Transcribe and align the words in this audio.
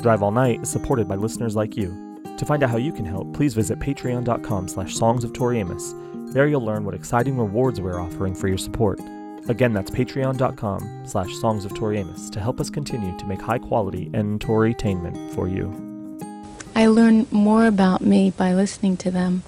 Drive 0.00 0.22
All 0.22 0.30
Night 0.30 0.62
is 0.62 0.68
supported 0.68 1.08
by 1.08 1.16
listeners 1.16 1.56
like 1.56 1.76
you. 1.76 2.22
To 2.36 2.44
find 2.46 2.62
out 2.62 2.70
how 2.70 2.76
you 2.76 2.92
can 2.92 3.04
help, 3.04 3.34
please 3.34 3.52
visit 3.52 3.80
patreon.com 3.80 4.68
slash 4.68 4.94
songs 4.94 5.24
of 5.24 5.32
Tori 5.32 5.58
Amos. 5.58 5.92
There 6.32 6.46
you'll 6.46 6.64
learn 6.64 6.84
what 6.84 6.94
exciting 6.94 7.36
rewards 7.36 7.80
we're 7.80 8.00
offering 8.00 8.32
for 8.32 8.46
your 8.46 8.58
support. 8.58 9.00
Again, 9.48 9.72
that's 9.72 9.90
patreon.com 9.90 11.02
slash 11.04 11.34
songs 11.38 11.64
of 11.64 11.74
Tori 11.74 11.98
Amos 11.98 12.30
to 12.30 12.38
help 12.38 12.60
us 12.60 12.70
continue 12.70 13.16
to 13.18 13.26
make 13.26 13.40
high 13.40 13.58
quality 13.58 14.08
and 14.14 14.38
Torytainment 14.38 15.34
for 15.34 15.48
you. 15.48 15.66
I 16.76 16.86
learn 16.86 17.26
more 17.32 17.66
about 17.66 18.00
me 18.00 18.30
by 18.30 18.54
listening 18.54 18.96
to 18.98 19.10
them. 19.10 19.42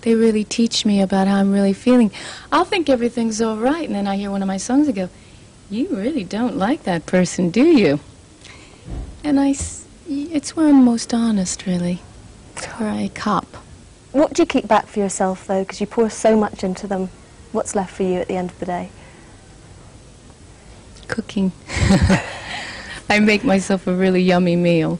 They 0.00 0.16
really 0.16 0.42
teach 0.42 0.84
me 0.84 1.00
about 1.00 1.28
how 1.28 1.36
I'm 1.36 1.52
really 1.52 1.72
feeling. 1.72 2.10
I'll 2.50 2.64
think 2.64 2.88
everything's 2.88 3.40
all 3.40 3.58
right, 3.58 3.86
and 3.86 3.94
then 3.94 4.08
I 4.08 4.16
hear 4.16 4.32
one 4.32 4.42
of 4.42 4.48
my 4.48 4.56
songs 4.56 4.88
and 4.88 4.96
go, 4.96 5.08
You 5.70 5.86
really 5.90 6.24
don't 6.24 6.56
like 6.56 6.82
that 6.82 7.06
person, 7.06 7.50
do 7.50 7.64
you? 7.64 8.00
And 9.24 9.38
I, 9.38 9.54
it's 10.08 10.56
where 10.56 10.68
I'm 10.68 10.84
most 10.84 11.14
honest, 11.14 11.66
really. 11.66 12.00
It's 12.56 12.66
where 12.66 12.90
I 12.90 13.08
cop. 13.14 13.46
What 14.10 14.34
do 14.34 14.42
you 14.42 14.46
keep 14.46 14.66
back 14.66 14.86
for 14.86 14.98
yourself, 14.98 15.46
though? 15.46 15.62
Because 15.62 15.80
you 15.80 15.86
pour 15.86 16.10
so 16.10 16.36
much 16.36 16.64
into 16.64 16.86
them. 16.86 17.08
What's 17.52 17.74
left 17.74 17.94
for 17.94 18.02
you 18.02 18.14
at 18.14 18.28
the 18.28 18.36
end 18.36 18.50
of 18.50 18.58
the 18.58 18.66
day? 18.66 18.90
Cooking. 21.08 21.52
I 23.08 23.20
make 23.20 23.44
myself 23.44 23.86
a 23.86 23.94
really 23.94 24.22
yummy 24.22 24.56
meal. 24.56 24.98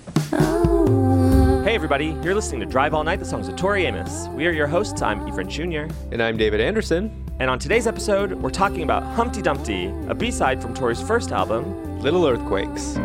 Hey 1.65 1.75
everybody, 1.77 2.15
you're 2.23 2.35
listening 2.35 2.61
to 2.61 2.67
Drive 2.67 2.93
All 2.93 3.03
Night, 3.03 3.19
the 3.19 3.25
songs 3.25 3.49
of 3.49 3.57
Tori 3.57 3.87
Amos. 3.87 4.29
We 4.29 4.47
are 4.47 4.51
your 4.51 4.67
hosts, 4.67 5.01
I'm 5.01 5.21
Efren 5.21 5.49
Jr. 5.49 5.95
And 6.13 6.23
I'm 6.23 6.37
David 6.37 6.61
Anderson. 6.61 7.25
And 7.41 7.49
on 7.49 7.59
today's 7.59 7.87
episode, 7.87 8.33
we're 8.33 8.51
talking 8.51 8.83
about 8.83 9.03
Humpty 9.03 9.41
Dumpty, 9.41 9.87
a 10.09 10.15
B-side 10.15 10.61
from 10.61 10.75
Tori's 10.75 11.01
first 11.01 11.33
album, 11.33 12.01
Little 12.01 12.27
Earthquakes. 12.27 12.99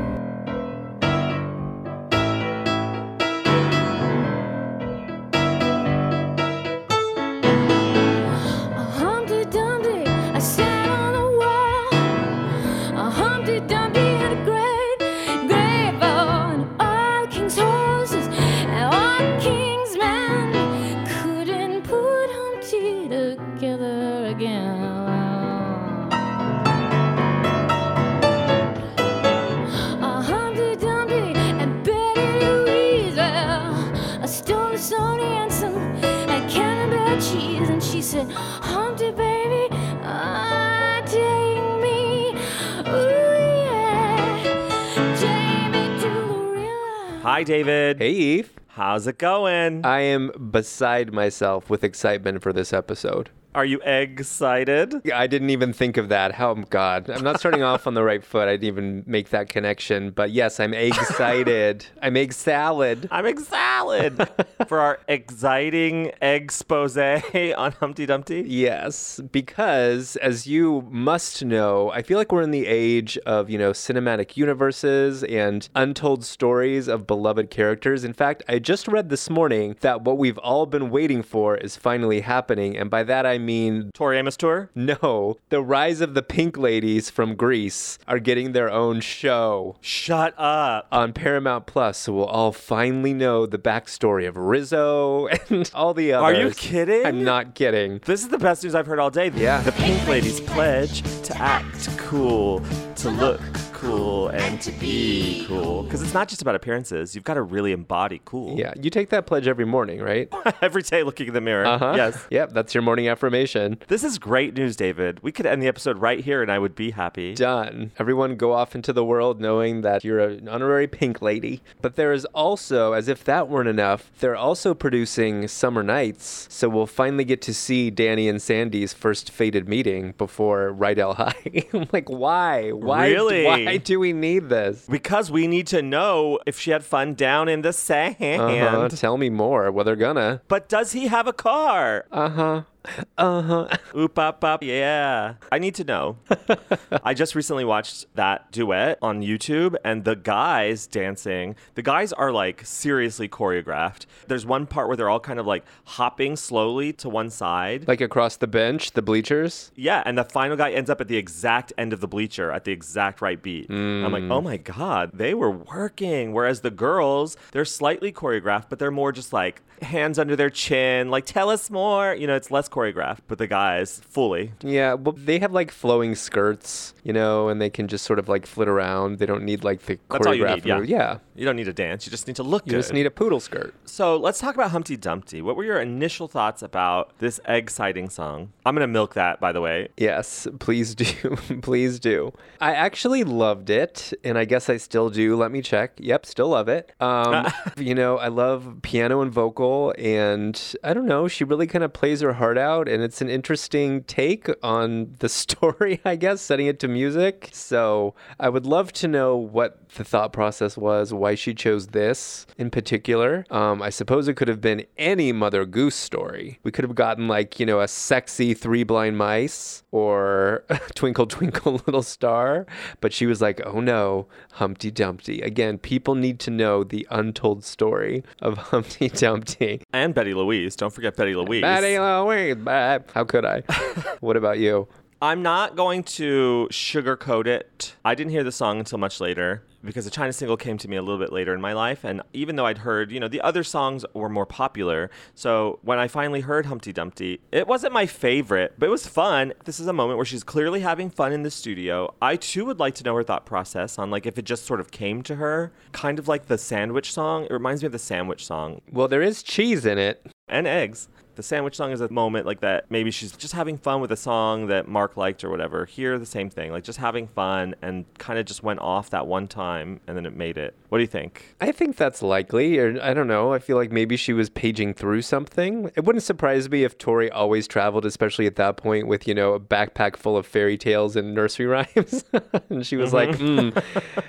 David. 47.47 47.99
Hey, 47.99 48.11
Eve. 48.11 48.51
How's 48.67 49.07
it 49.07 49.17
going? 49.17 49.85
I 49.85 50.01
am 50.01 50.51
beside 50.51 51.13
myself 51.13 51.69
with 51.69 51.81
excitement 51.81 52.43
for 52.43 52.51
this 52.51 52.73
episode. 52.73 53.29
Are 53.57 53.65
you 53.65 53.81
excited? 53.83 55.01
I 55.11 55.25
didn't 55.25 55.49
even 55.49 55.73
think 55.73 55.97
of 55.97 56.09
that. 56.09 56.33
How, 56.33 56.53
God, 56.53 57.09
I'm 57.09 57.23
not 57.23 57.39
starting 57.39 57.63
off 57.63 57.87
on 57.87 57.95
the 57.95 58.03
right 58.03 58.23
foot. 58.23 58.47
I 58.47 58.51
didn't 58.51 58.65
even 58.65 59.03
make 59.07 59.29
that 59.29 59.49
connection. 59.49 60.11
But 60.11 60.29
yes, 60.29 60.59
I'm 60.59 60.75
excited. 60.75 61.87
I'm 62.03 62.15
egg 62.17 62.33
salad. 62.33 63.07
I'm 63.09 63.25
egg 63.25 63.39
salad 63.39 64.29
for 64.67 64.79
our 64.79 64.99
exciting 65.07 66.11
expose 66.21 66.95
on 66.99 67.71
Humpty 67.71 68.05
Dumpty. 68.05 68.43
Yes, 68.45 69.21
because 69.31 70.17
as 70.17 70.45
you 70.45 70.87
must 70.91 71.43
know, 71.43 71.89
I 71.89 72.03
feel 72.03 72.19
like 72.19 72.31
we're 72.31 72.43
in 72.43 72.51
the 72.51 72.67
age 72.67 73.17
of, 73.25 73.49
you 73.49 73.57
know, 73.57 73.71
cinematic 73.71 74.37
universes 74.37 75.23
and 75.23 75.67
untold 75.73 76.23
stories 76.23 76.87
of 76.87 77.07
beloved 77.07 77.49
characters. 77.49 78.03
In 78.03 78.13
fact, 78.13 78.43
I 78.47 78.59
just 78.59 78.87
read 78.87 79.09
this 79.09 79.31
morning 79.31 79.77
that 79.79 80.03
what 80.03 80.19
we've 80.19 80.37
all 80.37 80.67
been 80.67 80.91
waiting 80.91 81.23
for 81.23 81.57
is 81.57 81.75
finally 81.75 82.21
happening. 82.21 82.77
And 82.77 82.91
by 82.91 83.01
that 83.01 83.25
I 83.25 83.39
mean 83.39 83.46
Tori 83.93 84.17
Amos 84.17 84.35
tour? 84.37 84.69
no, 84.75 85.37
the 85.49 85.61
rise 85.61 86.01
of 86.01 86.13
the 86.13 86.21
pink 86.21 86.57
ladies 86.57 87.09
from 87.09 87.35
Grease 87.35 87.97
are 88.07 88.19
getting 88.19 88.51
their 88.51 88.69
own 88.71 88.99
show 89.01 89.75
Shut 89.81 90.33
up. 90.37 90.87
on 90.91 91.13
Paramount 91.13 91.65
Plus, 91.65 91.97
so 91.97 92.13
we'll 92.13 92.25
all 92.25 92.51
finally 92.51 93.13
know 93.13 93.45
the 93.45 93.57
backstory 93.57 94.27
of 94.27 94.35
Rizzo 94.37 95.27
and 95.49 95.69
all 95.73 95.93
the 95.93 96.13
others. 96.13 96.37
Are 96.37 96.41
you 96.41 96.51
kidding? 96.51 97.05
I'm 97.05 97.23
not 97.23 97.55
kidding. 97.55 98.01
This 98.05 98.21
is 98.21 98.29
the 98.29 98.37
best 98.37 98.63
news 98.63 98.75
I've 98.75 98.85
heard 98.87 98.99
all 98.99 99.09
day. 99.09 99.31
Yeah. 99.35 99.61
The 99.61 99.71
Pink 99.73 100.07
Ladies 100.07 100.39
pledge 100.41 101.01
to 101.23 101.37
act 101.37 101.89
cool, 101.97 102.59
to 102.97 103.11
look 103.11 103.39
cool, 103.73 104.29
and 104.29 104.59
to 104.59 104.71
be 104.71 105.45
cool. 105.47 105.83
Because 105.83 106.01
it's 106.01 106.13
not 106.13 106.27
just 106.27 106.41
about 106.41 106.55
appearances. 106.55 107.13
You've 107.13 107.23
got 107.23 107.35
to 107.35 107.43
really 107.43 107.71
embody 107.71 108.21
cool. 108.25 108.57
Yeah, 108.57 108.73
you 108.81 108.89
take 108.89 109.09
that 109.09 109.27
pledge 109.27 109.47
every 109.47 109.65
morning, 109.65 110.01
right? 110.01 110.27
Every 110.61 110.81
day 110.81 111.03
looking 111.03 111.27
in 111.27 111.33
the 111.33 111.41
mirror. 111.41 111.65
Uh-huh. 111.65 111.93
Yes. 111.95 112.25
Yep, 112.31 112.53
that's 112.53 112.73
your 112.73 112.81
morning 112.81 113.07
affirmation. 113.07 113.77
This 113.87 114.03
is 114.03 114.17
great 114.17 114.55
news, 114.55 114.75
David. 114.75 115.21
We 115.21 115.31
could 115.31 115.45
end 115.45 115.61
the 115.61 115.67
episode 115.67 115.99
right 115.99 116.19
here 116.19 116.41
and 116.41 116.51
I 116.51 116.57
would 116.57 116.73
be 116.73 116.91
happy. 116.91 117.35
Done. 117.35 117.91
Everyone 117.99 118.35
go 118.35 118.53
off 118.53 118.73
into 118.73 118.91
the 118.91 119.05
world 119.05 119.39
knowing 119.39 119.81
that 119.81 120.03
you're 120.03 120.19
an 120.19 120.49
honorary 120.49 120.87
pink 120.87 121.21
lady. 121.21 121.61
But 121.81 121.95
there 121.95 122.11
is 122.11 122.25
also, 122.25 122.93
as 122.93 123.07
if 123.07 123.23
that 123.25 123.47
weren't 123.47 123.69
enough, 123.69 124.09
they're 124.19 124.35
also 124.35 124.73
producing 124.73 125.47
Summer 125.47 125.83
Nights. 125.83 126.47
So 126.49 126.67
we'll 126.67 126.87
finally 126.87 127.25
get 127.25 127.41
to 127.43 127.53
see 127.53 127.91
Danny 127.91 128.27
and 128.27 128.41
Sandy's 128.41 128.93
first 128.93 129.29
fated 129.29 129.69
meeting 129.69 130.13
before 130.17 130.73
Rydell 130.73 131.15
High. 131.15 131.65
I'm 131.73 131.87
like, 131.93 132.09
why? 132.09 132.71
Why? 132.71 132.86
Really? 132.87 133.45
Why 133.45 133.77
do 133.77 133.99
we 133.99 134.13
need 134.13 134.49
this? 134.49 134.85
Because 134.89 135.29
we 135.31 135.47
need 135.47 135.67
to 135.67 135.81
know 135.81 136.39
if 136.45 136.59
she 136.59 136.71
had 136.71 136.83
fun 136.83 137.13
down 137.13 137.49
in 137.49 137.61
the 137.61 137.73
sand. 137.73 138.41
Uh-huh. 138.41 138.89
Tell 138.89 139.17
me 139.17 139.29
more. 139.29 139.71
Well, 139.71 139.85
they're 139.85 139.95
gonna. 139.95 140.41
But 140.47 140.69
does 140.69 140.91
he 140.93 141.07
have 141.07 141.27
a 141.27 141.33
car? 141.33 142.05
Uh 142.11 142.29
huh. 142.29 142.61
Uh 143.17 143.41
huh. 143.41 143.67
Oop, 143.97 144.17
up, 144.19 144.43
up. 144.43 144.61
Yeah. 144.63 145.35
I 145.51 145.57
need 145.59 145.73
to 145.75 145.83
know. 145.83 146.17
I 147.03 147.13
just 147.15 147.33
recently 147.35 147.65
watched 147.65 148.05
that 148.15 148.51
duet 148.51 148.99
on 149.01 149.21
YouTube, 149.21 149.75
and 149.83 150.03
the 150.03 150.15
guys 150.15 150.85
dancing, 150.85 151.55
the 151.75 151.81
guys 151.81 152.13
are 152.13 152.31
like 152.31 152.63
seriously 152.65 153.27
choreographed. 153.27 154.05
There's 154.27 154.45
one 154.45 154.67
part 154.67 154.87
where 154.87 154.95
they're 154.95 155.09
all 155.09 155.19
kind 155.19 155.39
of 155.39 155.47
like 155.47 155.65
hopping 155.85 156.35
slowly 156.35 156.93
to 156.93 157.09
one 157.09 157.29
side. 157.31 157.87
Like 157.87 158.01
across 158.01 158.37
the 158.37 158.47
bench, 158.47 158.91
the 158.91 159.01
bleachers. 159.01 159.71
yeah, 159.75 160.03
and 160.05 160.17
the 160.17 160.23
final 160.23 160.55
guy 160.55 160.71
ends 160.71 160.89
up 160.89 161.01
at 161.01 161.07
the 161.07 161.17
exact 161.17 161.73
end 161.77 161.93
of 161.93 161.99
the 162.01 162.07
bleacher 162.07 162.51
at 162.51 162.63
the 162.65 162.71
exact 162.71 163.21
right 163.21 163.41
beat. 163.41 163.69
I'm 163.69 164.11
like, 164.11 164.23
oh 164.29 164.41
my 164.41 164.57
God, 164.57 165.11
they 165.13 165.33
were 165.33 165.51
working. 165.51 166.33
Whereas 166.33 166.61
the 166.61 166.71
girls, 166.71 167.35
they're 167.51 167.65
slightly 167.65 168.11
choreographed, 168.11 168.65
but 168.69 168.77
they're 168.79 168.91
more 168.91 169.11
just 169.11 169.33
like 169.33 169.61
hands 169.81 170.17
under 170.19 170.35
their 170.35 170.49
chin, 170.49 171.09
like, 171.09 171.25
tell 171.25 171.49
us 171.49 171.69
more. 171.69 172.13
You 172.15 172.25
know, 172.27 172.35
it's 172.35 172.49
less 172.51 172.67
choreographed, 172.77 173.19
but 173.27 173.37
the 173.39 173.47
guys, 173.47 174.01
fully. 174.09 174.51
Yeah, 174.61 174.93
well, 174.93 175.15
they 175.17 175.39
have 175.39 175.51
like 175.51 175.71
flowing 175.71 176.13
skirts, 176.15 176.93
you 177.03 177.11
know, 177.13 177.49
and 177.49 177.59
they 177.61 177.69
can 177.69 177.87
just 177.87 178.05
sort 178.05 178.19
of 178.19 178.29
like 178.29 178.45
flit 178.45 178.67
around. 178.67 179.17
They 179.17 179.25
don't 179.25 179.43
need 179.43 179.63
like 179.63 179.81
the 179.83 179.97
That's 180.09 180.27
all 180.27 180.35
you 180.35 180.45
need, 180.45 180.65
yeah. 180.65 180.81
Yeah, 180.81 181.17
You 181.35 181.45
don't 181.45 181.55
need 181.55 181.65
to 181.65 181.73
dance. 181.73 182.05
You 182.05 182.11
just 182.11 182.27
need 182.27 182.35
to 182.35 182.43
look 182.43 182.65
you 182.65 182.71
good. 182.71 182.77
just 182.77 182.93
need 182.93 183.05
a 183.05 183.11
poodle 183.11 183.39
skirt. 183.39 183.73
so 183.85 184.17
let's 184.17 184.39
talk 184.39 184.53
about 184.55 184.71
Humpty 184.71 184.95
Dumpty. 184.97 185.41
What 185.41 185.55
were 185.55 185.63
your 185.63 185.79
initial 185.79 186.27
thoughts 186.27 186.61
about 186.61 187.17
this 187.19 187.39
egg-citing 187.45 188.09
song? 188.09 188.51
I'm 188.65 188.75
gonna 188.75 188.87
milk 188.87 189.13
that, 189.15 189.39
by 189.39 189.51
the 189.51 189.61
way. 189.61 189.87
Yes, 189.97 190.47
please 190.59 190.93
do. 190.95 191.05
please 191.61 191.99
do. 191.99 192.31
I 192.61 192.73
actually 192.73 193.23
loved 193.23 193.69
it, 193.69 194.13
and 194.23 194.37
I 194.37 194.45
guess 194.45 194.69
I 194.69 194.77
still 194.77 195.09
do. 195.09 195.35
Let 195.35 195.51
me 195.51 195.61
check. 195.61 195.93
Yep, 195.97 196.25
still 196.25 196.49
love 196.49 196.67
it. 196.69 196.91
Um, 196.99 197.47
you 197.77 197.95
know, 197.95 198.17
I 198.17 198.27
love 198.27 198.79
piano 198.81 199.21
and 199.21 199.31
vocal, 199.31 199.93
and 199.97 200.61
I 200.83 200.93
don't 200.93 201.05
know, 201.05 201.27
she 201.27 201.43
really 201.43 201.67
kind 201.67 201.83
of 201.83 201.93
plays 201.93 202.21
her 202.21 202.33
heart 202.33 202.56
out, 202.57 202.87
and 202.87 203.03
it's 203.03 203.21
an 203.21 203.29
interesting 203.29 204.03
take 204.03 204.47
on 204.63 205.15
the 205.19 205.29
story, 205.43 206.01
I 206.05 206.15
guess, 206.15 206.41
setting 206.41 206.67
it 206.67 206.79
to 206.79 206.87
music. 206.87 207.49
So 207.53 208.15
I 208.39 208.49
would 208.49 208.65
love 208.65 208.91
to 208.93 209.07
know 209.07 209.35
what 209.35 209.87
the 209.95 210.03
thought 210.03 210.33
process 210.33 210.77
was, 210.77 211.13
why 211.13 211.35
she 211.35 211.53
chose 211.53 211.87
this 211.87 212.45
in 212.57 212.69
particular. 212.69 213.45
Um, 213.49 213.81
I 213.81 213.89
suppose 213.89 214.27
it 214.27 214.35
could 214.35 214.47
have 214.47 214.61
been 214.61 214.85
any 214.97 215.31
Mother 215.31 215.65
Goose 215.65 215.95
story. 215.95 216.59
We 216.63 216.71
could 216.71 216.83
have 216.83 216.95
gotten 216.95 217.27
like, 217.27 217.59
you 217.59 217.65
know, 217.65 217.79
a 217.79 217.87
sexy 217.87 218.53
Three 218.53 218.83
Blind 218.83 219.17
Mice 219.17 219.83
or 219.91 220.63
Twinkle 220.95 221.27
Twinkle 221.27 221.73
Little 221.85 222.03
Star. 222.03 222.65
But 223.01 223.13
she 223.13 223.25
was 223.25 223.41
like, 223.41 223.61
oh 223.65 223.79
no, 223.79 224.27
Humpty 224.53 224.91
Dumpty. 224.91 225.41
Again, 225.41 225.77
people 225.77 226.15
need 226.15 226.39
to 226.41 226.51
know 226.51 226.83
the 226.83 227.07
untold 227.09 227.63
story 227.63 228.23
of 228.41 228.57
Humpty 228.57 229.09
Dumpty. 229.09 229.81
And 229.93 230.13
Betty 230.13 230.33
Louise. 230.33 230.75
Don't 230.75 230.93
forget 230.93 231.15
Betty 231.15 231.35
Louise. 231.35 231.61
Betty 231.61 231.97
Louise, 231.99 232.46
babe. 232.53 233.03
How 233.13 233.23
could 233.23 233.45
I? 233.45 233.61
what 234.19 234.37
about 234.37 234.59
you? 234.59 234.87
I'm 235.21 235.41
not 235.41 235.75
going 235.75 236.03
to 236.03 236.67
sugarcoat 236.71 237.47
it. 237.47 237.95
I 238.05 238.13
didn't 238.13 238.31
hear 238.31 238.43
the 238.43 238.51
song 238.51 238.77
until 238.77 238.99
much 238.99 239.19
later 239.19 239.63
because 239.83 240.05
the 240.05 240.11
China 240.11 240.31
single 240.31 240.57
came 240.57 240.77
to 240.77 240.87
me 240.87 240.95
a 240.95 241.01
little 241.01 241.17
bit 241.17 241.31
later 241.33 241.55
in 241.55 241.61
my 241.61 241.73
life. 241.73 242.03
And 242.03 242.21
even 242.33 242.55
though 242.55 242.67
I'd 242.67 242.79
heard, 242.79 243.11
you 243.11 243.19
know, 243.19 243.27
the 243.27 243.41
other 243.41 243.63
songs 243.63 244.05
were 244.13 244.29
more 244.29 244.45
popular. 244.45 245.09
So 245.33 245.79
when 245.81 245.97
I 245.97 246.07
finally 246.07 246.41
heard 246.41 246.67
Humpty 246.67 246.93
Dumpty, 246.93 247.39
it 247.51 247.67
wasn't 247.67 247.93
my 247.93 248.05
favorite, 248.05 248.73
but 248.77 248.87
it 248.87 248.89
was 248.89 249.07
fun. 249.07 249.53
This 249.65 249.79
is 249.79 249.87
a 249.87 249.93
moment 249.93 250.17
where 250.17 250.25
she's 250.25 250.43
clearly 250.43 250.81
having 250.81 251.09
fun 251.09 251.33
in 251.33 251.41
the 251.41 251.51
studio. 251.51 252.13
I 252.21 252.35
too 252.35 252.65
would 252.65 252.79
like 252.79 252.93
to 252.95 253.03
know 253.03 253.15
her 253.15 253.23
thought 253.23 253.45
process 253.45 253.97
on 253.97 254.11
like 254.11 254.27
if 254.27 254.37
it 254.37 254.45
just 254.45 254.65
sort 254.65 254.79
of 254.79 254.91
came 254.91 255.23
to 255.23 255.35
her, 255.35 255.71
kind 255.93 256.19
of 256.19 256.27
like 256.27 256.45
the 256.45 256.59
sandwich 256.59 257.11
song. 257.11 257.45
It 257.45 257.51
reminds 257.51 257.81
me 257.81 257.87
of 257.87 257.91
the 257.91 257.99
sandwich 257.99 258.45
song 258.45 258.81
Well, 258.91 259.07
there 259.07 259.23
is 259.23 259.41
cheese 259.41 259.83
in 259.85 259.97
it. 259.97 260.23
and 260.47 260.67
eggs. 260.67 261.07
The 261.37 261.43
sandwich 261.43 261.75
song 261.75 261.91
is 261.91 262.01
a 262.01 262.09
moment 262.09 262.47
like 262.47 262.61
that. 262.61 262.89
Maybe 262.89 263.11
she's 263.11 263.31
just 263.31 263.53
having 263.53 263.77
fun 263.77 264.01
with 264.01 264.11
a 264.11 264.17
song 264.17 264.67
that 264.67 264.87
Mark 264.87 265.15
liked 265.15 265.43
or 265.43 265.51
whatever. 265.51 265.85
Here, 265.85 266.17
the 266.17 266.25
same 266.25 266.49
thing, 266.49 266.71
like 266.71 266.83
just 266.83 266.97
having 266.97 267.27
fun 267.27 267.75
and 267.83 268.05
kind 268.17 268.39
of 268.39 268.47
just 268.47 268.63
went 268.63 268.79
off 268.79 269.11
that 269.11 269.27
one 269.27 269.47
time 269.47 269.99
and 270.07 270.17
then 270.17 270.25
it 270.25 270.35
made 270.35 270.57
it. 270.57 270.73
What 270.89 270.97
do 270.97 271.01
you 271.03 271.07
think? 271.07 271.55
I 271.61 271.71
think 271.71 271.95
that's 271.95 272.23
likely, 272.23 272.79
or 272.79 272.99
I 273.03 273.13
don't 273.13 273.27
know. 273.27 273.53
I 273.53 273.59
feel 273.59 273.75
like 273.75 273.91
maybe 273.91 274.15
she 274.17 274.33
was 274.33 274.49
paging 274.49 274.93
through 274.95 275.21
something. 275.21 275.91
It 275.95 276.05
wouldn't 276.05 276.23
surprise 276.23 276.69
me 276.69 276.83
if 276.85 276.97
Tori 276.97 277.29
always 277.29 277.67
traveled, 277.67 278.05
especially 278.05 278.47
at 278.47 278.55
that 278.55 278.77
point, 278.77 279.05
with 279.05 279.27
you 279.27 279.35
know 279.35 279.53
a 279.53 279.59
backpack 279.59 280.15
full 280.15 280.37
of 280.37 280.47
fairy 280.47 280.77
tales 280.77 281.15
and 281.17 281.35
nursery 281.35 281.65
rhymes, 281.67 282.23
and 282.69 282.85
she 282.85 282.95
was 282.95 283.13
like, 283.13 283.29
mm, 283.31 283.73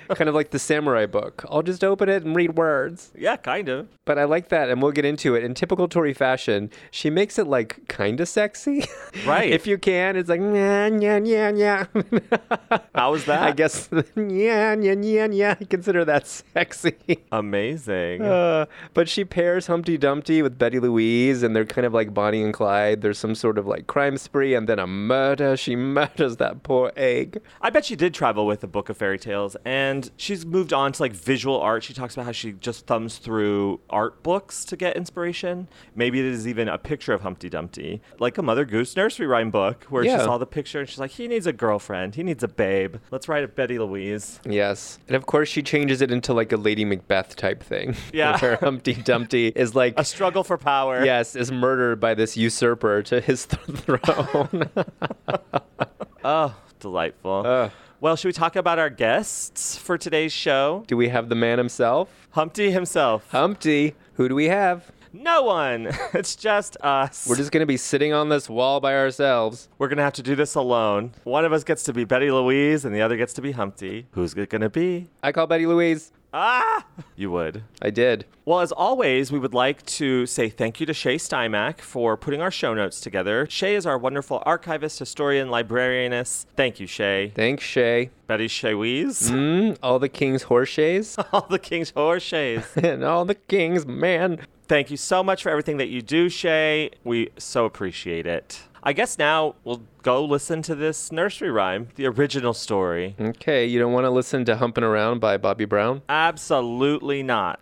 kind 0.09 0.27
of 0.27 0.35
like 0.35 0.51
the 0.51 0.59
samurai 0.59 1.05
book. 1.05 1.45
I'll 1.49 1.63
just 1.63 1.83
open 1.83 2.09
it 2.09 2.23
and 2.23 2.35
read 2.35 2.57
words. 2.57 3.11
Yeah, 3.17 3.37
kind 3.37 3.69
of. 3.69 3.87
But 4.03 4.19
I 4.19 4.25
like 4.25 4.49
that, 4.49 4.69
and 4.69 4.81
we'll 4.81 4.91
get 4.91 5.05
into 5.05 5.35
it. 5.35 5.45
In 5.45 5.53
typical 5.53 5.87
Tori 5.87 6.13
fashion, 6.13 6.69
she 6.99 7.09
makes 7.09 7.39
it 7.39 7.47
like 7.47 7.87
kind 7.87 8.19
of 8.19 8.27
sexy, 8.27 8.83
Right. 9.25 9.49
if 9.49 9.65
you 9.65 9.77
can. 9.77 10.17
It's 10.17 10.27
like 10.27 10.41
yeah, 10.41 10.87
yeah, 10.87 11.19
yeah, 11.23 11.49
yeah. 11.55 11.85
How 12.93 13.13
was 13.13 13.23
that? 13.23 13.41
I 13.41 13.51
guess 13.53 13.87
yeah, 14.17 14.75
yeah, 14.75 14.95
yeah, 14.99 15.27
yeah. 15.31 15.53
Consider 15.55 16.03
that 16.03 16.27
sexy. 16.27 16.97
Amazing. 17.31 18.21
Uh, 18.21 18.65
but 18.93 19.07
she 19.07 19.23
pairs 19.23 19.67
Humpty 19.67 19.97
Dumpty 19.97 20.41
with 20.41 20.57
Betty 20.57 20.77
Louise, 20.81 21.41
and 21.41 21.55
they're 21.55 21.63
kind 21.65 21.85
of 21.87 21.93
like 21.93 22.13
Bonnie 22.13 22.43
and 22.43 22.53
Clyde. 22.53 22.99
There's 23.01 23.17
some 23.17 23.33
sort 23.33 23.57
of 23.57 23.65
like 23.65 23.87
crime 23.87 24.17
spree, 24.17 24.53
and 24.53 24.67
then 24.67 24.77
a 24.79 24.87
murder. 24.87 25.55
She 25.55 25.77
murders 25.77 26.35
that 26.37 26.63
poor 26.63 26.91
egg. 26.97 27.41
I 27.61 27.69
bet 27.69 27.85
she 27.85 27.95
did 27.95 28.13
travel 28.13 28.45
with 28.45 28.61
a 28.61 28.67
book 28.67 28.89
of 28.89 28.97
fairy 28.97 29.19
tales, 29.19 29.55
and 29.63 30.11
she's 30.17 30.45
moved 30.45 30.73
on 30.73 30.91
to 30.91 31.01
like 31.01 31.13
visual 31.13 31.61
art. 31.61 31.81
She 31.83 31.93
talks 31.93 32.15
about 32.15 32.25
how 32.25 32.33
she 32.33 32.51
just 32.51 32.87
thumbs 32.87 33.19
through 33.19 33.79
art 33.89 34.21
books 34.21 34.65
to 34.65 34.75
get 34.75 34.97
inspiration. 34.97 35.69
Maybe 35.95 36.19
it 36.19 36.25
is 36.25 36.45
even 36.45 36.67
a 36.67 36.77
picture 36.89 37.13
of 37.13 37.21
Humpty 37.21 37.49
Dumpty, 37.49 38.01
like 38.19 38.39
a 38.39 38.41
Mother 38.41 38.65
Goose 38.65 38.95
nursery 38.95 39.27
rhyme 39.27 39.51
book, 39.51 39.83
where 39.89 40.03
Yeah. 40.03 40.17
she 40.17 40.23
saw 40.23 40.39
the 40.39 40.47
picture 40.47 40.79
and 40.79 40.89
she's 40.89 40.97
like, 40.97 41.11
he 41.11 41.27
needs 41.27 41.45
a 41.45 41.53
girlfriend, 41.53 42.15
he 42.15 42.23
needs 42.23 42.43
a 42.43 42.47
babe. 42.47 42.95
Let's 43.11 43.27
write 43.29 43.43
a 43.43 43.47
Betty 43.47 43.77
Louise. 43.77 44.39
Yes, 44.43 44.97
and 45.07 45.15
of 45.15 45.27
course 45.27 45.47
she 45.49 45.61
changes 45.61 46.01
it 46.01 46.09
into 46.11 46.33
like 46.33 46.51
a 46.51 46.57
Lady 46.57 46.83
Macbeth 46.85 47.35
type 47.35 47.61
thing. 47.63 47.95
Yeah. 48.11 48.39
where 48.39 48.55
Humpty 48.57 48.93
Dumpty 48.95 49.47
is 49.55 49.75
like. 49.75 49.93
A 49.97 50.03
struggle 50.03 50.43
for 50.43 50.57
power. 50.57 51.05
Yes, 51.05 51.35
is 51.35 51.51
murdered 51.51 51.99
by 51.99 52.15
this 52.15 52.35
usurper 52.35 53.03
to 53.03 53.21
his 53.21 53.45
th- 53.51 53.61
throne. 53.81 54.69
Oh, 56.23 56.53
delightful. 56.79 57.43
Ugh. 57.45 57.71
well, 58.01 58.15
should 58.15 58.27
we 58.27 58.33
talk 58.33 58.55
about 58.57 58.77
our 58.77 58.89
guests 58.89 59.77
for 59.77 59.97
today's 59.97 60.33
show? 60.33 60.83
do 60.87 60.97
we 60.97 61.07
have 61.09 61.29
the 61.29 61.35
man 61.35 61.57
himself? 61.57 62.27
Humpty 62.31 62.71
himself. 62.71 63.29
Humpty. 63.31 63.95
Who 64.15 64.27
do 64.27 64.35
we 64.35 64.49
have? 64.49 64.91
No 65.13 65.43
one. 65.43 65.87
it's 66.13 66.35
just 66.35 66.77
us. 66.81 67.25
We're 67.27 67.35
just 67.35 67.51
gonna 67.51 67.65
be 67.65 67.77
sitting 67.77 68.13
on 68.13 68.29
this 68.29 68.49
wall 68.49 68.79
by 68.79 68.95
ourselves. 68.95 69.69
We're 69.77 69.87
gonna 69.87 70.03
have 70.03 70.13
to 70.13 70.23
do 70.23 70.35
this 70.35 70.55
alone. 70.55 71.13
One 71.23 71.45
of 71.45 71.53
us 71.53 71.63
gets 71.63 71.83
to 71.83 71.93
be 71.93 72.03
Betty 72.03 72.31
Louise, 72.31 72.85
and 72.85 72.95
the 72.95 73.01
other 73.01 73.17
gets 73.17 73.33
to 73.33 73.41
be 73.41 73.51
Humpty. 73.51 74.07
Who's 74.11 74.33
it 74.33 74.49
gonna 74.49 74.69
be? 74.69 75.09
I 75.23 75.31
call 75.31 75.47
Betty 75.47 75.65
Louise. 75.65 76.11
Ah! 76.33 76.85
You 77.15 77.31
would. 77.31 77.63
I 77.81 77.89
did. 77.89 78.25
Well, 78.45 78.59
as 78.61 78.71
always, 78.71 79.31
we 79.31 79.39
would 79.39 79.53
like 79.53 79.85
to 79.85 80.25
say 80.25 80.49
thank 80.49 80.79
you 80.79 80.85
to 80.85 80.93
Shay 80.93 81.15
Steinmack 81.15 81.81
for 81.81 82.15
putting 82.17 82.41
our 82.41 82.51
show 82.51 82.73
notes 82.73 83.01
together. 83.01 83.47
Shay 83.49 83.75
is 83.75 83.85
our 83.85 83.97
wonderful 83.97 84.41
archivist, 84.45 84.99
historian, 84.99 85.49
librarianess. 85.49 86.45
Thank 86.55 86.79
you, 86.79 86.87
Shay. 86.87 87.31
Thanks, 87.35 87.63
Shay. 87.63 88.11
Betty 88.27 88.47
Shays. 88.47 89.31
Mm, 89.31 89.77
all 89.81 89.97
the 89.99 90.09
king's 90.09 90.43
horseshays. 90.43 91.17
All 91.33 91.47
the 91.49 91.57
king's 91.59 91.89
horse 91.91 92.21
Shays. 92.23 92.65
and 92.75 93.03
all 93.03 93.25
the 93.25 93.35
kings, 93.35 93.85
man. 93.87 94.45
Thank 94.67 94.91
you 94.91 94.97
so 94.97 95.23
much 95.23 95.41
for 95.41 95.49
everything 95.49 95.77
that 95.77 95.87
you 95.87 96.03
do, 96.03 96.29
Shay. 96.29 96.91
We 97.03 97.29
so 97.39 97.65
appreciate 97.65 98.27
it. 98.27 98.61
I 98.81 98.93
guess 98.93 99.17
now 99.17 99.55
we'll 99.65 99.81
go 100.03 100.23
listen 100.23 100.61
to 100.61 100.73
this 100.73 101.11
nursery 101.11 101.51
rhyme, 101.51 101.89
the 101.95 102.05
original 102.07 102.53
story. 102.53 103.13
Okay, 103.19 103.65
you 103.65 103.77
don't 103.77 103.91
want 103.91 104.05
to 104.05 104.09
listen 104.09 104.45
to 104.45 104.55
Humping 104.55 104.85
Around 104.85 105.19
by 105.19 105.35
Bobby 105.35 105.65
Brown? 105.65 106.01
Absolutely 106.07 107.21
not. 107.21 107.59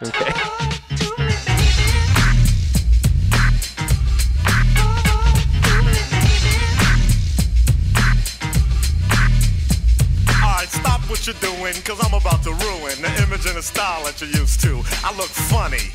Alright, 10.39 10.69
stop 10.69 11.01
what 11.09 11.25
you're 11.25 11.35
doing, 11.41 11.73
cause 11.83 11.99
I'm 12.05 12.13
about 12.13 12.43
to 12.43 12.51
ruin 12.51 13.01
the 13.01 13.23
image 13.23 13.47
and 13.47 13.57
the 13.57 13.63
style 13.63 14.03
that 14.05 14.21
you're 14.21 14.29
used 14.29 14.61
to. 14.61 14.83
I 15.03 15.17
look 15.17 15.29
funny. 15.29 15.93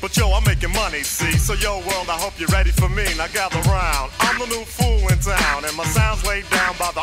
But 0.00 0.16
yo, 0.16 0.30
I'm 0.30 0.44
making 0.44 0.72
money, 0.72 1.02
see? 1.02 1.32
So 1.38 1.54
yo, 1.54 1.78
world, 1.78 2.08
I 2.08 2.14
hope 2.14 2.38
you're 2.38 2.48
ready 2.54 2.70
for 2.70 2.88
me. 2.88 3.04
Now 3.16 3.26
gather 3.28 3.58
round. 3.68 4.12
I'm 4.20 4.38
the 4.38 4.46
new 4.46 4.62
fool 4.62 5.02
in 5.10 5.18
town, 5.18 5.64
and 5.64 5.74
my 5.76 5.84
sound's 5.86 6.24
laid 6.24 6.48
down 6.50 6.76
by 6.78 6.92
the 6.94 7.02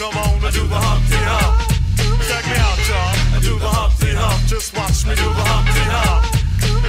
Come 0.00 0.16
on, 0.16 0.42
and 0.42 0.54
do 0.54 0.66
the 0.66 0.76
Humpty 0.76 1.20
Hump. 1.28 1.60
Check 2.24 2.46
me 2.48 2.56
out, 2.56 2.80
y'all. 2.88 3.36
I 3.36 3.40
do 3.42 3.58
the 3.58 3.68
Humpty 3.68 4.14
Hump. 4.14 4.48
Just 4.48 4.74
watch 4.74 5.04
me 5.04 5.14
do 5.14 5.28
the 5.28 5.44
Humpty 5.44 5.84
Hump. 5.92 6.24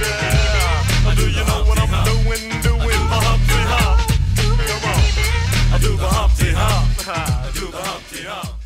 Yeah. 0.00 1.14
Do 1.14 1.28
you 1.28 1.44
know 1.44 1.62
what 1.68 1.78
I'm 1.78 1.92
doing? 2.08 2.48
Doing 2.62 3.02
the 3.12 3.18
Humpty 3.20 3.60
Hump. 3.68 4.00
Come 4.64 4.84
on. 4.88 5.74
I 5.74 5.78
do 5.78 5.94
the 5.94 6.08
Humpty 6.08 6.52
Hump. 6.56 7.38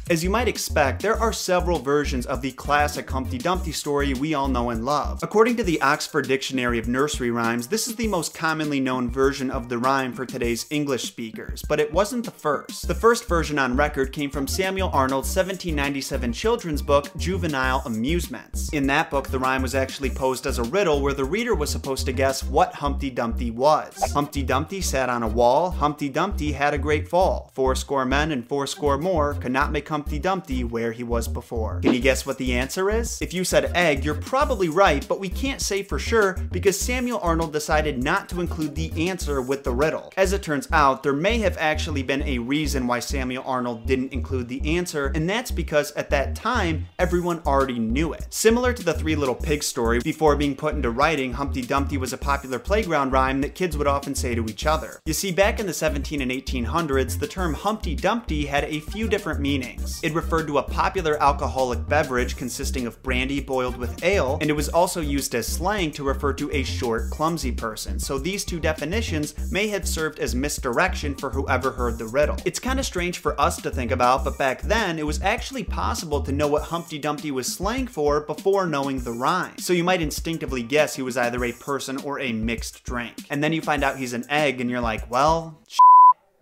As 0.09 0.23
you 0.23 0.31
might 0.31 0.47
expect, 0.47 1.03
there 1.03 1.19
are 1.19 1.33
several 1.33 1.81
versions 1.81 2.27
of 2.27 2.41
the 2.41 2.53
classic 2.53 3.11
Humpty 3.11 3.39
Dumpty 3.39 3.73
story 3.73 4.15
we 4.15 4.35
all 4.35 4.47
know 4.47 4.71
and 4.71 4.85
love. 4.85 5.19
According 5.21 5.57
to 5.57 5.65
the 5.65 5.83
Oxford 5.83 6.29
Dictionary 6.29 6.79
of 6.79 6.87
Nursery 6.87 7.33
Rhymes, 7.33 7.67
this 7.67 7.89
is 7.89 7.97
the 7.97 8.07
most 8.07 8.33
commonly 8.33 8.79
known 8.79 9.11
version 9.11 9.51
of 9.51 9.69
the 9.69 9.79
rhyme 9.79 10.13
for 10.13 10.25
today's 10.25 10.65
English 10.71 11.03
speakers, 11.03 11.65
but 11.69 11.81
it 11.81 11.93
wasn't 11.93 12.25
the 12.25 12.31
first. 12.31 12.87
The 12.87 12.95
first 12.95 13.27
version 13.27 13.59
on 13.59 13.77
record 13.77 14.13
came 14.13 14.31
from 14.31 14.47
Samuel 14.47 14.91
Arnold's 14.91 15.35
1797 15.35 16.33
children's 16.33 16.83
book, 16.83 17.11
Juvenile 17.17 17.83
Amusements. 17.85 18.69
In 18.69 18.87
that 18.87 19.11
book, 19.11 19.27
the 19.27 19.41
rhyme 19.41 19.63
was 19.63 19.75
actually 19.75 20.11
posed 20.11 20.47
as 20.47 20.59
a 20.59 20.65
riddle 20.65 21.01
where 21.01 21.15
the 21.15 21.25
reader 21.25 21.57
was 21.57 21.71
supposed 21.71 22.07
to 22.07 22.13
guess 22.13 22.45
what 22.45 22.77
Humpty 22.77 23.11
Dumpty 23.11 23.51
was. 23.51 24.13
Humpty 24.13 24.45
Dumpty 24.45 24.81
sat 24.81 25.09
on 25.09 25.25
a 25.25 25.29
wall, 25.29 25.73
Humpty 25.73 26.09
Dumpty 26.09 26.53
had 26.53 26.75
a 26.75 26.79
great 26.79 27.09
fall. 27.09 27.51
Fourscore 27.55 28.05
men 28.05 28.31
and 28.31 28.49
fourscore 28.49 28.99
more 28.99 29.35
could 29.35 29.51
not 29.51 29.73
make 29.73 29.85
Humpty 29.97 30.19
Dumpty 30.19 30.62
where 30.62 30.93
he 30.93 31.03
was 31.03 31.26
before. 31.26 31.81
Can 31.81 31.95
you 31.95 32.00
guess 32.00 32.26
what 32.26 32.37
the 32.37 32.53
answer 32.53 32.91
is? 32.91 33.19
If 33.23 33.33
you 33.33 33.45
said 33.45 33.73
egg, 33.75 34.05
you're 34.05 34.15
probably 34.15 34.69
right, 34.69 35.09
but 35.09 35.19
we 35.19 35.31
can't 35.31 35.62
say 35.62 35.83
for 35.83 35.99
sure 35.99 36.35
because 36.53 36.79
Samuel 36.79 37.19
Arnold 37.23 37.55
decided 37.55 38.05
not 38.05 38.29
to 38.29 38.43
include 38.43 38.75
the 38.75 39.09
answer 39.09 39.41
with 39.41 39.65
the 39.65 39.71
riddle. 39.71 40.12
As 40.15 40.35
it 40.35 40.43
turns 40.43 40.69
out, 40.71 41.03
there 41.03 41.15
may 41.15 41.38
have 41.38 41.57
actually 41.57 42.03
been 42.03 42.23
a 42.25 42.41
reason 42.41 42.87
why 42.87 43.00
Samuel 43.00 43.43
Arnold 43.47 43.87
didn't 43.87 44.12
include 44.12 44.49
the 44.49 44.76
answer, 44.76 45.12
and 45.15 45.31
that's 45.31 45.50
because 45.50 45.93
at 45.93 46.11
that 46.11 46.37
time, 46.37 46.88
everyone 46.99 47.41
already 47.47 47.79
knew 47.79 48.12
it. 48.12 48.26
Similar 48.29 48.75
to 48.75 48.83
the 48.83 48.93
Three 48.93 49.17
Little 49.17 49.35
Pigs 49.35 49.65
story, 49.65 50.00
before 50.00 50.37
being 50.37 50.57
put 50.57 50.75
into 50.75 50.91
writing, 50.91 51.33
Humpty 51.33 51.62
Dumpty 51.62 51.97
was 51.97 52.12
a 52.12 52.19
popular 52.19 52.59
playground 52.59 53.12
rhyme 53.12 53.41
that 53.41 53.55
kids 53.55 53.79
would 53.79 53.87
often 53.87 54.15
say 54.15 54.35
to 54.35 54.45
each 54.45 54.67
other. 54.67 55.00
You 55.07 55.15
see, 55.15 55.33
back 55.33 55.59
in 55.59 55.65
the 55.65 55.73
17 55.73 56.21
and 56.21 56.31
1800s, 56.31 57.19
the 57.19 57.26
term 57.26 57.55
Humpty 57.55 57.95
Dumpty 57.95 58.45
had 58.45 58.65
a 58.65 58.81
few 58.81 59.09
different 59.09 59.41
meanings. 59.41 59.86
It 60.02 60.14
referred 60.14 60.47
to 60.49 60.59
a 60.59 60.62
popular 60.62 61.21
alcoholic 61.23 61.88
beverage 61.88 62.37
consisting 62.37 62.87
of 62.87 63.02
brandy 63.02 63.40
boiled 63.40 63.76
with 63.76 64.05
ale, 64.05 64.38
and 64.40 64.50
it 64.50 64.55
was 64.55 64.69
also 64.69 65.00
used 65.00 65.35
as 65.35 65.47
slang 65.47 65.90
to 65.93 66.05
refer 66.05 66.33
to 66.35 66.50
a 66.52 66.62
short, 66.62 67.11
clumsy 67.11 67.52
person. 67.52 67.99
So 67.99 68.19
these 68.19 68.45
two 68.45 68.61
definitions 68.61 69.35
may 69.50 69.69
have 69.69 69.88
served 69.88 70.19
as 70.19 70.35
misdirection 70.35 71.14
for 71.14 71.31
whoever 71.31 71.71
heard 71.71 71.99
the 71.99 72.07
riddle. 72.07 72.37
It's 72.45 72.59
kind 72.59 72.78
of 72.78 72.87
strange 72.87 73.19
for 73.19 73.40
us 73.40 73.61
to 73.62 73.71
think 73.71 73.90
about, 73.90 74.25
but 74.25 74.38
back 74.38 74.62
then 74.62 74.99
it 74.99 75.07
was 75.07 75.23
actually 75.23 75.64
possible 75.64 76.21
to 76.23 76.33
know 76.33 76.49
what 76.49 76.62
Humpty 76.64 76.99
Dumpty 76.99 77.31
was 77.31 77.47
slang 77.47 77.87
for 77.87 78.21
before 78.21 78.66
knowing 78.66 79.00
the 79.00 79.12
rhyme. 79.12 79.59
So 79.59 79.73
you 79.73 79.85
might 79.85 80.02
instinctively 80.02 80.62
guess 80.62 80.97
he 80.97 81.02
was 81.02 81.16
either 81.16 81.45
a 81.45 81.52
person 81.52 81.99
or 81.99 82.21
a 82.21 82.33
mixed 82.33 82.85
drink. 82.85 83.14
And 83.31 83.43
then 83.43 83.52
you 83.52 83.62
find 83.62 83.85
out 83.85 83.97
he's 83.97 84.12
an 84.12 84.25
egg, 84.28 84.61
and 84.61 84.71
you're 84.71 84.81
like, 84.81 85.11
well, 85.11 85.61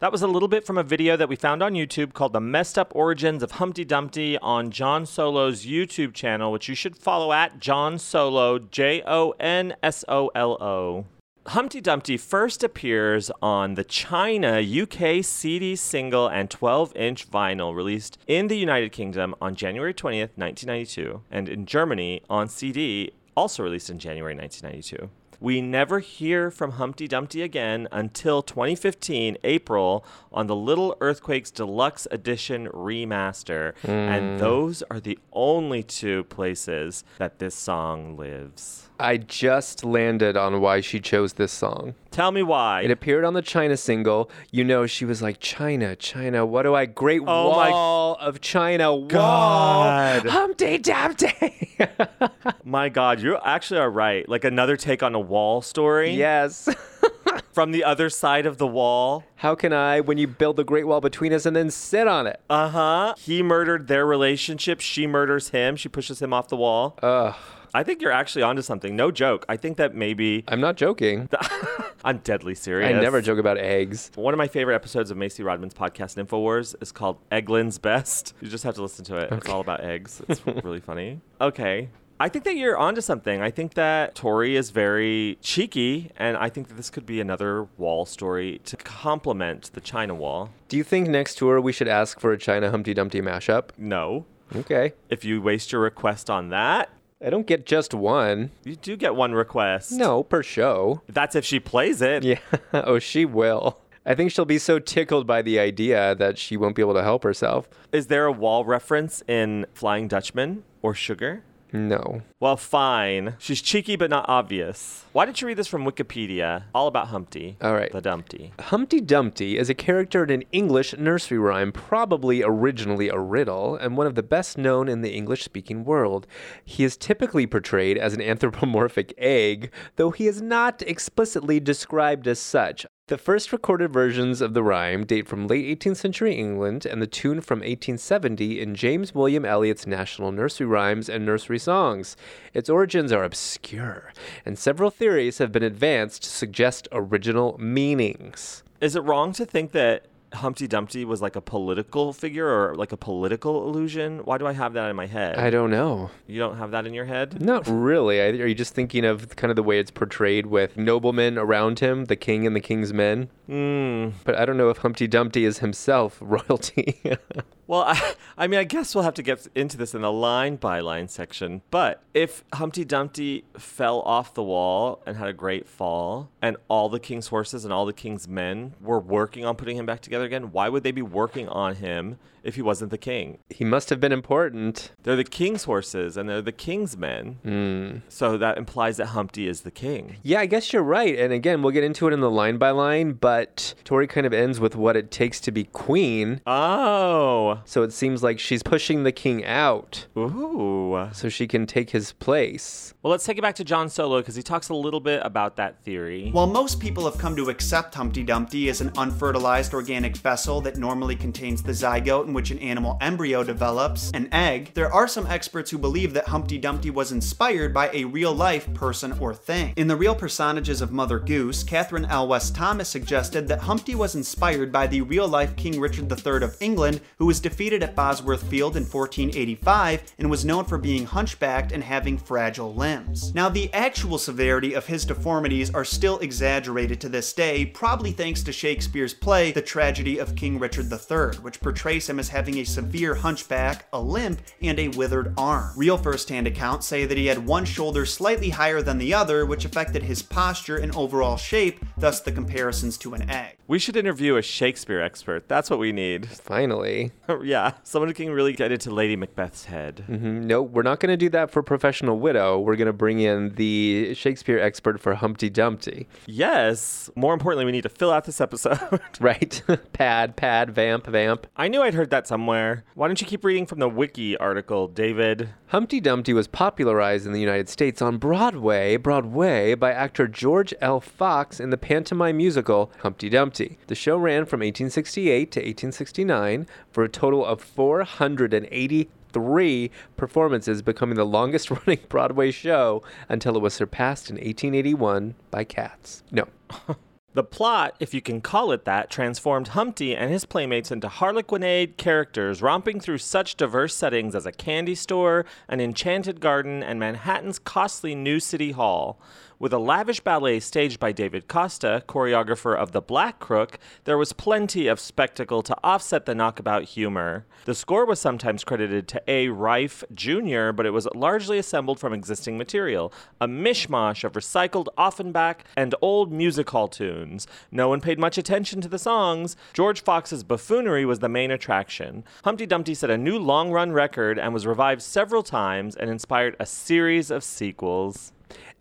That 0.04 0.12
was 0.12 0.20
a 0.20 0.28
little 0.28 0.48
bit 0.48 0.66
from 0.66 0.76
a 0.76 0.82
video 0.82 1.16
that 1.16 1.30
we 1.30 1.34
found 1.34 1.62
on 1.62 1.72
YouTube 1.72 2.12
called 2.12 2.34
The 2.34 2.40
Messed 2.40 2.78
Up 2.78 2.92
Origins 2.94 3.42
of 3.42 3.52
Humpty 3.52 3.86
Dumpty 3.86 4.36
on 4.36 4.70
Jon 4.70 5.06
Solo's 5.06 5.64
YouTube 5.64 6.12
channel, 6.12 6.52
which 6.52 6.68
you 6.68 6.74
should 6.74 6.94
follow 6.94 7.32
at 7.32 7.58
Jon 7.58 7.98
Solo, 7.98 8.58
J 8.58 9.02
O 9.06 9.30
N 9.40 9.74
S 9.82 10.04
O 10.06 10.30
L 10.34 10.62
O. 10.62 11.06
Humpty 11.46 11.80
Dumpty 11.80 12.18
first 12.18 12.62
appears 12.62 13.30
on 13.40 13.76
the 13.76 13.84
China 13.84 14.60
UK 14.60 15.24
CD 15.24 15.74
single 15.74 16.28
and 16.28 16.50
12 16.50 16.94
inch 16.94 17.30
vinyl 17.30 17.74
released 17.74 18.18
in 18.26 18.48
the 18.48 18.58
United 18.58 18.92
Kingdom 18.92 19.34
on 19.40 19.54
January 19.54 19.94
20th, 19.94 20.36
1992, 20.36 21.22
and 21.30 21.48
in 21.48 21.64
Germany 21.64 22.20
on 22.28 22.46
CD, 22.50 23.14
also 23.34 23.62
released 23.62 23.88
in 23.88 23.98
January 23.98 24.36
1992. 24.36 25.08
We 25.44 25.60
never 25.60 25.98
hear 25.98 26.50
from 26.50 26.70
Humpty 26.70 27.06
Dumpty 27.06 27.42
again 27.42 27.86
until 27.92 28.40
2015, 28.40 29.36
April, 29.44 30.02
on 30.32 30.46
the 30.46 30.56
Little 30.56 30.96
Earthquakes 31.02 31.50
Deluxe 31.50 32.08
Edition 32.10 32.66
remaster. 32.68 33.74
And 33.84 34.30
hmm. 34.30 34.38
those 34.38 34.82
are 34.90 35.00
the 35.00 35.18
only 35.34 35.82
two 35.82 36.24
places 36.24 37.04
that 37.18 37.40
this 37.40 37.54
song 37.54 38.16
lives. 38.16 38.83
I 38.98 39.16
just 39.16 39.84
landed 39.84 40.36
on 40.36 40.60
why 40.60 40.80
she 40.80 41.00
chose 41.00 41.32
this 41.32 41.50
song. 41.50 41.94
Tell 42.12 42.30
me 42.30 42.44
why. 42.44 42.82
It 42.82 42.92
appeared 42.92 43.24
on 43.24 43.34
the 43.34 43.42
China 43.42 43.76
single. 43.76 44.30
You 44.52 44.62
know, 44.62 44.86
she 44.86 45.04
was 45.04 45.20
like, 45.20 45.40
China, 45.40 45.96
China, 45.96 46.46
what 46.46 46.62
do 46.62 46.74
I? 46.74 46.86
Great 46.86 47.22
Oh 47.26 47.56
my 47.56 47.70
wall 47.70 48.16
of 48.20 48.40
China. 48.40 48.94
Wall. 48.94 49.06
God. 49.06 50.26
Humpty 50.26 50.78
Dumpty. 50.78 51.76
My 52.64 52.88
God, 52.88 53.20
you 53.20 53.36
actually 53.44 53.80
are 53.80 53.90
right. 53.90 54.28
Like 54.28 54.44
another 54.44 54.76
take 54.76 55.02
on 55.02 55.14
a 55.14 55.20
wall 55.20 55.60
story 55.60 56.10
yes. 56.12 56.68
from 57.52 57.72
the 57.72 57.82
other 57.82 58.08
side 58.08 58.46
of 58.46 58.58
the 58.58 58.66
wall. 58.66 59.24
How 59.36 59.56
can 59.56 59.72
I, 59.72 60.00
when 60.00 60.18
you 60.18 60.28
build 60.28 60.56
the 60.56 60.64
Great 60.64 60.86
Wall 60.86 61.00
between 61.00 61.32
us 61.32 61.46
and 61.46 61.56
then 61.56 61.70
sit 61.70 62.06
on 62.06 62.26
it? 62.28 62.40
Uh 62.48 62.68
huh. 62.68 63.14
He 63.18 63.42
murdered 63.42 63.88
their 63.88 64.06
relationship. 64.06 64.80
She 64.80 65.06
murders 65.06 65.48
him. 65.50 65.74
She 65.74 65.88
pushes 65.88 66.22
him 66.22 66.32
off 66.32 66.48
the 66.48 66.56
wall. 66.56 66.96
Ugh. 67.02 67.34
I 67.76 67.82
think 67.82 68.00
you're 68.00 68.12
actually 68.12 68.42
onto 68.42 68.62
something. 68.62 68.94
No 68.94 69.10
joke. 69.10 69.44
I 69.48 69.56
think 69.56 69.78
that 69.78 69.96
maybe 69.96 70.44
I'm 70.46 70.60
not 70.60 70.76
joking. 70.76 71.28
I'm 72.04 72.18
deadly 72.18 72.54
serious. 72.54 72.88
I 72.96 73.00
never 73.00 73.20
joke 73.20 73.38
about 73.40 73.58
eggs. 73.58 74.12
One 74.14 74.32
of 74.32 74.38
my 74.38 74.46
favorite 74.46 74.76
episodes 74.76 75.10
of 75.10 75.16
Macy 75.16 75.42
Rodman's 75.42 75.74
podcast 75.74 76.16
Nymphowars 76.22 76.80
is 76.80 76.92
called 76.92 77.18
Eggland's 77.30 77.78
Best. 77.78 78.34
You 78.40 78.48
just 78.48 78.62
have 78.62 78.76
to 78.76 78.82
listen 78.82 79.04
to 79.06 79.16
it. 79.16 79.32
It's 79.32 79.48
all 79.48 79.60
about 79.60 79.80
eggs. 79.82 80.22
It's 80.28 80.40
really 80.46 80.78
funny. 80.78 81.20
Okay. 81.40 81.88
I 82.20 82.28
think 82.28 82.44
that 82.44 82.54
you're 82.54 82.78
onto 82.78 83.00
something. 83.00 83.42
I 83.42 83.50
think 83.50 83.74
that 83.74 84.14
Tori 84.14 84.54
is 84.54 84.70
very 84.70 85.36
cheeky, 85.40 86.12
and 86.16 86.36
I 86.36 86.48
think 86.48 86.68
that 86.68 86.74
this 86.74 86.90
could 86.90 87.04
be 87.04 87.20
another 87.20 87.64
wall 87.76 88.06
story 88.06 88.60
to 88.66 88.76
complement 88.76 89.72
the 89.72 89.80
China 89.80 90.14
wall. 90.14 90.50
Do 90.68 90.76
you 90.76 90.84
think 90.84 91.08
next 91.08 91.38
tour 91.38 91.60
we 91.60 91.72
should 91.72 91.88
ask 91.88 92.20
for 92.20 92.30
a 92.30 92.38
China 92.38 92.70
Humpty 92.70 92.94
Dumpty 92.94 93.20
mashup? 93.20 93.70
No. 93.76 94.26
Okay. 94.54 94.92
If 95.08 95.24
you 95.24 95.42
waste 95.42 95.72
your 95.72 95.80
request 95.80 96.30
on 96.30 96.50
that, 96.50 96.88
I 97.22 97.30
don't 97.30 97.46
get 97.46 97.64
just 97.66 97.94
one. 97.94 98.50
you 98.64 98.76
do 98.76 98.96
get 98.96 99.14
one 99.14 99.32
request. 99.32 99.92
No, 99.92 100.22
per 100.22 100.42
show. 100.42 101.02
That's 101.08 101.34
if 101.34 101.44
she 101.44 101.60
plays 101.60 102.02
it. 102.02 102.22
Yeah. 102.24 102.38
oh, 102.72 102.98
she 102.98 103.24
will. 103.24 103.78
I 104.06 104.14
think 104.14 104.30
she'll 104.30 104.44
be 104.44 104.58
so 104.58 104.78
tickled 104.78 105.26
by 105.26 105.40
the 105.40 105.58
idea 105.58 106.14
that 106.16 106.36
she 106.36 106.56
won't 106.56 106.76
be 106.76 106.82
able 106.82 106.94
to 106.94 107.02
help 107.02 107.22
herself. 107.22 107.68
Is 107.92 108.08
there 108.08 108.26
a 108.26 108.32
wall 108.32 108.64
reference 108.64 109.22
in 109.26 109.64
Flying 109.72 110.08
Dutchman 110.08 110.64
or 110.82 110.94
Sugar? 110.94 111.42
No. 111.74 112.22
Well, 112.38 112.56
fine. 112.56 113.34
She's 113.40 113.60
cheeky 113.60 113.96
but 113.96 114.08
not 114.08 114.26
obvious. 114.28 115.06
Why 115.12 115.26
did 115.26 115.40
you 115.40 115.48
read 115.48 115.56
this 115.56 115.66
from 115.66 115.84
Wikipedia? 115.84 116.64
All 116.72 116.86
about 116.86 117.08
Humpty. 117.08 117.56
All 117.60 117.74
right. 117.74 117.90
The 117.90 118.00
Dumpty. 118.00 118.52
Humpty 118.60 119.00
Dumpty 119.00 119.58
is 119.58 119.68
a 119.68 119.74
character 119.74 120.22
in 120.22 120.30
an 120.30 120.44
English 120.52 120.96
nursery 120.96 121.38
rhyme, 121.38 121.72
probably 121.72 122.44
originally 122.44 123.08
a 123.08 123.18
riddle, 123.18 123.74
and 123.74 123.96
one 123.96 124.06
of 124.06 124.14
the 124.14 124.22
best 124.22 124.56
known 124.56 124.88
in 124.88 125.02
the 125.02 125.10
English 125.10 125.42
speaking 125.42 125.84
world. 125.84 126.28
He 126.64 126.84
is 126.84 126.96
typically 126.96 127.44
portrayed 127.44 127.98
as 127.98 128.14
an 128.14 128.22
anthropomorphic 128.22 129.12
egg, 129.18 129.72
though 129.96 130.12
he 130.12 130.28
is 130.28 130.40
not 130.40 130.80
explicitly 130.82 131.58
described 131.58 132.28
as 132.28 132.38
such. 132.38 132.86
The 133.08 133.18
first 133.18 133.52
recorded 133.52 133.92
versions 133.92 134.40
of 134.40 134.54
the 134.54 134.62
rhyme 134.62 135.04
date 135.04 135.28
from 135.28 135.46
late 135.46 135.78
18th 135.78 135.98
century 135.98 136.36
England 136.36 136.86
and 136.86 137.02
the 137.02 137.06
tune 137.06 137.42
from 137.42 137.58
1870 137.58 138.62
in 138.62 138.74
James 138.74 139.14
William 139.14 139.44
Elliott's 139.44 139.86
National 139.86 140.32
Nursery 140.32 140.66
Rhymes 140.66 141.10
and 141.10 141.26
Nursery 141.26 141.58
Songs. 141.58 142.16
Its 142.54 142.70
origins 142.70 143.12
are 143.12 143.22
obscure, 143.22 144.14
and 144.46 144.58
several 144.58 144.88
theories 144.88 145.36
have 145.36 145.52
been 145.52 145.62
advanced 145.62 146.22
to 146.22 146.30
suggest 146.30 146.88
original 146.92 147.58
meanings. 147.58 148.62
Is 148.80 148.96
it 148.96 149.00
wrong 149.00 149.34
to 149.34 149.44
think 149.44 149.72
that 149.72 150.06
Humpty 150.34 150.66
Dumpty 150.66 151.04
was 151.04 151.22
like 151.22 151.36
a 151.36 151.40
political 151.40 152.12
figure 152.12 152.46
or 152.46 152.74
like 152.74 152.92
a 152.92 152.96
political 152.96 153.66
illusion? 153.68 154.20
Why 154.24 154.38
do 154.38 154.46
I 154.46 154.52
have 154.52 154.72
that 154.74 154.90
in 154.90 154.96
my 154.96 155.06
head? 155.06 155.36
I 155.38 155.50
don't 155.50 155.70
know. 155.70 156.10
you 156.26 156.38
don't 156.38 156.56
have 156.56 156.70
that 156.72 156.86
in 156.86 156.94
your 156.94 157.04
head? 157.04 157.40
Not 157.40 157.66
really. 157.66 158.20
I- 158.20 158.26
Are 158.42 158.46
you 158.46 158.54
just 158.54 158.74
thinking 158.74 159.04
of 159.04 159.36
kind 159.36 159.50
of 159.50 159.56
the 159.56 159.62
way 159.62 159.78
it's 159.78 159.90
portrayed 159.90 160.46
with 160.46 160.76
noblemen 160.76 161.38
around 161.38 161.78
him, 161.80 162.06
the 162.06 162.16
king 162.16 162.46
and 162.46 162.54
the 162.54 162.60
king's 162.60 162.92
men? 162.92 163.28
Hmm. 163.46 164.08
But 164.24 164.34
I 164.36 164.44
don't 164.44 164.56
know 164.56 164.70
if 164.70 164.78
Humpty 164.78 165.06
Dumpty 165.06 165.44
is 165.44 165.58
himself 165.58 166.18
royalty. 166.20 167.00
Well, 167.66 167.82
I, 167.82 168.14
I 168.36 168.46
mean, 168.46 168.60
I 168.60 168.64
guess 168.64 168.94
we'll 168.94 169.04
have 169.04 169.14
to 169.14 169.22
get 169.22 169.46
into 169.54 169.76
this 169.76 169.94
in 169.94 170.02
the 170.02 170.12
line 170.12 170.56
by 170.56 170.80
line 170.80 171.08
section. 171.08 171.62
But 171.70 172.02
if 172.12 172.44
Humpty 172.54 172.84
Dumpty 172.84 173.44
fell 173.56 174.00
off 174.00 174.34
the 174.34 174.42
wall 174.42 175.02
and 175.06 175.16
had 175.16 175.28
a 175.28 175.32
great 175.32 175.68
fall, 175.68 176.30
and 176.42 176.56
all 176.68 176.88
the 176.88 177.00
king's 177.00 177.28
horses 177.28 177.64
and 177.64 177.72
all 177.72 177.86
the 177.86 177.92
king's 177.92 178.28
men 178.28 178.74
were 178.80 179.00
working 179.00 179.44
on 179.44 179.56
putting 179.56 179.76
him 179.76 179.86
back 179.86 180.00
together 180.00 180.24
again, 180.24 180.52
why 180.52 180.68
would 180.68 180.82
they 180.82 180.92
be 180.92 181.02
working 181.02 181.48
on 181.48 181.76
him 181.76 182.18
if 182.44 182.54
he 182.56 182.62
wasn't 182.62 182.90
the 182.90 182.98
king? 182.98 183.38
he 183.50 183.64
must 183.64 183.88
have 183.90 184.00
been 184.00 184.12
important. 184.12 184.90
They're 185.02 185.16
the 185.16 185.24
king's 185.24 185.64
horses 185.64 186.16
and 186.16 186.28
they're 186.28 186.42
the 186.42 186.52
king's 186.52 186.96
men. 186.96 187.38
Hmm. 187.42 187.98
So 188.08 188.36
that 188.36 188.58
implies 188.58 188.96
that 188.98 189.06
Humpty 189.06 189.46
is 189.48 189.62
the 189.62 189.70
king. 189.70 190.16
Yeah, 190.22 190.40
I 190.40 190.46
guess 190.46 190.72
you're 190.72 190.82
right. 190.82 191.16
And 191.18 191.32
again, 191.32 191.62
we'll 191.62 191.72
get 191.72 191.84
into 191.84 192.06
it 192.08 192.12
in 192.12 192.20
the 192.20 192.30
line 192.30 192.58
by 192.58 192.70
line, 192.70 193.12
but 193.12 193.74
Tori 193.84 194.06
kind 194.06 194.26
of 194.26 194.32
ends 194.32 194.60
with 194.60 194.74
what 194.76 194.96
it 194.96 195.10
takes 195.10 195.40
to 195.40 195.52
be 195.52 195.64
queen. 195.64 196.40
Oh. 196.46 197.60
So 197.64 197.82
it 197.82 197.92
seems 197.92 198.22
like 198.22 198.38
she's 198.38 198.62
pushing 198.62 199.04
the 199.04 199.12
king 199.12 199.44
out 199.44 200.06
Ooh. 200.16 201.08
so 201.12 201.28
she 201.28 201.46
can 201.46 201.66
take 201.66 201.90
his 201.90 202.12
place. 202.12 202.94
Well, 203.02 203.10
let's 203.10 203.24
take 203.24 203.38
it 203.38 203.42
back 203.42 203.54
to 203.56 203.64
Jon 203.64 203.88
Solo 203.88 204.20
because 204.20 204.34
he 204.34 204.42
talks 204.42 204.68
a 204.68 204.74
little 204.74 205.00
bit 205.00 205.20
about 205.24 205.56
that 205.56 205.82
theory. 205.84 206.30
While 206.30 206.46
most 206.46 206.80
people 206.80 207.04
have 207.04 207.18
come 207.18 207.36
to 207.36 207.48
accept 207.50 207.94
Humpty 207.94 208.22
Dumpty 208.22 208.68
as 208.68 208.80
an 208.80 208.90
unfertilized 208.96 209.72
organic 209.74 210.16
vessel 210.16 210.60
that 210.62 210.76
normally 210.76 211.16
contains 211.16 211.62
the 211.62 211.72
zygote 211.72 212.26
in 212.26 212.33
which 212.34 212.50
an 212.50 212.58
animal 212.58 212.98
embryo 213.00 213.42
develops, 213.42 214.10
an 214.10 214.28
egg, 214.32 214.72
there 214.74 214.92
are 214.92 215.08
some 215.08 215.26
experts 215.26 215.70
who 215.70 215.78
believe 215.78 216.12
that 216.12 216.28
Humpty 216.28 216.58
Dumpty 216.58 216.90
was 216.90 217.12
inspired 217.12 217.72
by 217.72 217.90
a 217.92 218.04
real 218.04 218.34
life 218.34 218.72
person 218.74 219.12
or 219.18 219.32
thing. 219.32 219.72
In 219.76 219.88
the 219.88 219.96
real 219.96 220.14
personages 220.14 220.80
of 220.80 220.92
Mother 220.92 221.18
Goose, 221.18 221.62
Katherine 221.62 222.04
Elwes 222.04 222.50
Thomas 222.50 222.88
suggested 222.88 223.48
that 223.48 223.60
Humpty 223.60 223.94
was 223.94 224.14
inspired 224.14 224.72
by 224.72 224.86
the 224.86 225.00
real 225.00 225.28
life 225.28 225.56
King 225.56 225.80
Richard 225.80 226.10
III 226.10 226.42
of 226.42 226.56
England, 226.60 227.00
who 227.18 227.26
was 227.26 227.40
defeated 227.40 227.82
at 227.82 227.94
Bosworth 227.94 228.42
Field 228.42 228.76
in 228.76 228.82
1485 228.82 230.14
and 230.18 230.30
was 230.30 230.44
known 230.44 230.64
for 230.64 230.78
being 230.78 231.06
hunchbacked 231.06 231.72
and 231.72 231.84
having 231.84 232.18
fragile 232.18 232.74
limbs. 232.74 233.34
Now, 233.34 233.48
the 233.48 233.72
actual 233.72 234.18
severity 234.18 234.74
of 234.74 234.86
his 234.86 235.04
deformities 235.04 235.72
are 235.72 235.84
still 235.84 236.18
exaggerated 236.18 237.00
to 237.00 237.08
this 237.08 237.32
day, 237.32 237.66
probably 237.66 238.12
thanks 238.12 238.42
to 238.42 238.52
Shakespeare's 238.52 239.14
play 239.14 239.52
The 239.52 239.62
Tragedy 239.62 240.18
of 240.18 240.34
King 240.34 240.58
Richard 240.58 240.90
III, 240.92 241.40
which 241.40 241.60
portrays 241.60 242.08
him 242.08 242.18
as 242.24 242.30
having 242.30 242.56
a 242.56 242.64
severe 242.64 243.14
hunchback, 243.14 243.86
a 243.92 244.00
limp, 244.00 244.40
and 244.62 244.78
a 244.78 244.88
withered 244.88 245.34
arm. 245.36 245.72
Real 245.76 245.98
first-hand 245.98 246.46
accounts 246.46 246.86
say 246.86 247.04
that 247.04 247.18
he 247.18 247.26
had 247.26 247.44
one 247.46 247.66
shoulder 247.66 248.06
slightly 248.06 248.48
higher 248.48 248.80
than 248.80 248.96
the 248.96 249.12
other, 249.12 249.44
which 249.44 249.66
affected 249.66 250.02
his 250.02 250.22
posture 250.22 250.78
and 250.78 250.94
overall 250.96 251.36
shape, 251.36 251.84
thus 251.98 252.20
the 252.20 252.32
comparisons 252.32 252.96
to 252.96 253.12
an 253.12 253.28
egg. 253.28 253.56
We 253.66 253.78
should 253.78 253.96
interview 253.96 254.36
a 254.36 254.42
Shakespeare 254.42 255.00
expert. 255.00 255.48
That's 255.48 255.68
what 255.70 255.78
we 255.78 255.92
need. 255.92 256.26
Finally. 256.28 257.12
yeah, 257.42 257.72
someone 257.82 258.08
who 258.08 258.14
can 258.14 258.30
really 258.30 258.52
get 258.54 258.72
into 258.72 258.90
Lady 258.90 259.16
Macbeth's 259.16 259.66
head. 259.66 260.04
Mm, 260.08 260.44
No, 260.44 260.62
we're 260.62 260.82
not 260.82 261.00
going 261.00 261.10
to 261.12 261.16
do 261.16 261.28
that 261.30 261.50
for 261.50 261.62
Professional 261.62 262.18
Widow. 262.18 262.58
We're 262.58 262.76
going 262.76 262.86
to 262.86 262.92
bring 262.92 263.20
in 263.20 263.54
the 263.54 264.14
Shakespeare 264.14 264.58
expert 264.58 264.98
for 265.00 265.14
Humpty 265.14 265.48
Dumpty. 265.50 266.08
Yes. 266.26 267.10
More 267.16 267.32
importantly, 267.34 267.64
we 267.66 267.72
need 267.72 267.82
to 267.82 267.88
fill 267.90 268.10
out 268.10 268.24
this 268.24 268.40
episode. 268.40 268.78
Right? 269.20 269.62
pad, 269.92 270.36
pad, 270.36 270.70
vamp, 270.74 271.06
vamp. 271.06 271.46
I 271.56 271.68
knew 271.68 271.82
I'd 271.82 271.94
heard 271.94 272.10
that 272.14 272.26
somewhere. 272.28 272.84
Why 272.94 273.08
don't 273.08 273.20
you 273.20 273.26
keep 273.26 273.44
reading 273.44 273.66
from 273.66 273.80
the 273.80 273.88
wiki 273.88 274.36
article, 274.36 274.86
David? 274.86 275.48
Humpty 275.66 275.98
Dumpty 275.98 276.32
was 276.32 276.46
popularized 276.46 277.26
in 277.26 277.32
the 277.32 277.40
United 277.40 277.68
States 277.68 278.00
on 278.00 278.18
Broadway, 278.18 278.96
Broadway 278.96 279.74
by 279.74 279.90
actor 279.90 280.28
George 280.28 280.72
L. 280.80 281.00
Fox 281.00 281.58
in 281.58 281.70
the 281.70 281.76
pantomime 281.76 282.36
musical 282.36 282.92
Humpty 282.98 283.28
Dumpty. 283.28 283.78
The 283.88 283.96
show 283.96 284.16
ran 284.16 284.44
from 284.44 284.60
1868 284.60 285.50
to 285.50 285.58
1869 285.58 286.68
for 286.92 287.02
a 287.02 287.08
total 287.08 287.44
of 287.44 287.60
483 287.60 289.90
performances, 290.16 290.82
becoming 290.82 291.16
the 291.16 291.26
longest 291.26 291.68
running 291.72 291.98
Broadway 292.08 292.52
show 292.52 293.02
until 293.28 293.56
it 293.56 293.60
was 293.60 293.74
surpassed 293.74 294.30
in 294.30 294.36
1881 294.36 295.34
by 295.50 295.64
Cats. 295.64 296.22
No. 296.30 296.46
The 297.34 297.42
plot, 297.42 297.96
if 297.98 298.14
you 298.14 298.20
can 298.20 298.40
call 298.40 298.70
it 298.70 298.84
that, 298.84 299.10
transformed 299.10 299.68
Humpty 299.68 300.14
and 300.14 300.30
his 300.30 300.44
playmates 300.44 300.92
into 300.92 301.08
harlequinade 301.08 301.96
characters 301.96 302.62
romping 302.62 303.00
through 303.00 303.18
such 303.18 303.56
diverse 303.56 303.92
settings 303.92 304.36
as 304.36 304.46
a 304.46 304.52
candy 304.52 304.94
store, 304.94 305.44
an 305.66 305.80
enchanted 305.80 306.40
garden, 306.40 306.80
and 306.80 307.00
Manhattan's 307.00 307.58
costly 307.58 308.14
New 308.14 308.38
City 308.38 308.70
Hall. 308.70 309.18
With 309.64 309.72
a 309.72 309.78
lavish 309.78 310.20
ballet 310.20 310.60
staged 310.60 311.00
by 311.00 311.12
David 311.12 311.48
Costa, 311.48 312.02
choreographer 312.06 312.76
of 312.76 312.92
The 312.92 313.00
Black 313.00 313.38
Crook, 313.38 313.78
there 314.04 314.18
was 314.18 314.34
plenty 314.34 314.88
of 314.88 315.00
spectacle 315.00 315.62
to 315.62 315.74
offset 315.82 316.26
the 316.26 316.34
knockabout 316.34 316.84
humor. 316.84 317.46
The 317.64 317.74
score 317.74 318.04
was 318.04 318.20
sometimes 318.20 318.62
credited 318.62 319.08
to 319.08 319.22
A. 319.26 319.46
Reiff 319.48 320.04
Jr., 320.12 320.72
but 320.72 320.84
it 320.84 320.90
was 320.90 321.08
largely 321.14 321.56
assembled 321.56 321.98
from 321.98 322.12
existing 322.12 322.58
material, 322.58 323.10
a 323.40 323.48
mishmash 323.48 324.22
of 324.22 324.34
recycled 324.34 324.88
Offenbach 324.98 325.64
and 325.78 325.94
old 326.02 326.30
music 326.30 326.68
hall 326.68 326.86
tunes. 326.86 327.46
No 327.70 327.88
one 327.88 328.02
paid 328.02 328.18
much 328.18 328.36
attention 328.36 328.82
to 328.82 328.88
the 328.90 328.98
songs. 328.98 329.56
George 329.72 330.02
Fox's 330.02 330.44
buffoonery 330.44 331.06
was 331.06 331.20
the 331.20 331.30
main 331.30 331.50
attraction. 331.50 332.22
Humpty 332.44 332.66
Dumpty 332.66 332.92
set 332.92 333.08
a 333.08 333.16
new 333.16 333.38
long 333.38 333.70
run 333.70 333.92
record 333.92 334.38
and 334.38 334.52
was 334.52 334.66
revived 334.66 335.00
several 335.00 335.42
times 335.42 335.96
and 335.96 336.10
inspired 336.10 336.54
a 336.60 336.66
series 336.66 337.30
of 337.30 337.42
sequels. 337.42 338.30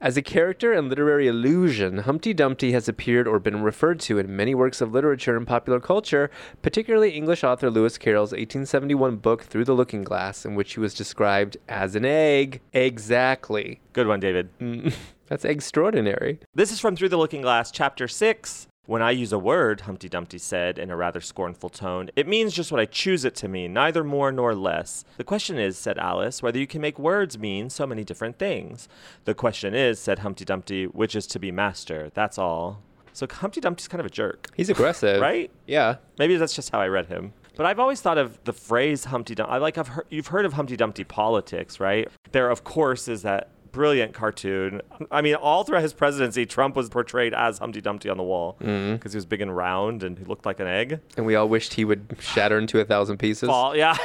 As 0.04 0.18
a 0.18 0.22
character 0.22 0.74
and 0.74 0.90
literary 0.90 1.30
illusion, 1.30 2.00
Humpty 2.00 2.34
Dumpty 2.34 2.74
has 2.74 2.90
appeared 2.90 3.26
or 3.26 3.40
been 3.40 3.64
referred 3.64 4.02
to 4.02 4.20
in 4.20 4.36
many 4.36 4.54
works 4.54 4.82
of 4.82 4.92
literature 4.92 5.38
and 5.38 5.48
popular 5.48 5.80
culture, 5.80 6.30
particularly 6.62 7.12
English 7.12 7.42
author 7.42 7.72
Lewis 7.72 7.98
Carroll's 7.98 8.34
1871 8.34 9.16
book 9.16 9.44
Through 9.44 9.64
the 9.64 9.74
Looking 9.74 10.04
Glass, 10.04 10.46
in 10.46 10.56
which 10.56 10.74
he 10.74 10.82
was 10.82 10.94
described 10.94 11.56
as 11.70 11.96
an 11.96 12.04
egg. 12.04 12.60
Exactly. 12.74 13.80
Good 13.94 14.08
one, 14.08 14.20
David. 14.20 14.50
Mm. 14.60 14.94
That's 15.28 15.46
extraordinary. 15.46 16.42
This 16.54 16.74
is 16.74 16.82
from 16.82 16.98
Through 16.98 17.08
the 17.08 17.18
Looking 17.18 17.42
Glass, 17.42 17.72
Chapter 17.72 18.10
6. 18.10 18.68
When 18.86 19.02
I 19.02 19.12
use 19.12 19.32
a 19.32 19.40
word, 19.40 19.82
Humpty 19.82 20.10
Dumpty 20.10 20.38
said 20.38 20.78
in 20.78 20.92
a 20.92 20.98
rather 20.98 21.22
scornful 21.22 21.70
tone, 21.70 22.10
it 22.18 22.28
means 22.28 22.54
just 22.54 22.70
what 22.70 22.82
I 22.82 22.86
choose 22.86 23.24
it 23.24 23.34
to 23.36 23.48
mean, 23.48 23.72
neither 23.72 24.04
more 24.04 24.30
nor 24.30 24.54
less. 24.54 25.06
The 25.16 25.24
question 25.24 25.58
is, 25.58 25.78
said 25.78 25.98
Alice, 25.98 26.44
whether 26.44 26.60
you 26.60 26.68
can 26.68 26.82
make 26.82 27.00
words 27.00 27.40
mean 27.40 27.70
so 27.70 27.88
many 27.88 28.04
different 28.04 28.38
things. 28.38 28.90
The 29.24 29.34
question 29.34 29.74
is, 29.74 30.00
said 30.00 30.20
Humpty 30.20 30.44
Dumpty, 30.44 30.86
which 30.86 31.16
is 31.16 31.26
to 31.28 31.40
be 31.40 31.50
master. 31.50 32.12
That's 32.14 32.38
all. 32.38 32.82
So 33.14 33.26
Humpty 33.32 33.62
Dumpty's 33.62 33.88
kind 33.88 34.02
of 34.02 34.06
a 34.06 34.10
jerk. 34.10 34.50
He's 34.54 34.70
aggressive. 34.70 35.22
Right? 35.22 35.50
Yeah. 35.66 35.96
Maybe 36.20 36.36
that's 36.36 36.54
just 36.54 36.70
how 36.72 36.82
I 36.82 36.88
read 36.88 37.06
him. 37.06 37.32
But 37.56 37.66
I've 37.66 37.80
always 37.80 38.02
thought 38.02 38.18
of 38.18 38.44
the 38.44 38.52
phrase 38.52 39.06
Humpty 39.06 39.34
Dumpty. 39.34 39.54
I 39.54 39.60
like 39.60 39.78
I've 39.78 39.88
heard, 39.88 40.08
you've 40.10 40.28
heard 40.28 40.46
of 40.46 40.54
Humpty 40.54 40.76
Dumpty 40.76 41.06
politics, 41.06 41.80
right? 41.80 42.10
There, 42.34 42.50
of 42.50 42.66
course, 42.66 43.08
is 43.08 43.22
that 43.22 43.50
brilliant 43.74 44.14
cartoon. 44.14 44.82
I 45.12 45.22
mean, 45.22 45.36
all 45.36 45.66
throughout 45.66 45.82
his 45.82 45.92
presidency, 45.92 46.46
Trump 46.46 46.78
was 46.78 46.88
portrayed 46.90 47.34
as 47.34 47.58
Humpty 47.58 47.82
Dumpty 47.82 48.08
on 48.08 48.16
the 48.16 48.24
wall 48.24 48.56
mm-hmm. 48.62 48.94
because 48.94 49.12
he 49.12 49.18
was 49.18 49.26
big 49.26 49.42
and 49.42 49.54
round 49.54 50.04
and 50.04 50.18
he 50.18 50.24
looked 50.24 50.46
like 50.46 50.62
an 50.62 50.68
egg. 50.68 51.02
And 51.18 51.26
we 51.26 51.36
all 51.36 51.50
wished 51.50 51.74
he 51.74 51.84
would 51.84 52.16
shatter 52.20 52.58
into 52.58 52.80
a 52.80 52.86
thousand 52.86 53.18
pieces. 53.18 53.50
Fall, 53.50 53.76
yeah, 53.76 53.98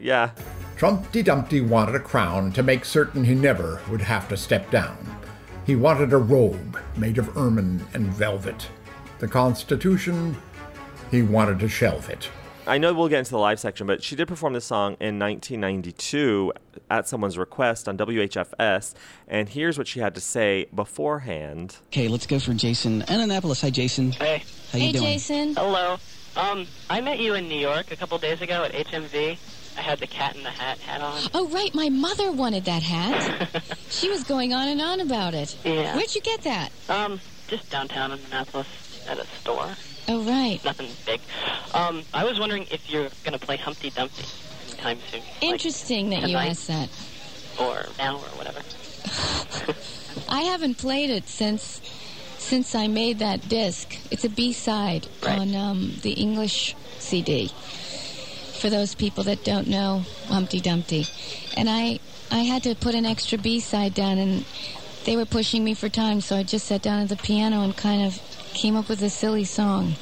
yeah. 0.00 0.30
Trumpty 0.76 1.22
Dumpty 1.22 1.60
wanted 1.60 1.94
a 1.94 2.00
crown 2.00 2.52
to 2.52 2.62
make 2.62 2.86
certain 2.86 3.24
he 3.24 3.34
never 3.34 3.82
would 3.90 4.00
have 4.00 4.28
to 4.30 4.36
step 4.36 4.70
down. 4.70 4.96
He 5.66 5.76
wanted 5.76 6.12
a 6.12 6.18
robe 6.18 6.78
made 6.96 7.18
of 7.18 7.36
ermine 7.36 7.84
and 7.92 8.06
velvet. 8.06 8.68
The 9.18 9.28
Constitution, 9.28 10.36
he 11.10 11.22
wanted 11.22 11.58
to 11.60 11.68
shelve 11.68 12.08
it. 12.08 12.28
I 12.66 12.78
know 12.78 12.92
we'll 12.94 13.08
get 13.08 13.20
into 13.20 13.30
the 13.30 13.38
live 13.38 13.60
section, 13.60 13.86
but 13.86 14.02
she 14.02 14.16
did 14.16 14.26
perform 14.26 14.52
this 14.52 14.64
song 14.64 14.96
in 15.00 15.18
1992 15.18 16.52
at 16.90 17.06
someone's 17.06 17.38
request 17.38 17.88
on 17.88 17.96
WHFS, 17.96 18.94
and 19.28 19.48
here's 19.48 19.78
what 19.78 19.86
she 19.86 20.00
had 20.00 20.14
to 20.16 20.20
say 20.20 20.66
beforehand. 20.74 21.76
Okay, 21.86 22.08
let's 22.08 22.26
go 22.26 22.38
for 22.38 22.54
Jason 22.54 23.02
in 23.02 23.20
Annapolis. 23.20 23.60
Hi, 23.62 23.70
Jason. 23.70 24.12
Hey. 24.12 24.42
How 24.72 24.78
you 24.78 24.86
Hey, 24.86 24.92
doing? 24.92 25.04
Jason. 25.04 25.54
Hello. 25.54 25.96
Um, 26.36 26.66
I 26.90 27.00
met 27.00 27.18
you 27.20 27.34
in 27.34 27.48
New 27.48 27.58
York 27.58 27.92
a 27.92 27.96
couple 27.96 28.18
days 28.18 28.42
ago 28.42 28.64
at 28.64 28.72
HMV. 28.72 29.38
I 29.78 29.80
had 29.80 29.98
the 30.00 30.06
cat 30.06 30.34
in 30.36 30.42
the 30.42 30.50
hat 30.50 30.78
hat 30.78 31.00
on. 31.00 31.20
Oh, 31.34 31.48
right. 31.48 31.74
My 31.74 31.88
mother 31.88 32.32
wanted 32.32 32.64
that 32.64 32.82
hat. 32.82 33.48
she 33.90 34.08
was 34.10 34.24
going 34.24 34.52
on 34.52 34.68
and 34.68 34.80
on 34.80 35.00
about 35.00 35.34
it. 35.34 35.56
Yeah. 35.64 35.94
Where'd 35.94 36.14
you 36.14 36.20
get 36.20 36.42
that? 36.42 36.72
Um, 36.88 37.20
just 37.46 37.70
downtown 37.70 38.10
in 38.12 38.18
Annapolis 38.26 38.66
at 39.08 39.18
a 39.18 39.26
store. 39.40 39.68
Oh, 40.08 40.22
right. 40.24 40.60
Nothing 40.64 40.88
big. 41.04 41.20
Um, 41.74 42.02
I 42.14 42.24
was 42.24 42.38
wondering 42.38 42.66
if 42.70 42.88
you're 42.88 43.08
gonna 43.24 43.38
play 43.38 43.56
Humpty 43.56 43.90
Dumpty 43.90 44.24
anytime 44.70 44.98
soon. 45.10 45.20
Like, 45.20 45.42
Interesting 45.42 46.10
that 46.10 46.28
you 46.28 46.36
asked 46.36 46.68
that. 46.68 46.88
Or 47.58 47.86
now 47.98 48.16
or 48.16 48.28
whatever. 48.36 48.60
I 50.28 50.42
haven't 50.42 50.78
played 50.78 51.10
it 51.10 51.28
since 51.28 51.80
since 52.38 52.74
I 52.74 52.86
made 52.86 53.18
that 53.18 53.48
disc. 53.48 53.96
It's 54.10 54.24
a 54.24 54.28
B-side 54.28 55.08
Right. 55.22 55.38
on 55.38 55.54
um, 55.56 55.94
the 56.02 56.12
English 56.12 56.76
CD. 56.98 57.48
For 58.60 58.70
those 58.70 58.94
people 58.94 59.24
that 59.24 59.44
don't 59.44 59.66
know 59.66 60.04
Humpty 60.28 60.60
Dumpty, 60.60 61.06
and 61.56 61.68
I 61.68 61.98
I 62.30 62.40
had 62.40 62.62
to 62.64 62.74
put 62.74 62.94
an 62.94 63.04
extra 63.06 63.38
B-side 63.38 63.94
down, 63.94 64.18
and 64.18 64.44
they 65.04 65.16
were 65.16 65.26
pushing 65.26 65.64
me 65.64 65.74
for 65.74 65.88
time, 65.88 66.20
so 66.20 66.36
I 66.36 66.42
just 66.42 66.66
sat 66.66 66.82
down 66.82 67.00
at 67.02 67.08
the 67.08 67.16
piano 67.16 67.62
and 67.62 67.76
kind 67.76 68.02
of 68.06 68.20
came 68.56 68.74
up 68.76 68.88
with 68.88 69.02
a 69.02 69.10
silly 69.10 69.44
song. 69.44 69.94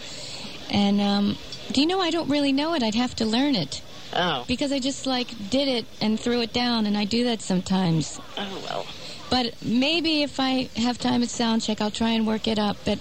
And 0.71 1.01
um, 1.01 1.37
do 1.73 1.81
you 1.81 1.87
know 1.87 2.01
I 2.01 2.11
don't 2.11 2.31
really 2.31 2.53
know 2.53 2.75
it? 2.75 2.83
I'd 2.83 2.95
have 2.95 3.15
to 3.17 3.25
learn 3.27 3.55
it 3.55 3.83
Oh. 4.17 4.45
because 4.47 4.71
I 4.73 4.79
just 4.79 5.07
like 5.07 5.29
did 5.51 5.67
it 5.69 5.85
and 6.01 6.19
threw 6.19 6.41
it 6.41 6.53
down, 6.53 6.87
and 6.87 6.97
I 6.97 7.05
do 7.05 7.25
that 7.25 7.43
sometimes. 7.43 8.21
Oh 8.39 8.63
well. 8.69 8.87
But 9.29 9.55
maybe 9.63 10.23
if 10.23 10.39
I 10.39 10.69
have 10.77 10.99
time 10.99 11.23
at 11.23 11.29
sound 11.31 11.63
check, 11.63 11.81
I'll 11.81 11.91
try 11.91 12.11
and 12.11 12.27
work 12.27 12.47
it 12.47 12.59
up. 12.59 12.77
But 12.85 12.99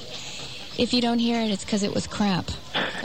if 0.78 0.92
you 0.92 1.02
don't 1.02 1.20
hear 1.20 1.40
it, 1.42 1.52
it's 1.52 1.64
because 1.64 1.84
it 1.84 1.94
was 1.94 2.08
crap. 2.08 2.50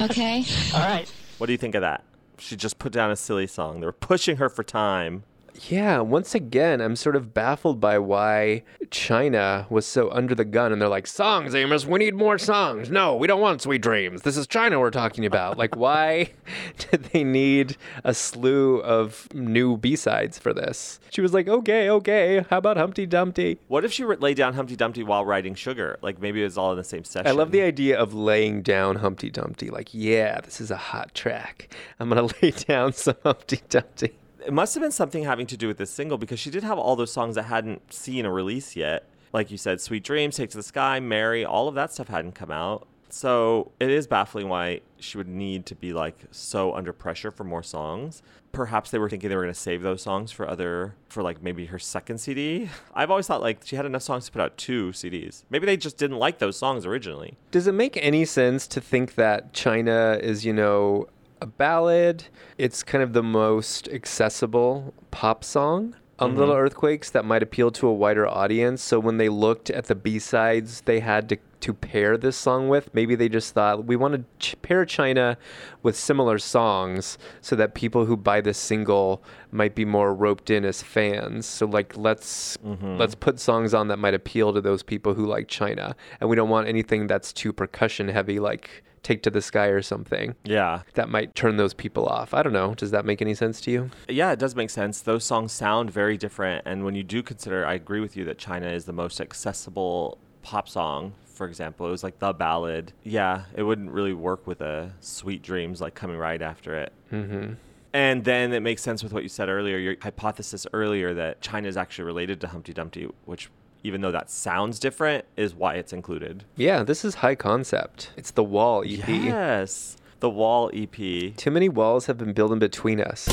Okay? 0.00 0.44
All 0.74 0.80
right. 0.80 1.12
What 1.36 1.46
do 1.48 1.52
you 1.52 1.58
think 1.58 1.74
of 1.74 1.82
that? 1.82 2.02
She 2.38 2.56
just 2.56 2.78
put 2.78 2.92
down 2.92 3.10
a 3.10 3.16
silly 3.16 3.46
song. 3.46 3.80
They 3.80 3.86
were 3.86 3.92
pushing 3.92 4.36
her 4.38 4.48
for 4.48 4.62
time. 4.62 5.24
Yeah, 5.66 6.00
once 6.00 6.34
again, 6.34 6.80
I'm 6.80 6.94
sort 6.94 7.16
of 7.16 7.34
baffled 7.34 7.80
by 7.80 7.98
why 7.98 8.62
China 8.90 9.66
was 9.68 9.86
so 9.86 10.10
under 10.10 10.34
the 10.34 10.44
gun 10.44 10.72
and 10.72 10.80
they're 10.80 10.88
like, 10.88 11.06
songs, 11.06 11.54
Amos, 11.54 11.84
we 11.84 11.98
need 11.98 12.14
more 12.14 12.38
songs. 12.38 12.90
No, 12.90 13.16
we 13.16 13.26
don't 13.26 13.40
want 13.40 13.60
sweet 13.62 13.82
dreams. 13.82 14.22
This 14.22 14.36
is 14.36 14.46
China 14.46 14.78
we're 14.78 14.90
talking 14.90 15.26
about. 15.26 15.58
like, 15.58 15.74
why 15.76 16.30
did 16.90 17.04
they 17.04 17.24
need 17.24 17.76
a 18.04 18.14
slew 18.14 18.80
of 18.82 19.28
new 19.34 19.76
B-sides 19.76 20.38
for 20.38 20.54
this? 20.54 21.00
She 21.10 21.20
was 21.20 21.34
like, 21.34 21.48
okay, 21.48 21.90
okay, 21.90 22.44
how 22.50 22.58
about 22.58 22.76
Humpty 22.76 23.04
Dumpty? 23.06 23.58
What 23.66 23.84
if 23.84 23.92
she 23.92 24.04
laid 24.04 24.36
down 24.36 24.54
Humpty 24.54 24.76
Dumpty 24.76 25.02
while 25.02 25.24
writing 25.24 25.54
Sugar? 25.54 25.98
Like 26.02 26.20
maybe 26.20 26.40
it 26.40 26.44
was 26.44 26.56
all 26.56 26.70
in 26.70 26.78
the 26.78 26.84
same 26.84 27.04
session. 27.04 27.26
I 27.26 27.32
love 27.32 27.50
the 27.50 27.62
idea 27.62 27.98
of 27.98 28.14
laying 28.14 28.62
down 28.62 28.96
Humpty 28.96 29.30
Dumpty. 29.30 29.70
Like, 29.70 29.88
yeah, 29.92 30.40
this 30.40 30.60
is 30.60 30.70
a 30.70 30.76
hot 30.76 31.14
track. 31.14 31.74
I'm 31.98 32.10
going 32.10 32.28
to 32.28 32.34
lay 32.42 32.52
down 32.52 32.92
some 32.92 33.16
Humpty 33.24 33.60
Dumpty. 33.68 34.12
It 34.46 34.52
must 34.52 34.74
have 34.74 34.82
been 34.82 34.92
something 34.92 35.24
having 35.24 35.46
to 35.48 35.56
do 35.56 35.66
with 35.66 35.78
this 35.78 35.90
single 35.90 36.18
because 36.18 36.38
she 36.38 36.50
did 36.50 36.62
have 36.62 36.78
all 36.78 36.96
those 36.96 37.12
songs 37.12 37.34
that 37.34 37.44
hadn't 37.44 37.92
seen 37.92 38.24
a 38.24 38.32
release 38.32 38.76
yet. 38.76 39.04
Like 39.32 39.50
you 39.50 39.58
said, 39.58 39.80
Sweet 39.80 40.04
Dreams, 40.04 40.36
Take 40.36 40.50
to 40.50 40.56
the 40.56 40.62
Sky, 40.62 41.00
Mary, 41.00 41.44
all 41.44 41.68
of 41.68 41.74
that 41.74 41.92
stuff 41.92 42.08
hadn't 42.08 42.32
come 42.32 42.50
out. 42.50 42.86
So 43.10 43.72
it 43.80 43.90
is 43.90 44.06
baffling 44.06 44.48
why 44.48 44.80
she 44.98 45.16
would 45.16 45.28
need 45.28 45.66
to 45.66 45.74
be 45.74 45.92
like 45.92 46.16
so 46.30 46.74
under 46.74 46.92
pressure 46.92 47.30
for 47.30 47.44
more 47.44 47.62
songs. 47.62 48.22
Perhaps 48.52 48.90
they 48.90 48.98
were 48.98 49.08
thinking 49.08 49.28
they 49.28 49.36
were 49.36 49.42
going 49.42 49.54
to 49.54 49.58
save 49.58 49.82
those 49.82 50.02
songs 50.02 50.30
for 50.30 50.48
other, 50.48 50.94
for 51.08 51.22
like 51.22 51.42
maybe 51.42 51.66
her 51.66 51.78
second 51.78 52.18
CD. 52.18 52.68
I've 52.94 53.10
always 53.10 53.26
thought 53.26 53.40
like 53.40 53.60
she 53.64 53.76
had 53.76 53.86
enough 53.86 54.02
songs 54.02 54.26
to 54.26 54.32
put 54.32 54.42
out 54.42 54.56
two 54.56 54.90
CDs. 54.90 55.44
Maybe 55.50 55.66
they 55.66 55.76
just 55.76 55.96
didn't 55.96 56.18
like 56.18 56.38
those 56.38 56.56
songs 56.56 56.84
originally. 56.84 57.36
Does 57.50 57.66
it 57.66 57.72
make 57.72 57.96
any 57.96 58.24
sense 58.24 58.66
to 58.68 58.80
think 58.80 59.14
that 59.14 59.52
China 59.52 60.18
is, 60.20 60.44
you 60.44 60.52
know, 60.52 61.08
a 61.40 61.46
ballad? 61.46 62.24
It's 62.56 62.82
kind 62.82 63.02
of 63.02 63.12
the 63.12 63.22
most 63.22 63.88
accessible 63.88 64.94
pop 65.10 65.44
song 65.44 65.94
on 66.18 66.30
mm-hmm. 66.30 66.40
Little 66.40 66.54
Earthquakes 66.54 67.10
that 67.10 67.24
might 67.24 67.42
appeal 67.42 67.70
to 67.72 67.86
a 67.86 67.92
wider 67.92 68.26
audience. 68.26 68.82
So 68.82 68.98
when 68.98 69.18
they 69.18 69.28
looked 69.28 69.70
at 69.70 69.86
the 69.86 69.94
B 69.94 70.18
sides 70.18 70.80
they 70.82 71.00
had 71.00 71.28
to, 71.28 71.38
to 71.60 71.74
pair 71.74 72.16
this 72.16 72.36
song 72.36 72.68
with, 72.68 72.92
maybe 72.92 73.14
they 73.14 73.28
just 73.28 73.54
thought 73.54 73.84
we 73.84 73.96
want 73.96 74.14
to 74.14 74.24
ch- 74.38 74.60
pair 74.62 74.84
China 74.84 75.38
with 75.82 75.96
similar 75.96 76.38
songs 76.38 77.18
so 77.40 77.54
that 77.56 77.74
people 77.74 78.04
who 78.04 78.16
buy 78.16 78.40
this 78.40 78.58
single 78.58 79.22
might 79.50 79.74
be 79.74 79.84
more 79.84 80.14
roped 80.14 80.50
in 80.50 80.64
as 80.64 80.82
fans. 80.82 81.46
So 81.46 81.66
like 81.66 81.96
let's 81.96 82.56
mm-hmm. 82.58 82.96
let's 82.96 83.14
put 83.14 83.38
songs 83.38 83.72
on 83.72 83.88
that 83.88 83.98
might 83.98 84.14
appeal 84.14 84.52
to 84.52 84.60
those 84.60 84.82
people 84.82 85.14
who 85.14 85.26
like 85.26 85.48
China, 85.48 85.94
and 86.20 86.28
we 86.28 86.36
don't 86.36 86.50
want 86.50 86.68
anything 86.68 87.06
that's 87.06 87.32
too 87.32 87.52
percussion 87.52 88.08
heavy 88.08 88.40
like 88.40 88.82
Take 89.02 89.22
to 89.22 89.30
the 89.30 89.40
Sky 89.42 89.66
or 89.66 89.82
something 89.82 90.34
Yeah. 90.44 90.82
that 90.94 91.08
might 91.08 91.34
turn 91.34 91.56
those 91.56 91.74
people 91.74 92.06
off. 92.06 92.34
I 92.34 92.42
don't 92.42 92.52
know. 92.52 92.74
Does 92.74 92.90
that 92.90 93.04
make 93.04 93.20
any 93.22 93.34
sense 93.34 93.60
to 93.62 93.70
you? 93.70 93.90
Yeah, 94.08 94.32
it 94.32 94.38
does 94.38 94.54
make 94.54 94.70
sense. 94.70 95.00
Those 95.00 95.24
songs 95.24 95.52
sound 95.52 95.90
very 95.90 96.16
different. 96.16 96.62
And 96.66 96.84
when 96.84 96.94
you 96.94 97.02
do 97.02 97.22
consider, 97.22 97.64
I 97.66 97.74
agree 97.74 98.00
with 98.00 98.16
you 98.16 98.24
that 98.24 98.38
China 98.38 98.68
is 98.68 98.84
the 98.84 98.92
most 98.92 99.20
accessible 99.20 100.18
pop 100.42 100.68
song. 100.68 101.14
For 101.26 101.46
example, 101.46 101.86
it 101.86 101.90
was 101.90 102.02
like 102.02 102.18
the 102.18 102.32
ballad. 102.32 102.92
Yeah, 103.04 103.44
it 103.54 103.62
wouldn't 103.62 103.90
really 103.92 104.12
work 104.12 104.46
with 104.46 104.60
a 104.60 104.92
Sweet 105.00 105.42
Dreams 105.42 105.80
like 105.80 105.94
coming 105.94 106.16
right 106.16 106.42
after 106.42 106.74
it. 106.74 106.92
Mm-hmm. 107.12 107.52
And 107.92 108.24
then 108.24 108.52
it 108.52 108.60
makes 108.60 108.82
sense 108.82 109.02
with 109.02 109.12
what 109.12 109.22
you 109.22 109.28
said 109.28 109.48
earlier, 109.48 109.78
your 109.78 109.94
hypothesis 110.02 110.66
earlier 110.72 111.14
that 111.14 111.40
China 111.40 111.68
is 111.68 111.76
actually 111.76 112.04
related 112.04 112.40
to 112.42 112.48
Humpty 112.48 112.72
Dumpty, 112.74 113.08
which, 113.24 113.50
even 113.82 114.00
though 114.00 114.12
that 114.12 114.30
sounds 114.30 114.78
different, 114.78 115.24
is 115.36 115.54
why 115.54 115.74
it's 115.74 115.92
included. 115.92 116.44
Yeah, 116.56 116.82
this 116.82 117.04
is 117.04 117.16
high 117.16 117.34
concept. 117.34 118.10
It's 118.16 118.30
the 118.30 118.44
Wall 118.44 118.82
EP. 118.82 119.08
Yes, 119.08 119.96
the 120.20 120.30
Wall 120.30 120.70
EP. 120.74 120.96
Too 121.36 121.50
many 121.50 121.68
walls 121.68 122.06
have 122.06 122.18
been 122.18 122.32
building 122.32 122.58
between 122.58 123.00
us. 123.00 123.28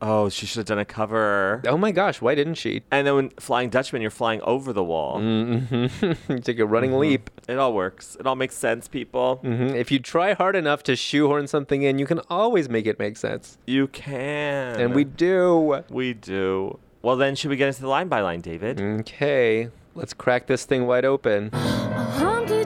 Oh, 0.00 0.28
she 0.28 0.46
should 0.46 0.58
have 0.58 0.66
done 0.66 0.78
a 0.78 0.84
cover. 0.84 1.60
Oh 1.66 1.76
my 1.76 1.90
gosh, 1.90 2.20
why 2.20 2.36
didn't 2.36 2.54
she? 2.54 2.82
And 2.90 3.04
then 3.04 3.14
when 3.16 3.30
Flying 3.30 3.68
Dutchman, 3.68 4.00
you're 4.00 4.12
flying 4.12 4.40
over 4.42 4.72
the 4.72 4.84
wall. 4.84 5.18
Mm-hmm. 5.18 6.12
you 6.32 6.38
take 6.38 6.60
a 6.60 6.66
running 6.66 6.90
Mm-hmm. 6.90 7.00
leap. 7.00 7.30
It 7.48 7.58
all 7.58 7.72
works. 7.74 8.16
It 8.20 8.26
all 8.26 8.36
makes 8.36 8.56
sense, 8.56 8.86
people. 8.86 9.36
hmm 9.42 9.68
If 9.74 9.90
you 9.90 9.98
try 9.98 10.34
hard 10.34 10.54
enough 10.54 10.84
to 10.84 10.94
shoehorn 10.94 11.48
something 11.48 11.82
in, 11.82 11.98
you 11.98 12.06
can 12.06 12.20
always 12.30 12.68
make 12.68 12.86
it 12.86 12.98
make 13.00 13.16
sense. 13.16 13.58
You 13.66 13.88
can. 13.88 14.78
And 14.80 14.94
we 14.94 15.02
do. 15.02 15.82
we 15.90 16.14
do. 16.14 16.78
Well, 17.02 17.16
then, 17.16 17.34
should 17.34 17.50
we 17.50 17.56
get 17.56 17.66
into 17.68 17.80
the 17.82 17.88
line 17.88 18.06
by 18.08 18.20
line, 18.20 18.40
David? 18.40 18.80
Okay, 18.80 19.68
let's 19.96 20.14
crack 20.14 20.46
this 20.46 20.64
thing 20.64 20.86
wide 20.86 21.04
open. 21.04 21.50
Humpty 21.52 22.64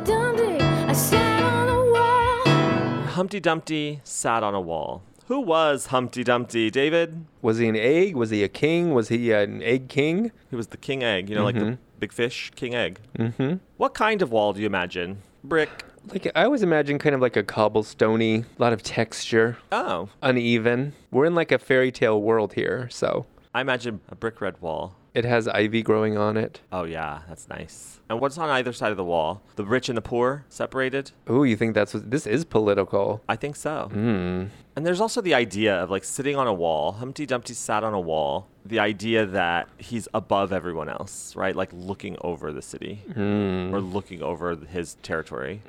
Dumpty, 3.40 3.99
I 3.99 4.01
sat 4.05 4.42
on 4.42 4.55
a 4.55 4.61
wall. 4.61 5.03
Humpty 5.28 5.35
Dumpty 5.35 5.38
sat 5.38 5.38
on 5.38 5.38
a 5.38 5.38
wall. 5.38 5.40
Who 5.40 5.40
was 5.40 5.87
Humpty 5.87 6.24
Dumpty, 6.24 6.70
David? 6.70 7.24
Was 7.42 7.58
he 7.58 7.68
an 7.68 7.76
egg? 7.76 8.16
Was 8.16 8.30
he 8.30 8.42
a 8.42 8.48
king? 8.48 8.94
Was 8.94 9.08
he 9.08 9.32
an 9.32 9.62
egg 9.62 9.88
king? 9.88 10.32
He 10.50 10.56
was 10.56 10.68
the 10.68 10.76
king 10.76 11.02
egg, 11.02 11.28
you 11.30 11.37
know, 11.37 11.44
like 11.44 11.54
the 11.54 11.78
big 11.98 12.12
fish, 12.12 12.50
king 12.56 12.74
egg. 12.74 13.00
Mm-hmm. 13.18 13.54
What 13.76 13.94
kind 13.94 14.22
of 14.22 14.30
wall 14.32 14.52
do 14.52 14.61
you 14.61 14.66
imagine? 14.66 15.22
Brick. 15.44 15.85
Like 16.08 16.26
I 16.35 16.44
always 16.44 16.62
imagine 16.64 16.98
kind 16.98 17.14
of 17.14 17.20
like 17.20 17.37
a 17.37 17.44
cobblestoney, 17.44 18.44
a 18.58 18.62
lot 18.62 18.72
of 18.72 18.82
texture, 18.82 19.56
Oh, 19.70 20.08
uneven. 20.20 20.94
We're 21.12 21.26
in 21.26 21.35
like 21.37 21.52
a 21.52 21.58
fairy 21.58 21.92
tale 21.92 22.20
world 22.20 22.54
here, 22.54 22.88
so 22.90 23.26
I 23.54 23.61
imagine 23.61 24.00
a 24.08 24.16
brick 24.16 24.40
red 24.40 24.61
wall. 24.61 24.96
it 25.14 25.24
has 25.24 25.46
ivy 25.46 25.82
growing 25.82 26.16
on 26.18 26.37
it. 26.37 26.61
Oh, 26.72 26.82
yeah, 26.85 27.20
that's 27.28 27.48
nice. 27.48 28.00
And 28.12 28.20
what's 28.20 28.37
on 28.37 28.51
either 28.51 28.75
side 28.75 28.90
of 28.90 28.98
the 28.98 29.05
wall? 29.05 29.40
The 29.57 29.64
rich 29.64 29.88
and 29.88 29.96
the 29.96 30.03
poor 30.03 30.44
separated? 30.51 31.12
Ooh, 31.31 31.44
you 31.44 31.57
think 31.57 31.72
that's 31.75 31.94
what 31.94 32.11
this 32.11 32.27
is 32.27 32.44
political? 32.44 33.22
I 33.27 33.37
think 33.37 33.57
so. 33.57 33.88
Hmm. 33.90 34.44
And 34.77 34.87
there's 34.87 35.01
also 35.01 35.22
the 35.22 35.33
idea 35.33 35.75
of 35.83 35.90
like 35.90 36.05
sitting 36.05 36.37
on 36.37 36.46
a 36.46 36.53
wall. 36.53 36.92
Humpty 36.92 37.25
Dumpty 37.25 37.55
sat 37.55 37.83
on 37.83 37.94
a 37.94 38.01
wall. 38.01 38.48
The 38.66 38.81
idea 38.81 39.25
that 39.25 39.68
he's 39.79 40.09
above 40.12 40.53
everyone 40.53 40.90
else, 40.90 41.35
right? 41.37 41.57
Like 41.57 41.70
looking 41.72 42.18
over 42.20 42.53
the 42.53 42.61
city 42.61 42.96
Hmm. 43.14 43.75
or 43.75 43.81
looking 43.81 44.22
over 44.22 44.57
his 44.57 44.96
territory. 45.03 45.62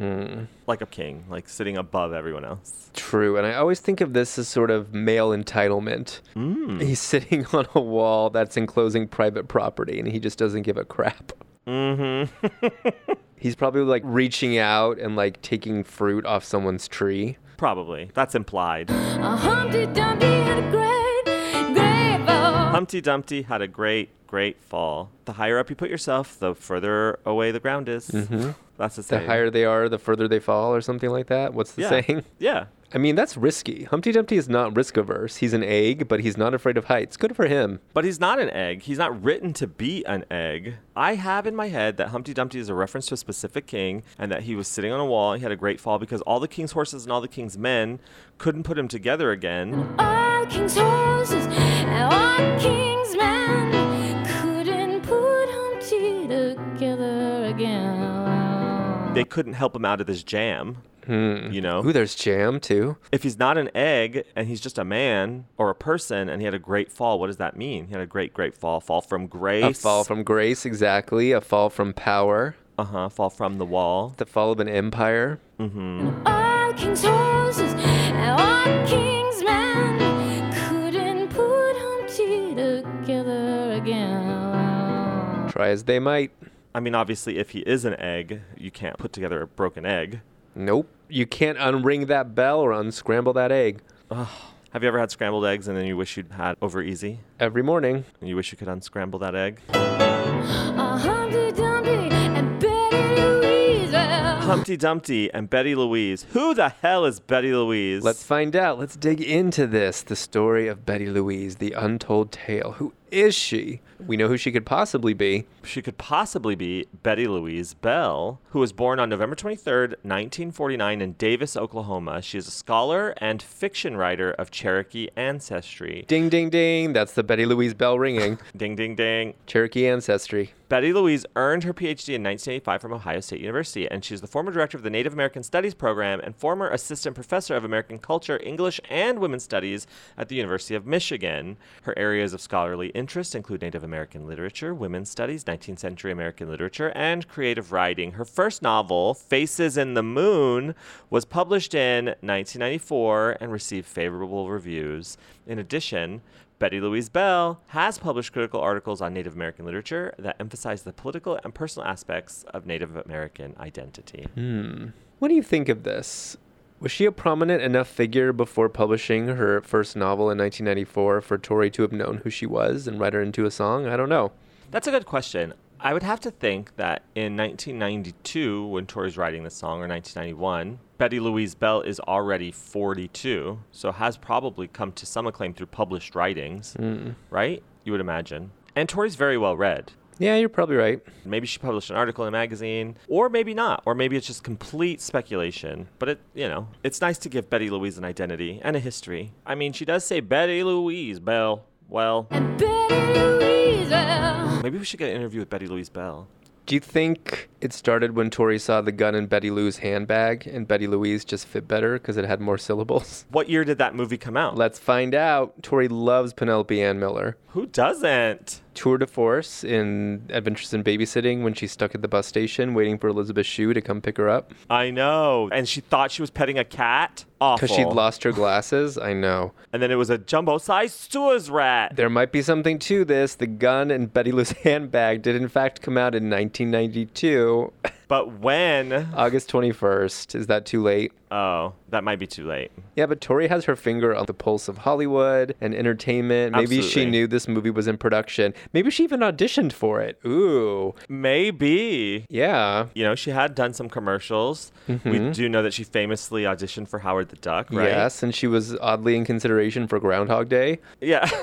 Like 0.67 0.81
a 0.81 0.85
king, 0.85 1.23
like 1.29 1.47
sitting 1.47 1.77
above 1.77 2.11
everyone 2.11 2.43
else. 2.43 2.89
True, 2.93 3.37
and 3.37 3.47
I 3.47 3.53
always 3.53 3.79
think 3.79 4.01
of 4.01 4.11
this 4.11 4.37
as 4.37 4.49
sort 4.49 4.69
of 4.69 4.93
male 4.93 5.29
entitlement. 5.29 6.19
Mm. 6.35 6.81
He's 6.81 6.99
sitting 7.13 7.45
on 7.53 7.67
a 7.73 7.79
wall 7.79 8.29
that's 8.29 8.57
enclosing 8.57 9.07
private 9.07 9.47
property, 9.47 9.97
and 9.97 10.09
he 10.09 10.19
just 10.19 10.37
doesn't 10.37 10.63
give 10.63 10.75
a 10.77 10.83
crap. 10.85 11.31
Mm-hmm. 11.67 12.87
He's 13.37 13.55
probably 13.55 13.81
like 13.81 14.03
reaching 14.05 14.57
out 14.57 14.99
and 14.99 15.15
like 15.15 15.41
taking 15.41 15.83
fruit 15.83 16.25
off 16.25 16.43
someone's 16.43 16.87
tree. 16.87 17.37
Probably. 17.57 18.09
That's 18.13 18.35
implied. 18.35 18.89
A 18.89 19.35
Humpty 19.37 19.85
Dumpty 19.85 20.25
had 20.25 20.57
a 20.59 20.71
great, 20.71 21.73
great 21.73 22.25
fall. 22.25 22.53
Humpty 22.71 23.01
Dumpty 23.01 23.41
had 23.43 23.61
a 23.61 23.67
great, 23.67 24.09
great 24.27 24.61
fall. 24.61 25.11
The 25.25 25.33
higher 25.33 25.59
up 25.59 25.69
you 25.69 25.75
put 25.75 25.89
yourself, 25.89 26.39
the 26.39 26.55
further 26.55 27.19
away 27.25 27.51
the 27.51 27.59
ground 27.59 27.89
is. 27.89 28.09
Mm-hmm. 28.09 28.51
That's 28.77 28.95
the 28.95 29.03
saying. 29.03 29.23
The 29.23 29.27
higher 29.27 29.49
they 29.49 29.65
are, 29.65 29.87
the 29.87 29.99
further 29.99 30.27
they 30.27 30.39
fall, 30.39 30.73
or 30.73 30.81
something 30.81 31.09
like 31.09 31.27
that. 31.27 31.53
What's 31.53 31.73
the 31.73 31.83
yeah. 31.83 31.89
saying? 31.89 32.23
Yeah. 32.39 32.65
I 32.95 32.99
mean, 32.99 33.15
that's 33.15 33.35
risky. 33.35 33.85
Humpty 33.85 34.11
Dumpty 34.11 34.37
is 34.37 34.47
not 34.47 34.75
risk 34.75 34.97
averse. 34.97 35.37
He's 35.37 35.53
an 35.53 35.63
egg, 35.63 36.07
but 36.07 36.19
he's 36.19 36.37
not 36.37 36.53
afraid 36.53 36.77
of 36.77 36.85
heights. 36.85 37.17
Good 37.17 37.35
for 37.35 37.47
him. 37.47 37.79
But 37.91 38.05
he's 38.05 38.19
not 38.19 38.39
an 38.39 38.51
egg. 38.51 38.83
He's 38.83 38.99
not 38.99 39.23
written 39.23 39.51
to 39.53 39.65
be 39.65 40.05
an 40.05 40.25
egg. 40.29 40.75
I 40.95 41.15
have 41.15 41.47
in 41.47 41.55
my 41.55 41.69
head 41.69 41.97
that 41.97 42.09
Humpty 42.09 42.35
Dumpty 42.35 42.59
is 42.59 42.69
a 42.69 42.75
reference 42.75 43.07
to 43.07 43.15
a 43.15 43.17
specific 43.17 43.65
king 43.65 44.03
and 44.19 44.31
that 44.31 44.43
he 44.43 44.53
was 44.53 44.67
sitting 44.67 44.91
on 44.91 44.99
a 44.99 45.05
wall. 45.07 45.31
and 45.33 45.41
He 45.41 45.43
had 45.43 45.51
a 45.51 45.55
great 45.55 45.81
fall 45.81 45.97
because 45.97 46.21
all 46.21 46.39
the 46.39 46.47
king's 46.47 46.73
horses 46.73 47.01
and 47.01 47.11
all 47.11 47.19
the 47.19 47.27
king's 47.27 47.57
men 47.57 47.99
couldn't 48.37 48.61
put 48.61 48.77
him 48.77 48.87
together 48.87 49.31
again. 49.31 49.95
All 49.97 50.45
king's 50.45 50.77
horses 50.77 51.47
and 51.49 52.13
all 52.13 52.59
king's 52.59 53.15
men 53.17 54.23
couldn't 54.27 55.01
put 55.01 55.49
Humpty 55.49 56.27
together 56.27 57.45
again. 57.45 59.13
They 59.15 59.23
couldn't 59.23 59.53
help 59.53 59.75
him 59.75 59.83
out 59.83 59.99
of 59.99 60.05
this 60.05 60.21
jam. 60.21 60.77
You 61.07 61.61
know? 61.61 61.85
Ooh, 61.85 61.91
there's 61.93 62.15
jam 62.15 62.59
too. 62.59 62.97
if 63.11 63.23
he's 63.23 63.37
not 63.37 63.57
an 63.57 63.69
egg 63.75 64.23
and 64.35 64.47
he's 64.47 64.61
just 64.61 64.77
a 64.77 64.83
man 64.85 65.45
or 65.57 65.69
a 65.69 65.75
person 65.75 66.29
and 66.29 66.41
he 66.41 66.45
had 66.45 66.53
a 66.53 66.59
great 66.59 66.91
fall, 66.91 67.19
what 67.19 67.27
does 67.27 67.37
that 67.37 67.55
mean? 67.57 67.87
He 67.87 67.91
had 67.93 68.01
a 68.01 68.05
great, 68.05 68.33
great 68.33 68.55
fall. 68.55 68.79
Fall 68.79 69.01
from 69.01 69.27
grace. 69.27 69.79
A 69.79 69.81
fall 69.81 70.03
from 70.03 70.23
grace, 70.23 70.65
exactly. 70.65 71.31
A 71.31 71.41
fall 71.41 71.69
from 71.69 71.93
power. 71.93 72.55
Uh 72.77 72.83
huh. 72.85 73.09
Fall 73.09 73.29
from 73.29 73.57
the 73.59 73.65
wall. 73.65 74.13
The 74.17 74.25
fall 74.25 74.51
of 74.51 74.59
an 74.59 74.67
empire. 74.69 75.39
Mm-hmm. 75.59 76.25
All 76.25 76.73
king's 76.73 77.03
horses 77.03 77.73
and 77.77 78.41
all 78.41 78.87
king's 78.87 79.43
men 79.43 80.51
couldn't 80.69 81.27
put 81.29 81.75
Humpty 81.77 82.55
together 82.55 83.73
again. 83.73 85.49
Try 85.49 85.69
as 85.69 85.83
they 85.83 85.99
might. 85.99 86.31
I 86.75 86.79
mean, 86.79 86.95
obviously, 86.95 87.37
if 87.37 87.51
he 87.51 87.59
is 87.59 87.85
an 87.85 87.93
egg, 87.99 88.41
you 88.57 88.71
can't 88.71 88.97
put 88.97 89.13
together 89.13 89.41
a 89.43 89.47
broken 89.47 89.85
egg. 89.85 90.21
Nope. 90.55 90.89
You 91.09 91.25
can't 91.25 91.57
unring 91.57 92.07
that 92.07 92.33
bell 92.33 92.59
or 92.59 92.71
unscramble 92.71 93.33
that 93.33 93.51
egg. 93.51 93.81
Have 94.09 94.81
you 94.81 94.87
ever 94.87 94.99
had 94.99 95.11
scrambled 95.11 95.45
eggs 95.45 95.67
and 95.67 95.77
then 95.77 95.85
you 95.85 95.95
wish 95.95 96.17
you'd 96.17 96.31
had 96.31 96.55
over 96.61 96.81
easy? 96.81 97.19
Every 97.39 97.61
morning. 97.61 98.05
And 98.19 98.29
you 98.29 98.35
wish 98.35 98.51
you 98.51 98.57
could 98.57 98.67
unscramble 98.67 99.19
that 99.19 99.35
egg? 99.35 99.61
A 99.69 100.97
Humpty 100.97 101.51
Dumpty 101.51 101.91
and 101.91 102.59
Betty 102.59 103.21
Louise. 103.21 103.93
Humpty 103.93 104.77
Dumpty 104.77 105.31
and 105.33 105.49
Betty 105.49 105.75
Louise. 105.75 106.25
Who 106.31 106.53
the 106.55 106.69
hell 106.69 107.05
is 107.05 107.19
Betty 107.19 107.53
Louise? 107.53 108.03
Let's 108.03 108.23
find 108.23 108.55
out. 108.55 108.79
Let's 108.79 108.95
dig 108.95 109.21
into 109.21 109.67
this. 109.67 110.01
The 110.01 110.15
story 110.15 110.67
of 110.67 110.85
Betty 110.85 111.07
Louise, 111.07 111.57
the 111.57 111.73
untold 111.73 112.31
tale. 112.31 112.73
Who 112.73 112.93
is 113.13 113.35
she? 113.35 113.79
We 114.05 114.17
know 114.17 114.27
who 114.27 114.37
she 114.37 114.51
could 114.51 114.65
possibly 114.65 115.13
be. 115.13 115.45
She 115.63 115.81
could 115.81 115.97
possibly 115.97 116.55
be 116.55 116.87
Betty 117.03 117.27
Louise 117.27 117.73
Bell, 117.73 118.41
who 118.49 118.59
was 118.59 118.73
born 118.73 118.99
on 118.99 119.07
November 119.07 119.35
23rd, 119.35 119.91
1949, 120.01 121.01
in 121.01 121.13
Davis, 121.13 121.55
Oklahoma. 121.55 122.21
She 122.21 122.37
is 122.37 122.47
a 122.47 122.51
scholar 122.51 123.13
and 123.17 123.41
fiction 123.41 123.95
writer 123.95 124.31
of 124.31 124.51
Cherokee 124.51 125.07
ancestry. 125.15 126.03
Ding, 126.07 126.27
ding, 126.27 126.49
ding. 126.49 126.91
That's 126.91 127.13
the 127.13 127.23
Betty 127.23 127.45
Louise 127.45 127.73
bell 127.73 127.97
ringing. 127.97 128.39
Ding, 128.57 128.75
ding, 128.75 128.95
ding. 128.95 129.35
Cherokee 129.45 129.87
ancestry. 129.87 130.53
Betty 130.73 130.91
Louise 130.91 131.23
earned 131.35 131.63
her 131.65 131.73
PhD 131.73 132.15
in 132.15 132.23
1985 132.23 132.81
from 132.81 132.93
Ohio 132.93 133.19
State 133.19 133.41
University, 133.41 133.87
and 133.89 134.03
she's 134.03 134.21
the 134.21 134.27
former 134.27 134.51
director 134.51 134.75
of 134.75 134.83
the 134.83 134.89
Native 134.89 135.13
American 135.13 135.43
Studies 135.43 135.75
program 135.75 136.19
and 136.21 136.35
former 136.35 136.67
assistant 136.69 137.13
professor 137.13 137.55
of 137.55 137.63
American 137.63 137.99
culture, 137.99 138.39
English, 138.43 138.81
and 138.89 139.19
women's 139.19 139.43
studies 139.43 139.85
at 140.17 140.29
the 140.29 140.35
University 140.35 140.73
of 140.73 140.87
Michigan. 140.87 141.57
Her 141.83 141.93
areas 141.95 142.33
of 142.33 142.41
scholarly 142.41 142.89
interests 143.03 143.35
include 143.35 143.61
Native 143.61 143.83
American 143.83 144.25
literature, 144.25 144.73
women's 144.73 145.09
studies, 145.09 145.43
19th 145.43 145.79
century 145.79 146.09
American 146.09 146.47
literature, 146.47 146.93
and 146.95 147.27
creative 147.27 147.73
writing. 147.73 148.13
Her 148.13 148.23
first 148.23 148.61
novel, 148.61 149.13
Faces 149.13 149.75
in 149.75 149.93
the 149.93 150.01
Moon, 150.01 150.73
was 151.09 151.25
published 151.25 151.75
in 151.75 152.05
1994 152.05 153.39
and 153.41 153.51
received 153.51 153.87
favorable 153.87 154.49
reviews. 154.49 155.17
In 155.45 155.59
addition, 155.59 156.21
Betty 156.59 156.79
Louise 156.79 157.09
Bell 157.09 157.59
has 157.67 157.97
published 157.97 158.31
critical 158.31 158.61
articles 158.61 159.01
on 159.01 159.13
Native 159.13 159.33
American 159.35 159.65
literature 159.65 160.13
that 160.17 160.37
emphasize 160.39 160.83
the 160.83 160.93
political 160.93 161.37
and 161.43 161.53
personal 161.53 161.85
aspects 161.85 162.45
of 162.53 162.65
Native 162.65 162.95
American 162.95 163.53
identity. 163.59 164.27
Hmm. 164.35 164.87
What 165.19 165.27
do 165.27 165.35
you 165.35 165.43
think 165.43 165.67
of 165.67 165.83
this? 165.83 166.37
Was 166.79 166.91
she 166.91 167.05
a 167.05 167.11
prominent 167.11 167.61
enough 167.61 167.87
figure 167.87 168.33
before 168.33 168.67
publishing 168.67 169.27
her 169.27 169.61
first 169.61 169.95
novel 169.95 170.29
in 170.29 170.37
1994 170.37 171.21
for 171.21 171.37
Tori 171.37 171.69
to 171.71 171.81
have 171.83 171.93
known 171.93 172.17
who 172.23 172.29
she 172.29 172.45
was 172.45 172.87
and 172.87 172.99
write 172.99 173.13
her 173.13 173.21
into 173.21 173.45
a 173.45 173.51
song? 173.51 173.87
I 173.87 173.95
don't 173.95 174.09
know. 174.09 174.31
That's 174.71 174.87
a 174.87 174.91
good 174.91 175.05
question. 175.05 175.53
I 175.79 175.93
would 175.93 176.03
have 176.03 176.19
to 176.21 176.31
think 176.31 176.75
that 176.77 177.03
in 177.15 177.35
1992, 177.37 178.67
when 178.67 178.85
Tori's 178.85 179.17
writing 179.17 179.43
this 179.43 179.53
song, 179.55 179.81
or 179.81 179.87
1991, 179.87 180.79
Betty 180.97 181.19
Louise 181.19 181.55
Bell 181.55 181.81
is 181.81 181.99
already 182.01 182.51
42, 182.51 183.59
so 183.71 183.91
has 183.91 184.15
probably 184.17 184.67
come 184.67 184.91
to 184.93 185.05
some 185.05 185.27
acclaim 185.27 185.53
through 185.53 185.67
published 185.67 186.15
writings, 186.15 186.75
Mm. 186.79 187.15
right? 187.29 187.61
You 187.83 187.91
would 187.91 188.01
imagine. 188.01 188.51
And 188.75 188.87
Tori's 188.87 189.15
very 189.15 189.37
well 189.37 189.57
read. 189.57 189.91
Yeah, 190.19 190.35
you're 190.35 190.49
probably 190.49 190.75
right. 190.75 191.01
Maybe 191.25 191.47
she 191.47 191.59
published 191.59 191.89
an 191.89 191.95
article 191.95 192.23
in 192.25 192.29
a 192.29 192.31
magazine, 192.31 192.97
or 193.07 193.29
maybe 193.29 193.53
not, 193.53 193.83
or 193.85 193.95
maybe 193.95 194.15
it's 194.15 194.27
just 194.27 194.43
complete 194.43 195.01
speculation. 195.01 195.87
But 195.99 196.09
it, 196.09 196.19
you 196.33 196.47
know, 196.47 196.67
it's 196.83 197.01
nice 197.01 197.17
to 197.19 197.29
give 197.29 197.49
Betty 197.49 197.69
Louise 197.69 197.97
an 197.97 198.05
identity 198.05 198.59
and 198.63 198.75
a 198.75 198.79
history. 198.79 199.31
I 199.45 199.55
mean, 199.55 199.73
she 199.73 199.85
does 199.85 200.05
say 200.05 200.19
Betty 200.19 200.63
Louise 200.63 201.19
Bell. 201.19 201.65
Well, 201.89 202.23
Betty 202.23 202.65
Louise 202.65 203.89
Bell. 203.89 204.61
maybe 204.63 204.77
we 204.77 204.85
should 204.85 204.99
get 204.99 205.09
an 205.09 205.15
interview 205.17 205.39
with 205.41 205.49
Betty 205.49 205.67
Louise 205.67 205.89
Bell. 205.89 206.27
Do 206.65 206.75
you 206.75 206.79
think 206.79 207.49
it 207.59 207.73
started 207.73 208.15
when 208.15 208.29
Tori 208.29 208.57
saw 208.57 208.79
the 208.79 208.93
gun 208.93 209.15
in 209.15 209.25
Betty 209.27 209.51
Lou's 209.51 209.79
handbag 209.79 210.47
and 210.47 210.65
Betty 210.65 210.87
Louise 210.87 211.25
just 211.25 211.45
fit 211.45 211.67
better 211.67 211.95
because 211.99 212.15
it 212.15 212.23
had 212.23 212.39
more 212.39 212.57
syllables? 212.57 213.25
What 213.31 213.49
year 213.49 213.65
did 213.65 213.79
that 213.79 213.95
movie 213.95 214.17
come 214.17 214.37
out? 214.37 214.55
Let's 214.55 214.79
find 214.79 215.13
out. 215.13 215.61
Tori 215.61 215.89
loves 215.89 216.31
Penelope 216.31 216.81
Ann 216.81 217.01
Miller. 217.01 217.35
Who 217.47 217.65
doesn't? 217.65 218.61
Tour 218.73 218.97
de 218.97 219.07
force 219.07 219.63
in 219.63 220.23
Adventures 220.29 220.73
in 220.73 220.83
Babysitting 220.83 221.43
when 221.43 221.53
she's 221.53 221.71
stuck 221.71 221.93
at 221.95 222.01
the 222.01 222.07
bus 222.07 222.27
station 222.27 222.73
waiting 222.73 222.97
for 222.97 223.07
Elizabeth 223.07 223.45
Shue 223.45 223.73
to 223.73 223.81
come 223.81 224.01
pick 224.01 224.17
her 224.17 224.29
up 224.29 224.53
I 224.69 224.89
know. 224.91 225.49
And 225.51 225.67
she 225.67 225.81
thought 225.81 226.11
she 226.11 226.21
was 226.21 226.29
petting 226.29 226.57
a 226.57 226.63
cat. 226.65 227.25
Awful. 227.41 227.67
because 227.67 227.75
she'd 227.75 227.87
lost 227.87 228.23
her 228.23 228.31
glasses. 228.31 228.97
I 228.97 229.11
know. 229.11 229.51
And 229.73 229.83
then 229.83 229.91
it 229.91 229.95
was 229.95 230.09
a 230.09 230.17
jumbo-sized 230.17 231.11
Suez 231.11 231.49
rat. 231.49 231.93
There 231.95 232.09
might 232.09 232.31
be 232.31 232.41
something 232.41 232.79
to 232.79 233.03
this. 233.03 233.35
The 233.35 233.47
gun 233.47 233.91
in 233.91 234.05
Betty 234.05 234.31
Lou's 234.31 234.51
handbag 234.63 235.21
did 235.23 235.35
in 235.35 235.49
fact 235.49 235.81
come 235.81 235.97
out 235.97 236.15
in 236.15 236.29
1992, 236.29 237.73
But 238.07 238.39
when? 238.39 238.93
August 239.15 239.49
21st. 239.51 240.35
Is 240.35 240.47
that 240.47 240.65
too 240.65 240.81
late? 240.81 241.11
Oh, 241.31 241.73
that 241.89 242.03
might 242.03 242.19
be 242.19 242.27
too 242.27 242.45
late. 242.47 242.71
Yeah, 242.95 243.07
but 243.07 243.19
Tori 243.21 243.47
has 243.47 243.65
her 243.65 243.75
finger 243.75 244.13
on 244.15 244.25
the 244.27 244.33
pulse 244.35 244.67
of 244.67 244.79
Hollywood 244.79 245.55
and 245.61 245.73
entertainment. 245.73 246.55
Maybe 246.55 246.81
she 246.81 247.05
knew 247.05 247.25
this 247.25 247.47
movie 247.47 247.71
was 247.71 247.87
in 247.87 247.97
production. 247.97 248.53
Maybe 248.71 248.91
she 248.91 249.03
even 249.03 249.21
auditioned 249.21 249.73
for 249.73 249.99
it. 249.99 250.19
Ooh. 250.25 250.93
Maybe. 251.09 252.25
Yeah. 252.29 252.87
You 252.93 253.03
know, 253.03 253.15
she 253.15 253.31
had 253.31 253.55
done 253.55 253.73
some 253.73 253.89
commercials. 253.89 254.71
We 254.87 254.95
Mhm. 254.95 255.33
do 255.33 255.49
know 255.49 255.63
that 255.63 255.73
she 255.73 255.83
famously 255.83 256.43
auditioned 256.43 256.87
for 256.87 256.99
Howard 256.99 257.29
the 257.29 257.35
Duck, 257.37 257.67
right? 257.71 257.89
Yes, 257.89 258.21
and 258.21 258.33
she 258.35 258.45
was 258.47 258.75
oddly 258.79 259.15
in 259.15 259.25
consideration 259.25 259.87
for 259.87 259.99
Groundhog 259.99 260.49
Day. 260.49 260.79
Yeah. 261.01 261.27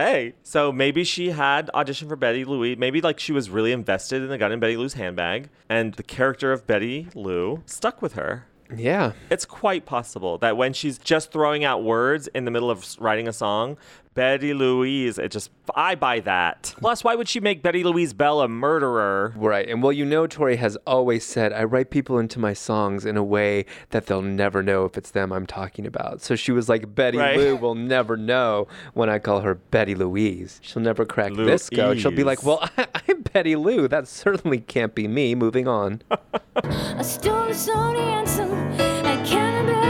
hey, 0.00 0.34
so 0.42 0.72
maybe 0.72 1.04
she 1.04 1.30
had 1.30 1.70
auditioned 1.74 2.08
for 2.08 2.16
Betty 2.16 2.44
Louise. 2.44 2.78
Maybe 2.78 3.00
like 3.00 3.20
she 3.20 3.32
was 3.32 3.50
really 3.50 3.72
invested 3.72 4.22
in 4.22 4.28
the 4.28 4.38
gun 4.38 4.52
in 4.52 4.60
Betty 4.60 4.76
Lou's 4.76 4.94
handbag, 4.94 5.48
and 5.68 5.94
the 5.94 6.02
character 6.02 6.52
of 6.52 6.66
Betty 6.66 7.08
Lou 7.14 7.62
stuck 7.66 8.02
with 8.02 8.14
her. 8.14 8.46
Yeah. 8.74 9.12
It's 9.30 9.44
quite 9.44 9.84
possible 9.84 10.38
that 10.38 10.56
when 10.56 10.72
she's 10.72 10.98
just 10.98 11.32
throwing 11.32 11.64
out 11.64 11.82
words 11.82 12.28
in 12.28 12.44
the 12.44 12.50
middle 12.50 12.70
of 12.70 12.86
writing 13.00 13.26
a 13.26 13.32
song, 13.32 13.76
Betty 14.14 14.52
Louise, 14.52 15.18
it 15.18 15.30
just, 15.30 15.50
I 15.74 15.94
buy 15.94 16.18
that. 16.20 16.74
Plus, 16.78 17.04
why 17.04 17.14
would 17.14 17.28
she 17.28 17.38
make 17.38 17.62
Betty 17.62 17.84
Louise 17.84 18.12
Bell 18.12 18.40
a 18.40 18.48
murderer? 18.48 19.32
Right. 19.36 19.68
And 19.68 19.82
well, 19.82 19.92
you 19.92 20.04
know, 20.04 20.26
Tori 20.26 20.56
has 20.56 20.76
always 20.86 21.24
said, 21.24 21.52
I 21.52 21.62
write 21.62 21.90
people 21.90 22.18
into 22.18 22.40
my 22.40 22.52
songs 22.52 23.06
in 23.06 23.16
a 23.16 23.22
way 23.22 23.66
that 23.90 24.06
they'll 24.06 24.20
never 24.20 24.62
know 24.64 24.84
if 24.84 24.98
it's 24.98 25.12
them 25.12 25.32
I'm 25.32 25.46
talking 25.46 25.86
about. 25.86 26.22
So 26.22 26.34
she 26.34 26.50
was 26.50 26.68
like, 26.68 26.92
Betty 26.94 27.18
Right. 27.18 27.36
Lou 27.36 27.56
will 27.56 27.76
never 27.76 28.16
know 28.16 28.66
when 28.94 29.08
I 29.08 29.20
call 29.20 29.42
her 29.42 29.54
Betty 29.54 29.94
Louise. 29.94 30.58
She'll 30.62 30.82
never 30.82 31.04
crack 31.04 31.32
this 31.34 31.70
code. 31.70 32.00
She'll 32.00 32.10
be 32.10 32.24
like, 32.24 32.42
well, 32.42 32.68
I'm 33.08 33.22
Betty 33.32 33.54
Lou. 33.54 33.86
That 33.86 34.08
certainly 34.08 34.58
can't 34.58 34.94
be 34.94 35.06
me. 35.06 35.36
Moving 35.36 35.68
on. 35.68 36.02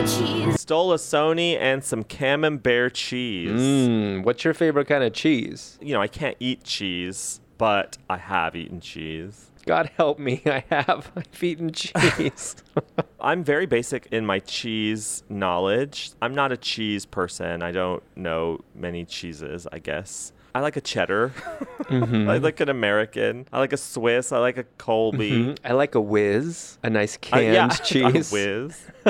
cheese. 0.06 0.60
Stole 0.60 0.92
a 0.92 0.96
Sony 0.96 1.58
and 1.58 1.84
some 1.84 2.04
camembert 2.04 2.94
cheese. 2.94 3.50
Mmm. 3.50 4.24
What's 4.24 4.44
your 4.44 4.54
favorite 4.54 4.86
kind 4.86 5.04
of 5.04 5.12
cheese? 5.12 5.78
You 5.80 5.94
know, 5.94 6.00
I 6.00 6.08
can't 6.08 6.36
eat 6.40 6.64
cheese, 6.64 7.40
but 7.58 7.98
I 8.08 8.16
have 8.16 8.56
eaten 8.56 8.80
cheese. 8.80 9.50
God 9.66 9.90
help 9.96 10.18
me. 10.18 10.42
I 10.46 10.64
have. 10.70 11.10
I've 11.16 11.42
eaten 11.42 11.72
cheese. 11.72 12.56
I'm 13.20 13.44
very 13.44 13.66
basic 13.66 14.06
in 14.10 14.24
my 14.24 14.38
cheese 14.40 15.22
knowledge. 15.28 16.12
I'm 16.22 16.34
not 16.34 16.52
a 16.52 16.56
cheese 16.56 17.04
person. 17.04 17.62
I 17.62 17.72
don't 17.72 18.02
know 18.16 18.60
many 18.74 19.04
cheeses, 19.04 19.66
I 19.70 19.78
guess. 19.78 20.32
I 20.54 20.60
like 20.60 20.76
a 20.76 20.80
cheddar. 20.80 21.32
Mhm. 21.90 22.28
I 22.30 22.36
like 22.36 22.60
an 22.60 22.68
American. 22.68 23.46
I 23.52 23.58
like 23.58 23.72
a 23.72 23.76
Swiss. 23.76 24.30
I 24.30 24.38
like 24.38 24.56
a 24.56 24.62
Colby. 24.78 25.30
Mhm. 25.32 25.58
I 25.64 25.72
like 25.72 25.96
a 25.96 26.00
whiz, 26.00 26.78
a 26.84 26.90
nice 26.90 27.16
Uh, 27.16 27.18
canned 27.20 27.54
yeah, 27.54 27.68
cheese. 27.68 28.30
A 28.30 28.34
Whiz. 28.34 28.84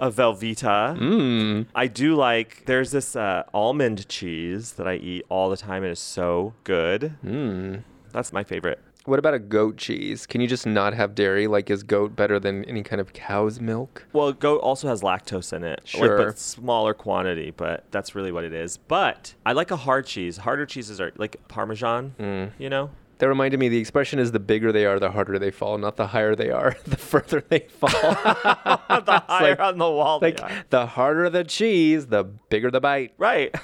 a 0.00 0.10
Velveeta. 0.10 0.96
Mmm. 0.98 1.66
I 1.74 1.88
do 1.88 2.14
like, 2.14 2.62
there's 2.64 2.90
this 2.90 3.14
uh, 3.16 3.42
almond 3.52 4.08
cheese 4.08 4.72
that 4.74 4.88
I 4.88 4.94
eat 4.94 5.26
all 5.28 5.50
the 5.50 5.58
time. 5.58 5.84
It 5.84 5.90
is 5.90 5.98
so 5.98 6.54
good. 6.64 7.14
Mmm. 7.22 7.82
That's 8.12 8.32
my 8.32 8.44
favorite. 8.44 8.78
What 9.04 9.18
about 9.18 9.34
a 9.34 9.38
goat 9.40 9.76
cheese? 9.78 10.26
Can 10.26 10.40
you 10.40 10.46
just 10.46 10.64
not 10.66 10.94
have 10.94 11.14
dairy? 11.14 11.48
Like, 11.48 11.70
is 11.70 11.82
goat 11.82 12.14
better 12.14 12.38
than 12.38 12.64
any 12.66 12.82
kind 12.84 13.00
of 13.00 13.12
cow's 13.12 13.60
milk? 13.60 14.06
Well, 14.12 14.32
goat 14.32 14.58
also 14.58 14.86
has 14.88 15.02
lactose 15.02 15.52
in 15.52 15.64
it. 15.64 15.80
like, 15.94 16.04
Sure. 16.04 16.16
but 16.18 16.38
smaller 16.38 16.94
quantity, 16.94 17.50
but 17.56 17.84
that's 17.90 18.14
really 18.14 18.30
what 18.30 18.44
it 18.44 18.52
is. 18.52 18.76
But 18.76 19.34
I 19.44 19.52
like 19.52 19.70
a 19.72 19.76
hard 19.76 20.06
cheese. 20.06 20.36
Harder 20.38 20.66
cheeses 20.66 21.00
are 21.00 21.12
like 21.16 21.36
Parmesan, 21.48 22.14
Mm. 22.20 22.50
you 22.58 22.70
know? 22.70 22.90
That 23.22 23.28
reminded 23.28 23.60
me 23.60 23.68
the 23.68 23.78
expression 23.78 24.18
is 24.18 24.32
the 24.32 24.40
bigger 24.40 24.72
they 24.72 24.84
are, 24.84 24.98
the 24.98 25.12
harder 25.12 25.38
they 25.38 25.52
fall, 25.52 25.78
not 25.78 25.94
the 25.94 26.08
higher 26.08 26.34
they 26.34 26.50
are, 26.50 26.76
the 26.84 26.96
further 26.96 27.40
they 27.40 27.60
fall. 27.60 27.88
the 27.92 29.22
higher 29.28 29.50
like- 29.50 29.60
on 29.60 29.78
the 29.78 29.88
wall 29.88 30.18
like, 30.20 30.40
the 30.70 30.86
harder 30.86 31.30
the 31.30 31.44
cheese, 31.44 32.08
the 32.08 32.24
bigger 32.24 32.68
the 32.68 32.80
bite. 32.80 33.14
Right. 33.18 33.54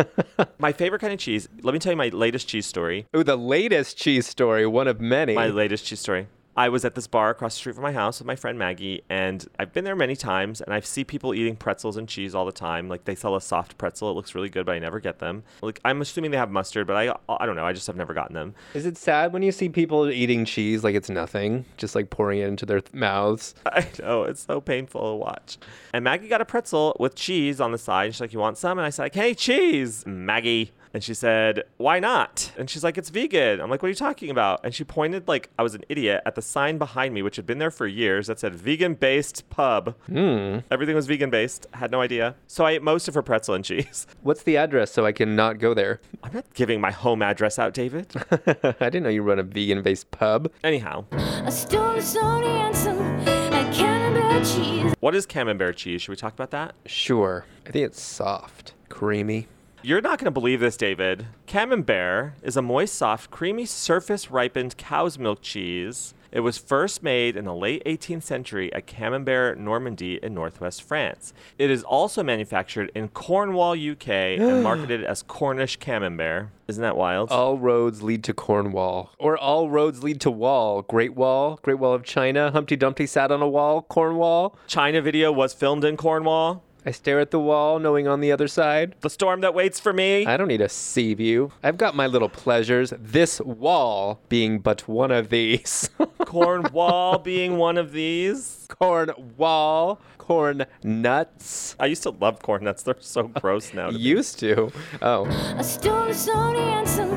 my 0.58 0.72
favorite 0.72 1.00
kind 1.00 1.12
of 1.12 1.18
cheese. 1.18 1.46
Let 1.60 1.74
me 1.74 1.78
tell 1.78 1.92
you 1.92 1.96
my 1.98 2.08
latest 2.08 2.48
cheese 2.48 2.64
story. 2.64 3.06
Oh, 3.12 3.22
the 3.22 3.36
latest 3.36 3.98
cheese 3.98 4.26
story, 4.26 4.66
one 4.66 4.88
of 4.88 4.98
many. 4.98 5.34
My 5.34 5.48
latest 5.48 5.84
cheese 5.84 6.00
story. 6.00 6.28
I 6.56 6.68
was 6.68 6.84
at 6.84 6.94
this 6.94 7.06
bar 7.06 7.30
across 7.30 7.54
the 7.54 7.58
street 7.58 7.74
from 7.74 7.82
my 7.82 7.92
house 7.92 8.18
with 8.18 8.26
my 8.26 8.36
friend 8.36 8.58
Maggie, 8.58 9.02
and 9.08 9.46
I've 9.58 9.72
been 9.72 9.84
there 9.84 9.96
many 9.96 10.14
times, 10.14 10.60
and 10.60 10.74
I 10.74 10.80
see 10.80 11.02
people 11.02 11.32
eating 11.34 11.56
pretzels 11.56 11.96
and 11.96 12.06
cheese 12.06 12.34
all 12.34 12.44
the 12.44 12.52
time. 12.52 12.88
Like 12.88 13.04
they 13.06 13.14
sell 13.14 13.34
a 13.36 13.40
soft 13.40 13.78
pretzel; 13.78 14.10
it 14.10 14.14
looks 14.14 14.34
really 14.34 14.50
good, 14.50 14.66
but 14.66 14.72
I 14.72 14.78
never 14.78 15.00
get 15.00 15.18
them. 15.18 15.44
Like 15.62 15.80
I'm 15.84 16.02
assuming 16.02 16.30
they 16.30 16.36
have 16.36 16.50
mustard, 16.50 16.86
but 16.86 16.96
I 16.96 17.14
I 17.28 17.46
don't 17.46 17.56
know. 17.56 17.64
I 17.64 17.72
just 17.72 17.86
have 17.86 17.96
never 17.96 18.12
gotten 18.12 18.34
them. 18.34 18.54
is 18.74 18.84
it 18.84 18.98
sad 18.98 19.32
when 19.32 19.42
you 19.42 19.52
see 19.52 19.68
people 19.70 20.10
eating 20.10 20.44
cheese 20.44 20.84
like 20.84 20.94
it's 20.94 21.08
nothing, 21.08 21.64
just 21.78 21.94
like 21.94 22.10
pouring 22.10 22.40
it 22.40 22.48
into 22.48 22.66
their 22.66 22.80
th- 22.80 22.92
mouths? 22.92 23.54
I 23.66 23.86
know 23.98 24.24
it's 24.24 24.44
so 24.44 24.60
painful 24.60 25.12
to 25.12 25.16
watch. 25.16 25.56
And 25.94 26.04
Maggie 26.04 26.28
got 26.28 26.42
a 26.42 26.44
pretzel 26.44 26.96
with 27.00 27.14
cheese 27.14 27.60
on 27.60 27.72
the 27.72 27.78
side. 27.78 28.12
She's 28.12 28.20
like, 28.20 28.32
"You 28.34 28.40
want 28.40 28.58
some?" 28.58 28.78
And 28.78 28.84
I 28.86 28.90
said, 28.90 29.04
like, 29.04 29.14
"Hey, 29.14 29.34
cheese, 29.34 30.04
Maggie." 30.06 30.72
And 30.94 31.02
she 31.02 31.14
said, 31.14 31.64
"Why 31.78 32.00
not?" 32.00 32.52
And 32.58 32.68
she's 32.68 32.84
like, 32.84 32.98
"It's 32.98 33.08
vegan." 33.08 33.60
I'm 33.60 33.70
like, 33.70 33.82
"What 33.82 33.86
are 33.86 33.90
you 33.90 33.94
talking 33.96 34.30
about?" 34.30 34.60
And 34.64 34.74
she 34.74 34.84
pointed 34.84 35.26
like 35.26 35.48
I 35.58 35.62
was 35.62 35.74
an 35.74 35.84
idiot 35.88 36.22
at 36.26 36.34
the 36.34 36.42
sign 36.42 36.78
behind 36.78 37.14
me, 37.14 37.22
which 37.22 37.36
had 37.36 37.46
been 37.46 37.58
there 37.58 37.70
for 37.70 37.86
years, 37.86 38.26
that 38.26 38.38
said 38.38 38.54
"vegan-based 38.54 39.48
pub." 39.50 39.94
Hmm. 40.06 40.58
Everything 40.70 40.94
was 40.94 41.06
vegan-based. 41.06 41.66
Had 41.74 41.90
no 41.90 42.00
idea. 42.00 42.34
So 42.46 42.64
I 42.64 42.72
ate 42.72 42.82
most 42.82 43.08
of 43.08 43.14
her 43.14 43.22
pretzel 43.22 43.54
and 43.54 43.64
cheese. 43.64 44.06
What's 44.22 44.42
the 44.42 44.56
address 44.56 44.92
so 44.92 45.06
I 45.06 45.12
can 45.12 45.34
not 45.34 45.58
go 45.58 45.72
there? 45.74 46.00
I'm 46.22 46.32
not 46.34 46.52
giving 46.54 46.80
my 46.80 46.90
home 46.90 47.22
address 47.22 47.58
out, 47.58 47.72
David. 47.74 48.12
I 48.30 48.90
didn't 48.90 49.04
know 49.04 49.08
you 49.08 49.22
run 49.22 49.38
a 49.38 49.42
vegan-based 49.42 50.10
pub. 50.10 50.50
Anyhow, 50.62 51.04
I 51.12 51.50
stole 51.50 51.92
a 51.92 51.98
Sony 51.98 52.46
and 52.46 52.76
some 52.76 52.98
and 52.98 53.74
camembert 53.74 54.44
cheese. 54.44 54.94
what 55.00 55.14
is 55.14 55.24
camembert 55.26 55.76
cheese? 55.76 56.02
Should 56.02 56.10
we 56.10 56.16
talk 56.16 56.34
about 56.34 56.50
that? 56.50 56.74
Sure. 56.86 57.44
I 57.66 57.70
think 57.70 57.86
it's 57.86 58.00
soft, 58.00 58.74
creamy. 58.88 59.46
You're 59.84 60.00
not 60.00 60.20
going 60.20 60.26
to 60.26 60.30
believe 60.30 60.60
this, 60.60 60.76
David. 60.76 61.26
Camembert 61.48 62.34
is 62.44 62.56
a 62.56 62.62
moist, 62.62 62.94
soft, 62.94 63.32
creamy, 63.32 63.66
surface 63.66 64.30
ripened 64.30 64.76
cow's 64.76 65.18
milk 65.18 65.42
cheese. 65.42 66.14
It 66.30 66.40
was 66.40 66.56
first 66.56 67.02
made 67.02 67.36
in 67.36 67.46
the 67.46 67.54
late 67.54 67.82
18th 67.84 68.22
century 68.22 68.72
at 68.72 68.86
Camembert, 68.86 69.58
Normandy, 69.58 70.20
in 70.22 70.34
northwest 70.34 70.84
France. 70.84 71.34
It 71.58 71.68
is 71.68 71.82
also 71.82 72.22
manufactured 72.22 72.92
in 72.94 73.08
Cornwall, 73.08 73.72
UK, 73.72 74.08
and 74.08 74.62
marketed 74.64 75.02
as 75.02 75.24
Cornish 75.24 75.78
Camembert. 75.78 76.48
Isn't 76.68 76.82
that 76.82 76.96
wild? 76.96 77.30
All 77.32 77.58
roads 77.58 78.02
lead 78.02 78.22
to 78.24 78.32
Cornwall. 78.32 79.10
Or 79.18 79.36
all 79.36 79.68
roads 79.68 80.04
lead 80.04 80.20
to 80.20 80.30
Wall. 80.30 80.82
Great 80.82 81.14
Wall, 81.14 81.58
Great 81.60 81.80
Wall 81.80 81.92
of 81.92 82.04
China. 82.04 82.52
Humpty 82.52 82.76
Dumpty 82.76 83.06
sat 83.06 83.32
on 83.32 83.42
a 83.42 83.48
wall. 83.48 83.82
Cornwall. 83.82 84.56
China 84.68 85.02
video 85.02 85.32
was 85.32 85.52
filmed 85.52 85.84
in 85.84 85.96
Cornwall. 85.96 86.62
I 86.84 86.90
stare 86.90 87.20
at 87.20 87.30
the 87.30 87.38
wall, 87.38 87.78
knowing 87.78 88.08
on 88.08 88.20
the 88.20 88.32
other 88.32 88.48
side. 88.48 88.96
The 89.00 89.10
storm 89.10 89.40
that 89.42 89.54
waits 89.54 89.78
for 89.78 89.92
me. 89.92 90.26
I 90.26 90.36
don't 90.36 90.48
need 90.48 90.60
a 90.60 90.68
sea 90.68 91.14
view. 91.14 91.52
I've 91.62 91.78
got 91.78 91.94
my 91.94 92.08
little 92.08 92.28
pleasures. 92.28 92.92
This 92.98 93.40
wall 93.40 94.20
being 94.28 94.58
but 94.58 94.88
one 94.88 95.12
of 95.12 95.28
these. 95.28 95.90
Cornwall 96.18 97.18
being 97.18 97.56
one 97.56 97.78
of 97.78 97.92
these. 97.92 98.66
Corn 98.68 99.10
wall. 99.36 100.00
Corn 100.18 100.66
nuts. 100.82 101.76
I 101.78 101.86
used 101.86 102.02
to 102.02 102.10
love 102.10 102.42
corn 102.42 102.64
nuts. 102.64 102.82
They're 102.82 102.96
so 102.98 103.24
gross 103.28 103.72
now. 103.74 103.88
to 103.88 103.92
me. 103.92 104.00
Used 104.00 104.38
to. 104.40 104.72
Oh. 105.00 105.26
I 105.56 105.62
stole 105.62 106.02
a 106.04 106.10
Sony 106.10 106.58
and 106.58 106.88
some 106.88 107.10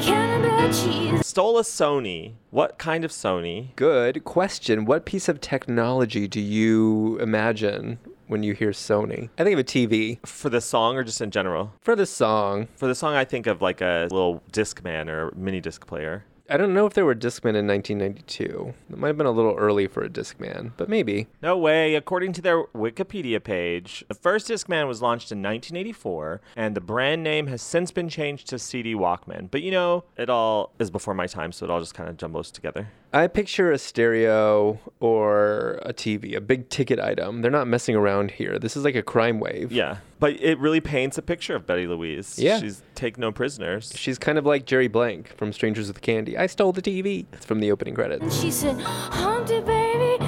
Camembert 0.00 0.72
cheese. 0.72 1.26
Stole 1.26 1.58
a 1.58 1.62
Sony. 1.62 2.34
What 2.50 2.78
kind 2.78 3.04
of 3.04 3.10
Sony? 3.10 3.74
Good 3.76 4.24
question. 4.24 4.84
What 4.84 5.04
piece 5.04 5.28
of 5.28 5.40
technology 5.40 6.26
do 6.28 6.40
you 6.40 7.18
imagine 7.20 7.98
when 8.28 8.42
you 8.42 8.54
hear 8.54 8.70
Sony? 8.70 9.30
I 9.38 9.44
think 9.44 9.54
of 9.54 9.58
a 9.58 9.64
TV. 9.64 10.24
For 10.26 10.48
the 10.48 10.60
song 10.60 10.96
or 10.96 11.04
just 11.04 11.20
in 11.20 11.30
general? 11.30 11.72
For 11.80 11.96
the 11.96 12.06
song. 12.06 12.68
For 12.76 12.86
the 12.86 12.94
song, 12.94 13.14
I 13.14 13.24
think 13.24 13.46
of 13.46 13.60
like 13.60 13.80
a 13.80 14.08
little 14.10 14.42
Discman 14.52 15.08
or 15.08 15.32
mini 15.34 15.60
disc 15.60 15.86
player. 15.86 16.24
I 16.50 16.56
don't 16.56 16.72
know 16.72 16.86
if 16.86 16.94
there 16.94 17.04
were 17.04 17.14
Discman 17.14 17.54
in 17.56 17.66
1992. 17.66 18.72
It 18.90 18.96
might 18.96 19.08
have 19.08 19.18
been 19.18 19.26
a 19.26 19.30
little 19.30 19.54
early 19.54 19.86
for 19.86 20.02
a 20.02 20.08
Discman, 20.08 20.72
but 20.78 20.88
maybe. 20.88 21.26
No 21.42 21.58
way. 21.58 21.94
According 21.94 22.32
to 22.34 22.42
their 22.42 22.64
Wikipedia 22.68 23.42
page, 23.44 24.02
the 24.08 24.14
first 24.14 24.48
Discman 24.48 24.88
was 24.88 25.02
launched 25.02 25.30
in 25.30 25.42
1984, 25.42 26.40
and 26.56 26.74
the 26.74 26.80
brand 26.80 27.22
name 27.22 27.48
has 27.48 27.60
since 27.60 27.90
been 27.90 28.08
changed 28.08 28.48
to 28.48 28.58
CD 28.58 28.94
Walkman. 28.94 29.50
But 29.50 29.60
you 29.60 29.70
know, 29.70 30.04
it 30.16 30.30
all 30.30 30.72
is 30.78 30.90
before 30.90 31.12
my 31.12 31.26
time, 31.26 31.52
so 31.52 31.66
it 31.66 31.70
all 31.70 31.80
just 31.80 31.92
kind 31.92 32.08
of 32.08 32.16
jumbles 32.16 32.50
together. 32.50 32.88
I 33.12 33.26
picture 33.26 33.72
a 33.72 33.78
stereo 33.78 34.78
or 35.00 35.80
a 35.82 35.94
TV, 35.94 36.36
a 36.36 36.40
big 36.40 36.68
ticket 36.68 37.00
item. 37.00 37.40
They're 37.40 37.50
not 37.50 37.66
messing 37.66 37.96
around 37.96 38.32
here. 38.32 38.58
This 38.58 38.76
is 38.76 38.84
like 38.84 38.94
a 38.94 39.02
crime 39.02 39.40
wave. 39.40 39.72
Yeah. 39.72 39.98
But 40.20 40.40
it 40.40 40.58
really 40.58 40.80
paints 40.80 41.16
a 41.16 41.22
picture 41.22 41.56
of 41.56 41.66
Betty 41.66 41.86
Louise. 41.86 42.38
Yeah. 42.38 42.58
She's 42.58 42.82
take 42.94 43.16
no 43.16 43.32
prisoners. 43.32 43.92
She's 43.96 44.18
kind 44.18 44.36
of 44.36 44.44
like 44.44 44.66
Jerry 44.66 44.88
Blank 44.88 45.34
from 45.36 45.52
Strangers 45.54 45.88
with 45.88 46.02
Candy. 46.02 46.36
I 46.36 46.46
stole 46.46 46.72
the 46.72 46.82
TV. 46.82 47.24
It's 47.32 47.46
from 47.46 47.60
the 47.60 47.72
opening 47.72 47.94
credits. 47.94 48.22
And 48.22 48.32
she 48.32 48.50
said, 48.50 48.78
Humpty 48.80 49.60
baby, 49.60 50.22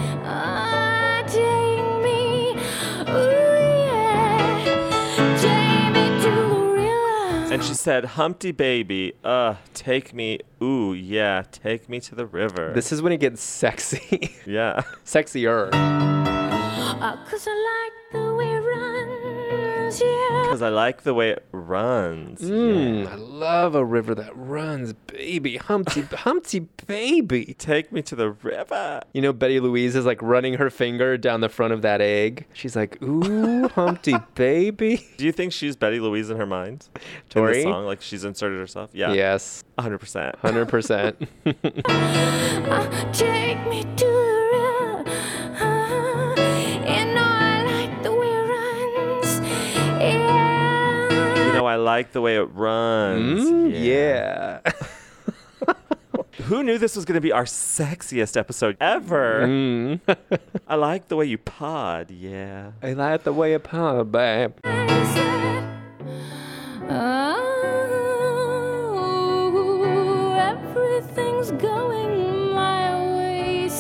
And 7.61 7.67
she 7.69 7.75
said, 7.75 8.07
Humpty 8.07 8.53
baby, 8.53 9.13
uh, 9.23 9.57
take 9.75 10.15
me, 10.15 10.39
ooh, 10.63 10.95
yeah, 10.95 11.43
take 11.53 11.91
me 11.91 12.01
to 12.01 12.15
the 12.15 12.25
river. 12.25 12.73
This 12.75 12.91
is 12.91 13.03
when 13.03 13.13
it 13.13 13.19
gets 13.21 13.43
sexy. 13.43 14.35
yeah. 14.47 14.81
Sexier. 15.05 15.69
Ah, 15.75 17.23
cause 17.31 17.47
I 17.47 17.53
like 17.53 18.13
the 18.25 18.35
way 18.35 18.51
it 18.51 18.61
runs, 18.61 19.25
yeah. 19.99 20.43
Because 20.45 20.61
I 20.63 20.69
like 20.69 21.03
the 21.05 21.15
way 21.15 21.31
it 21.31 21.47
runs. 21.53 22.41
Mmm, 22.43 23.07
I 23.09 23.15
love 23.15 23.75
a 23.75 23.85
river 23.85 24.15
that 24.15 24.37
runs, 24.37 24.93
baby. 24.93 25.57
Humpty, 25.57 26.03
Humpty, 26.13 26.61
baby. 26.87 27.55
Take 27.59 27.91
me 27.93 28.03
to 28.03 28.15
the 28.15 28.31
river. 28.31 29.01
You 29.15 29.23
know, 29.23 29.33
Betty 29.33 29.59
Louise 29.61 29.97
is 29.97 30.05
like 30.05 30.21
running 30.21 30.55
her 30.55 30.69
finger 30.71 31.17
down 31.17 31.41
the 31.41 31.49
front 31.49 31.73
of 31.73 31.83
that 31.83 32.01
egg. 32.01 32.47
She's 32.53 32.77
like, 32.77 33.03
ooh, 33.03 33.69
Humpty, 33.75 34.15
baby. 34.35 35.07
Do 35.17 35.25
you 35.25 35.33
think 35.33 35.53
she's 35.53 35.77
Betty 35.77 35.99
Louise 36.01 36.29
in 36.31 36.37
her 36.37 36.47
mind? 36.47 36.89
Tori? 37.31 37.63
In 37.63 37.67
the 37.67 37.73
song, 37.73 37.87
like 37.87 38.03
she's 38.03 38.25
inserted 38.25 38.59
herself? 38.59 38.91
Yeah. 38.93 39.13
Yes, 39.13 39.65
100%. 39.79 40.37
100%. 40.41 41.29
Ah, 41.87 43.11
take 43.13 43.67
me 43.69 43.85
to 43.97 44.40
I 51.71 51.77
like 51.77 52.11
the 52.11 52.21
way 52.21 52.35
it 52.35 52.51
runs. 52.53 53.45
Mm, 53.49 53.73
yeah. 53.73 54.61
Who 56.47 56.65
knew 56.65 56.79
this 56.79 56.97
was 56.97 57.05
going 57.05 57.15
to 57.15 57.21
be 57.21 57.31
our 57.31 57.45
sexiest 57.45 58.37
episode 58.37 58.77
ever? 58.81 59.47
Mm. 59.47 60.01
I 60.67 60.75
like 60.75 61.07
the 61.07 61.15
way 61.15 61.27
you 61.27 61.39
pod. 61.39 62.11
Yeah. 62.11 62.73
I 62.83 62.95
like 62.95 63.23
the 63.23 63.33
way 63.33 63.53
you 63.53 63.61
pop, 63.61 64.11
babe. 64.11 64.51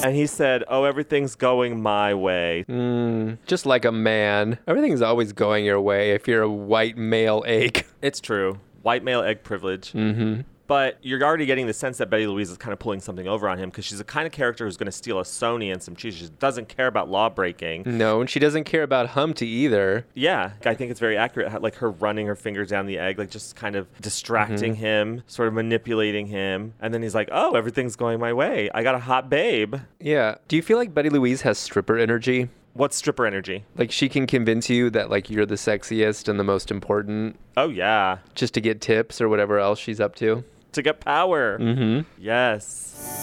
And 0.03 0.15
he 0.15 0.27
said, 0.27 0.65
Oh, 0.69 0.85
everything's 0.85 1.35
going 1.35 1.83
my 1.83 2.15
way. 2.15 2.65
Mm, 2.69 3.39
just 3.47 3.67
like 3.67 3.85
a 3.85 3.93
man. 3.93 4.59
Everything's 4.67 5.03
always 5.03 5.33
going 5.33 5.65
your 5.65 5.81
way 5.81 6.13
if 6.13 6.27
you're 6.27 6.43
a 6.43 6.51
white 6.51 6.97
male 6.97 7.45
egg. 7.47 7.87
It's 8.03 8.21
true. 8.21 8.59
White 8.83 9.05
male 9.05 9.23
egg 9.23 9.43
privilege. 9.43 9.93
Mm-hmm. 9.93 10.41
But 10.71 10.99
you're 11.03 11.21
already 11.25 11.47
getting 11.47 11.67
the 11.67 11.73
sense 11.73 11.99
that 11.99 12.11
Betty 12.11 12.29
Louise 12.29 12.49
is 12.49 12.57
kind 12.57 12.73
of 12.73 12.79
pulling 12.79 13.01
something 13.01 13.27
over 13.27 13.49
on 13.49 13.59
him 13.59 13.71
because 13.71 13.85
she's 13.85 13.99
the 13.99 14.05
kind 14.05 14.25
of 14.25 14.31
character 14.33 14.65
who's 14.67 14.77
going 14.77 14.87
to 14.87 14.93
steal 14.93 15.19
a 15.19 15.25
Sony 15.25 15.73
and 15.73 15.83
some 15.83 15.97
cheese. 15.97 16.15
She 16.15 16.29
doesn't 16.39 16.69
care 16.69 16.87
about 16.87 17.11
law 17.11 17.29
breaking. 17.29 17.83
No, 17.87 18.21
and 18.21 18.31
she 18.31 18.39
doesn't 18.39 18.63
care 18.65 18.85
about 18.85 19.09
Humpty 19.09 19.49
either. 19.49 20.07
Yeah, 20.15 20.53
I 20.65 20.75
think 20.75 20.93
it's 20.93 21.01
very 21.01 21.17
accurate. 21.17 21.61
Like 21.61 21.75
her 21.75 21.91
running 21.91 22.29
her 22.29 22.37
fingers 22.37 22.69
down 22.69 22.87
the 22.87 22.99
egg, 23.01 23.19
like 23.19 23.31
just 23.31 23.57
kind 23.57 23.75
of 23.75 23.89
distracting 24.01 24.75
Mm-hmm. 24.75 24.81
him, 24.81 25.23
sort 25.27 25.49
of 25.49 25.55
manipulating 25.55 26.27
him. 26.27 26.75
And 26.81 26.95
then 26.95 27.03
he's 27.03 27.17
like, 27.17 27.29
oh, 27.33 27.57
everything's 27.57 27.97
going 27.97 28.21
my 28.21 28.33
way. 28.33 28.71
I 28.73 28.85
got 28.85 28.95
a 28.95 29.01
hot 29.01 29.29
babe. 29.29 29.75
Yeah. 29.99 30.37
Do 30.47 30.55
you 30.55 30.63
feel 30.63 30.79
like 30.79 30.95
Betty 30.95 31.11
Louise 31.11 31.43
has 31.43 31.59
stripper 31.59 31.99
energy? 31.99 32.49
What's 32.75 32.95
stripper 32.97 33.27
energy? 33.27 33.65
Like 33.77 33.91
she 33.91 34.09
can 34.09 34.29
convince 34.29 34.71
you 34.71 34.89
that 34.91 35.11
like 35.11 35.29
you're 35.31 35.47
the 35.47 35.57
sexiest 35.57 36.29
and 36.29 36.39
the 36.39 36.45
most 36.45 36.71
important 36.71 37.41
Oh, 37.57 37.69
yeah. 37.71 38.19
just 38.37 38.55
to 38.55 38.61
get 38.61 38.81
tips 38.81 39.21
or 39.21 39.29
whatever 39.29 39.59
else 39.59 39.81
she's 39.81 39.99
up 39.99 40.15
to. 40.17 40.45
To 40.73 40.83
get 40.83 41.01
power. 41.01 41.59
Mm-hmm. 41.59 42.07
Yes. 42.19 42.65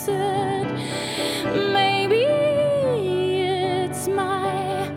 Said, 0.06 0.68
maybe 1.72 2.26
it's 3.86 4.08
my 4.08 4.92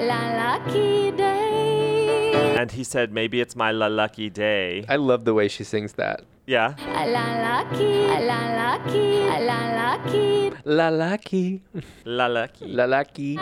lucky 0.00 1.10
day. 1.12 2.54
And 2.56 2.70
he 2.70 2.84
said, 2.84 3.12
maybe 3.12 3.40
it's 3.40 3.56
my 3.56 3.72
la 3.72 3.88
lucky 3.88 4.30
day. 4.30 4.84
I 4.88 4.96
love 4.96 5.24
the 5.24 5.34
way 5.34 5.48
she 5.48 5.64
sings 5.64 5.94
that. 5.94 6.22
Yeah. 6.46 6.74
La 6.86 7.26
lucky, 7.42 8.06
la 8.06 8.40
lucky, 8.54 9.24
la 9.42 9.60
lucky. 9.74 10.52
La 10.64 10.88
lucky. 10.90 11.62
La 12.04 12.26
lucky. 12.28 12.66
La 12.66 12.84
lucky. 12.86 13.36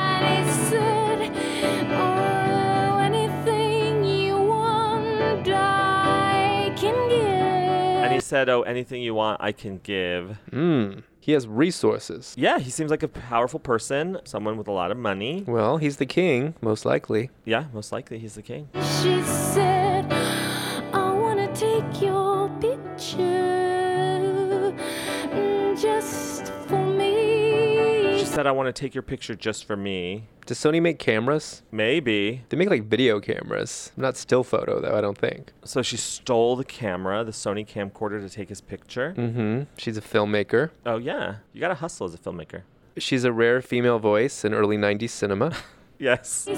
Said, 8.32 8.48
oh, 8.48 8.62
anything 8.62 9.02
you 9.02 9.12
want, 9.12 9.42
I 9.42 9.52
can 9.52 9.76
give. 9.82 10.38
Mm. 10.50 11.02
He 11.20 11.32
has 11.32 11.46
resources. 11.46 12.34
Yeah, 12.38 12.58
he 12.58 12.70
seems 12.70 12.90
like 12.90 13.02
a 13.02 13.08
powerful 13.08 13.60
person, 13.60 14.20
someone 14.24 14.56
with 14.56 14.68
a 14.68 14.72
lot 14.72 14.90
of 14.90 14.96
money. 14.96 15.44
Well, 15.46 15.76
he's 15.76 15.98
the 15.98 16.06
king, 16.06 16.54
most 16.62 16.86
likely. 16.86 17.28
Yeah, 17.44 17.66
most 17.74 17.92
likely 17.92 18.18
he's 18.18 18.34
the 18.34 18.40
king. 18.40 18.70
She 19.02 19.22
said, 19.22 20.08
said, 28.32 28.46
I 28.46 28.52
want 28.52 28.74
to 28.74 28.80
take 28.80 28.94
your 28.94 29.02
picture 29.02 29.34
just 29.34 29.66
for 29.66 29.76
me. 29.76 30.24
Does 30.46 30.58
Sony 30.58 30.80
make 30.80 30.98
cameras? 30.98 31.62
Maybe. 31.70 32.44
They 32.48 32.56
make 32.56 32.70
like 32.70 32.84
video 32.84 33.20
cameras. 33.20 33.92
Not 33.94 34.16
still 34.16 34.42
photo 34.42 34.80
though, 34.80 34.96
I 34.96 35.02
don't 35.02 35.18
think. 35.18 35.52
So 35.64 35.82
she 35.82 35.98
stole 35.98 36.56
the 36.56 36.64
camera, 36.64 37.24
the 37.24 37.32
Sony 37.32 37.68
camcorder, 37.68 38.22
to 38.22 38.30
take 38.30 38.48
his 38.48 38.62
picture. 38.62 39.14
Mm-hmm. 39.18 39.64
She's 39.76 39.98
a 39.98 40.00
filmmaker. 40.00 40.70
Oh, 40.86 40.96
yeah. 40.96 41.36
You 41.52 41.60
got 41.60 41.68
to 41.68 41.74
hustle 41.74 42.06
as 42.06 42.14
a 42.14 42.18
filmmaker. 42.18 42.62
She's 42.96 43.24
a 43.24 43.32
rare 43.32 43.60
female 43.60 43.98
voice 43.98 44.44
in 44.46 44.54
early 44.54 44.76
90s 44.78 45.10
cinema. 45.10 45.54
Yes. 45.98 46.48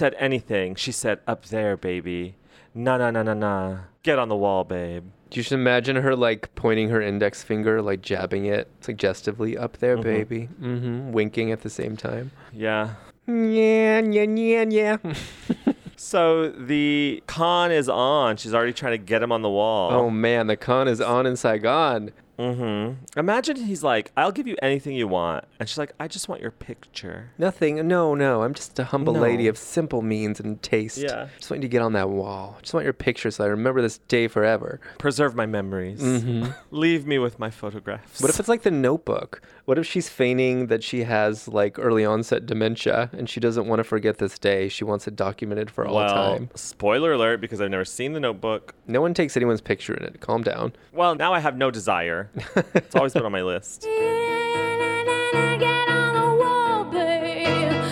Said 0.00 0.14
anything. 0.18 0.74
She 0.76 0.92
said, 0.92 1.18
up 1.26 1.44
there, 1.46 1.76
baby. 1.76 2.34
Na 2.74 2.96
na 2.96 3.10
na 3.10 3.22
na 3.22 3.34
na. 3.34 3.78
Get 4.02 4.18
on 4.18 4.30
the 4.30 4.36
wall, 4.36 4.64
babe. 4.64 5.04
You 5.32 5.42
should 5.42 5.58
imagine 5.60 5.96
her 5.96 6.16
like 6.16 6.54
pointing 6.54 6.88
her 6.88 7.02
index 7.02 7.42
finger, 7.42 7.82
like 7.82 8.00
jabbing 8.00 8.46
it 8.46 8.68
suggestively 8.80 9.58
up 9.58 9.76
there, 9.76 9.98
Mhm. 9.98 10.02
baby. 10.02 10.48
Mm-hmm. 10.60 11.12
Winking 11.12 11.52
at 11.52 11.60
the 11.60 11.68
same 11.70 11.96
time. 11.98 12.30
Yeah. 12.52 12.94
Yeah, 13.26 14.00
yeah, 14.00 14.22
yeah, 14.22 14.64
yeah. 14.68 14.96
So 15.96 16.48
the 16.48 17.22
con 17.26 17.70
is 17.70 17.86
on. 17.90 18.38
She's 18.38 18.54
already 18.54 18.72
trying 18.72 18.92
to 18.94 19.04
get 19.12 19.22
him 19.22 19.30
on 19.32 19.42
the 19.42 19.50
wall. 19.50 19.92
oh 19.92 20.08
man, 20.08 20.46
the 20.46 20.56
con 20.56 20.88
is 20.88 20.98
on 20.98 21.26
in 21.26 21.36
Saigon. 21.36 22.10
Mm-hmm. 22.40 23.18
Imagine 23.18 23.56
he's 23.56 23.82
like, 23.84 24.10
"I'll 24.16 24.32
give 24.32 24.46
you 24.46 24.56
anything 24.62 24.94
you 24.96 25.06
want," 25.06 25.44
and 25.58 25.68
she's 25.68 25.76
like, 25.78 25.92
"I 26.00 26.08
just 26.08 26.28
want 26.28 26.40
your 26.40 26.50
picture." 26.50 27.30
Nothing. 27.38 27.86
No, 27.86 28.14
no. 28.14 28.42
I'm 28.42 28.54
just 28.54 28.78
a 28.78 28.84
humble 28.84 29.12
No. 29.12 29.20
lady 29.20 29.46
of 29.46 29.58
simple 29.58 30.00
means 30.00 30.40
and 30.40 30.60
taste. 30.62 30.98
Yeah. 30.98 31.28
Just 31.36 31.50
want 31.50 31.62
you 31.62 31.68
to 31.68 31.72
get 31.72 31.82
on 31.82 31.92
that 31.92 32.08
wall. 32.08 32.56
Just 32.62 32.72
want 32.72 32.84
your 32.84 32.92
picture 32.94 33.30
so 33.30 33.44
I 33.44 33.48
remember 33.48 33.82
this 33.82 33.98
day 34.08 34.26
forever. 34.26 34.80
Preserve 34.98 35.34
my 35.34 35.46
memories. 35.46 36.00
Mhm. 36.00 36.54
Leave 36.70 37.06
me 37.06 37.18
with 37.18 37.38
my 37.38 37.50
photographs. 37.50 38.20
What 38.20 38.30
if 38.30 38.40
it's 38.40 38.48
like 38.48 38.62
the 38.62 38.70
notebook? 38.70 39.42
What 39.70 39.78
if 39.78 39.86
she's 39.86 40.08
feigning 40.08 40.66
that 40.66 40.82
she 40.82 41.04
has 41.04 41.46
like 41.46 41.78
early 41.78 42.04
onset 42.04 42.44
dementia 42.44 43.08
and 43.12 43.30
she 43.30 43.38
doesn't 43.38 43.68
want 43.68 43.78
to 43.78 43.84
forget 43.84 44.18
this 44.18 44.36
day? 44.36 44.68
She 44.68 44.82
wants 44.82 45.06
it 45.06 45.14
documented 45.14 45.70
for 45.70 45.86
all 45.86 45.94
well, 45.94 46.08
time. 46.08 46.50
spoiler 46.56 47.12
alert 47.12 47.40
because 47.40 47.60
I've 47.60 47.70
never 47.70 47.84
seen 47.84 48.12
the 48.12 48.18
Notebook. 48.18 48.74
No 48.88 49.00
one 49.00 49.14
takes 49.14 49.36
anyone's 49.36 49.60
picture 49.60 49.94
in 49.94 50.02
it. 50.02 50.20
Calm 50.20 50.42
down. 50.42 50.72
Well, 50.92 51.14
now 51.14 51.32
I 51.32 51.38
have 51.38 51.56
no 51.56 51.70
desire. 51.70 52.32
it's 52.74 52.96
always 52.96 53.12
been 53.12 53.24
on 53.24 53.30
my 53.30 53.42
list. 53.42 53.82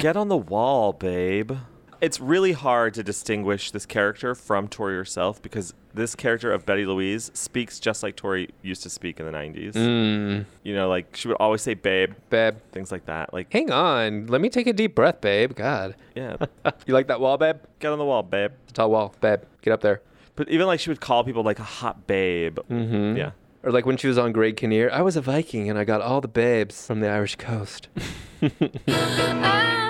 Get 0.01 0.17
on 0.17 0.27
the 0.27 0.37
wall, 0.37 0.93
babe. 0.93 1.53
Get 1.99 2.07
on 2.07 2.07
the 2.07 2.07
wall, 2.07 2.07
babe. 2.07 2.07
It's 2.07 2.21
really 2.21 2.53
hard 2.53 2.95
to 2.95 3.03
distinguish 3.03 3.71
this 3.71 3.85
character 3.87 4.35
from 4.35 4.69
Tori 4.69 4.95
herself 4.95 5.43
because 5.43 5.75
this 5.95 6.15
character 6.15 6.53
of 6.53 6.65
Betty 6.65 6.87
Louise 6.87 7.31
speaks 7.35 7.81
just 7.81 8.03
like 8.03 8.15
Tori 8.17 8.51
used 8.63 8.83
to 8.85 8.91
speak 8.91 9.19
in 9.19 9.27
the 9.27 9.33
90s. 9.33 9.73
Mm. 9.73 10.45
You 10.63 10.75
know, 10.75 10.89
like 10.89 11.17
she 11.17 11.29
would 11.29 11.37
always 11.39 11.61
say 11.63 11.75
babe, 11.75 12.15
Babe. 12.31 12.55
things 12.73 12.93
like 12.93 13.07
that. 13.07 13.33
Like, 13.33 13.53
Hang 13.53 13.71
on. 13.73 14.27
Let 14.29 14.41
me 14.41 14.49
take 14.49 14.67
a 14.67 14.73
deep 14.73 14.95
breath, 14.95 15.21
babe. 15.21 15.55
God. 15.57 15.97
yeah, 16.15 16.37
You 16.87 16.95
like 16.95 17.09
that 17.09 17.21
wall, 17.21 17.37
babe? 17.37 17.57
get 17.81 17.91
on 17.93 17.99
the 17.99 18.05
wall, 18.05 18.23
babe. 18.23 18.53
The 18.69 18.73
tall 18.75 18.91
wall, 18.91 19.15
babe. 19.21 19.41
Get 19.63 19.73
up 19.73 19.81
there. 19.81 20.01
But 20.37 20.49
even 20.51 20.67
like 20.69 20.79
she 20.81 20.91
would 20.91 21.01
call 21.01 21.25
people 21.25 21.43
like 21.43 21.59
a 21.59 21.65
hot 21.65 22.07
babe. 22.07 22.59
Mm-hmm. 22.71 23.17
Yeah. 23.17 23.31
Or 23.65 23.73
like 23.73 23.87
when 23.87 23.97
she 23.97 24.07
was 24.07 24.19
on 24.19 24.31
Greg 24.31 24.57
Kinnear, 24.57 24.89
I 24.93 25.03
was 25.03 25.17
a 25.17 25.21
Viking 25.21 25.69
and 25.69 25.77
I 25.77 25.83
got 25.83 26.01
all 26.01 26.21
the 26.21 26.29
babes 26.29 26.87
from 26.87 27.01
the 27.01 27.09
Irish 27.09 27.35
coast. 27.35 27.89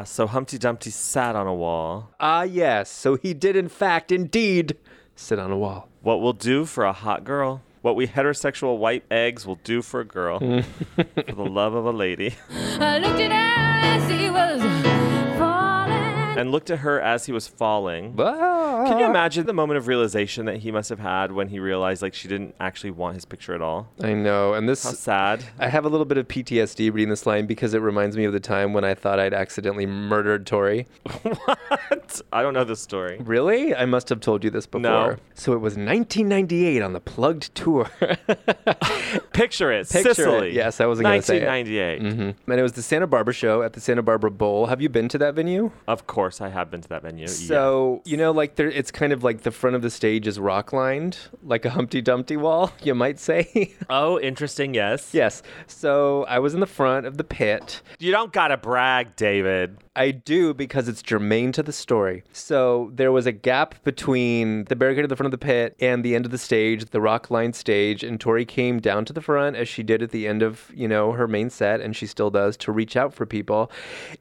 Ah, 0.00 0.04
so 0.04 0.26
Humpty 0.26 0.56
Dumpty 0.56 0.88
sat 0.88 1.36
on 1.36 1.46
a 1.46 1.54
wall. 1.54 2.08
ah, 2.18 2.40
yes. 2.42 2.90
So 2.90 3.16
he 3.16 3.34
did, 3.34 3.54
in 3.54 3.68
fact, 3.68 4.10
indeed, 4.10 4.78
sit 5.14 5.38
on 5.38 5.50
a 5.50 5.58
wall. 5.58 5.88
What 6.00 6.22
we'll 6.22 6.32
do 6.32 6.64
for 6.64 6.84
a 6.84 6.92
hot 6.94 7.22
girl? 7.22 7.60
What 7.82 7.96
we 7.96 8.06
heterosexual 8.06 8.78
white 8.78 9.04
eggs 9.10 9.46
will 9.46 9.58
do 9.62 9.82
for 9.82 10.00
a 10.00 10.06
girl. 10.06 10.38
for 10.96 11.04
the 11.36 11.44
love 11.44 11.74
of 11.74 11.84
a 11.84 11.90
lady. 11.90 12.34
I 12.78 12.96
looked 12.98 13.20
at 13.20 13.30
her 13.30 13.60
as 13.84 14.10
he 14.10 14.30
was 14.30 14.62
falling. 15.38 15.49
And 16.36 16.52
looked 16.52 16.70
at 16.70 16.80
her 16.80 17.00
as 17.00 17.26
he 17.26 17.32
was 17.32 17.46
falling. 17.48 18.16
Can 18.16 18.98
you 18.98 19.04
imagine 19.04 19.46
the 19.46 19.52
moment 19.52 19.78
of 19.78 19.86
realization 19.88 20.46
that 20.46 20.58
he 20.58 20.70
must 20.72 20.88
have 20.88 20.98
had 21.00 21.32
when 21.32 21.48
he 21.48 21.58
realized 21.58 22.02
like 22.02 22.14
she 22.14 22.28
didn't 22.28 22.54
actually 22.60 22.90
want 22.92 23.14
his 23.14 23.24
picture 23.24 23.54
at 23.54 23.60
all? 23.60 23.88
I 24.02 24.14
know. 24.14 24.54
And 24.54 24.68
this 24.68 24.84
How 24.84 24.92
sad. 24.92 25.44
I 25.58 25.68
have 25.68 25.84
a 25.84 25.88
little 25.88 26.06
bit 26.06 26.18
of 26.18 26.28
PTSD 26.28 26.92
reading 26.92 27.10
this 27.10 27.26
line 27.26 27.46
because 27.46 27.74
it 27.74 27.80
reminds 27.80 28.16
me 28.16 28.24
of 28.24 28.32
the 28.32 28.40
time 28.40 28.72
when 28.72 28.84
I 28.84 28.94
thought 28.94 29.18
I'd 29.20 29.34
accidentally 29.34 29.86
murdered 29.86 30.46
Tori. 30.46 30.86
what? 31.22 32.20
I 32.32 32.42
don't 32.42 32.54
know 32.54 32.64
this 32.64 32.80
story. 32.80 33.18
Really? 33.20 33.74
I 33.74 33.84
must 33.84 34.08
have 34.08 34.20
told 34.20 34.44
you 34.44 34.50
this 34.50 34.66
before. 34.66 34.80
No. 34.80 35.16
So 35.34 35.52
it 35.52 35.60
was 35.60 35.74
1998 35.76 36.82
on 36.82 36.92
the 36.92 37.00
Plugged 37.00 37.54
tour. 37.54 37.90
Picture 39.32 39.72
it. 39.72 39.88
Picture 39.88 40.14
Sicily. 40.14 40.48
it. 40.48 40.54
Yes, 40.54 40.80
I 40.80 40.86
wasn't 40.86 41.06
going 41.06 41.20
to 41.20 41.26
say 41.26 41.42
it. 41.42 41.46
1998. 41.46 42.00
hmm 42.34 42.50
And 42.50 42.60
it 42.60 42.62
was 42.62 42.72
the 42.72 42.82
Santa 42.82 43.06
Barbara 43.06 43.34
show 43.34 43.62
at 43.62 43.72
the 43.72 43.80
Santa 43.80 44.02
Barbara 44.02 44.30
Bowl. 44.30 44.66
Have 44.66 44.80
you 44.80 44.88
been 44.88 45.08
to 45.08 45.18
that 45.18 45.34
venue? 45.34 45.70
Of 45.86 46.06
course, 46.06 46.19
I 46.40 46.48
have 46.48 46.70
been 46.70 46.80
to 46.82 46.88
that 46.90 47.02
venue. 47.02 47.22
yeah. 47.22 47.26
So 47.28 48.02
you 48.04 48.16
know, 48.16 48.30
like 48.32 48.56
there, 48.56 48.68
it's 48.68 48.90
kind 48.90 49.12
of 49.12 49.24
like 49.24 49.42
the 49.42 49.50
front 49.50 49.76
of 49.76 49.82
the 49.82 49.90
stage 49.90 50.26
is 50.26 50.38
rock 50.38 50.72
lined, 50.72 51.16
like 51.42 51.64
a 51.64 51.70
Humpty 51.70 52.00
Dumpty 52.00 52.36
wall, 52.36 52.72
you 52.82 52.94
might 52.94 53.18
say. 53.18 53.74
Oh, 53.88 54.20
interesting. 54.20 54.72
Yes. 54.74 55.10
yes. 55.12 55.42
So 55.66 56.24
I 56.24 56.38
was 56.38 56.54
in 56.54 56.60
the 56.60 56.66
front 56.66 57.06
of 57.06 57.16
the 57.16 57.24
pit. 57.24 57.82
You 57.98 58.12
don't 58.12 58.32
gotta 58.32 58.56
brag, 58.56 59.16
David. 59.16 59.78
I 60.00 60.12
do 60.12 60.54
because 60.54 60.88
it's 60.88 61.02
germane 61.02 61.52
to 61.52 61.62
the 61.62 61.74
story. 61.74 62.24
So 62.32 62.90
there 62.94 63.12
was 63.12 63.26
a 63.26 63.32
gap 63.32 63.84
between 63.84 64.64
the 64.64 64.74
barricade 64.74 65.04
at 65.04 65.10
the 65.10 65.16
front 65.16 65.26
of 65.26 65.38
the 65.38 65.44
pit 65.46 65.76
and 65.78 66.02
the 66.02 66.14
end 66.14 66.24
of 66.24 66.30
the 66.30 66.38
stage, 66.38 66.86
the 66.86 67.02
rock 67.02 67.30
lined 67.30 67.54
stage, 67.54 68.02
and 68.02 68.18
Tori 68.18 68.46
came 68.46 68.80
down 68.80 69.04
to 69.04 69.12
the 69.12 69.20
front 69.20 69.56
as 69.56 69.68
she 69.68 69.82
did 69.82 70.00
at 70.00 70.10
the 70.10 70.26
end 70.26 70.40
of, 70.40 70.72
you 70.74 70.88
know, 70.88 71.12
her 71.12 71.28
main 71.28 71.50
set, 71.50 71.82
and 71.82 71.94
she 71.94 72.06
still 72.06 72.30
does 72.30 72.56
to 72.56 72.72
reach 72.72 72.96
out 72.96 73.12
for 73.12 73.26
people. 73.26 73.70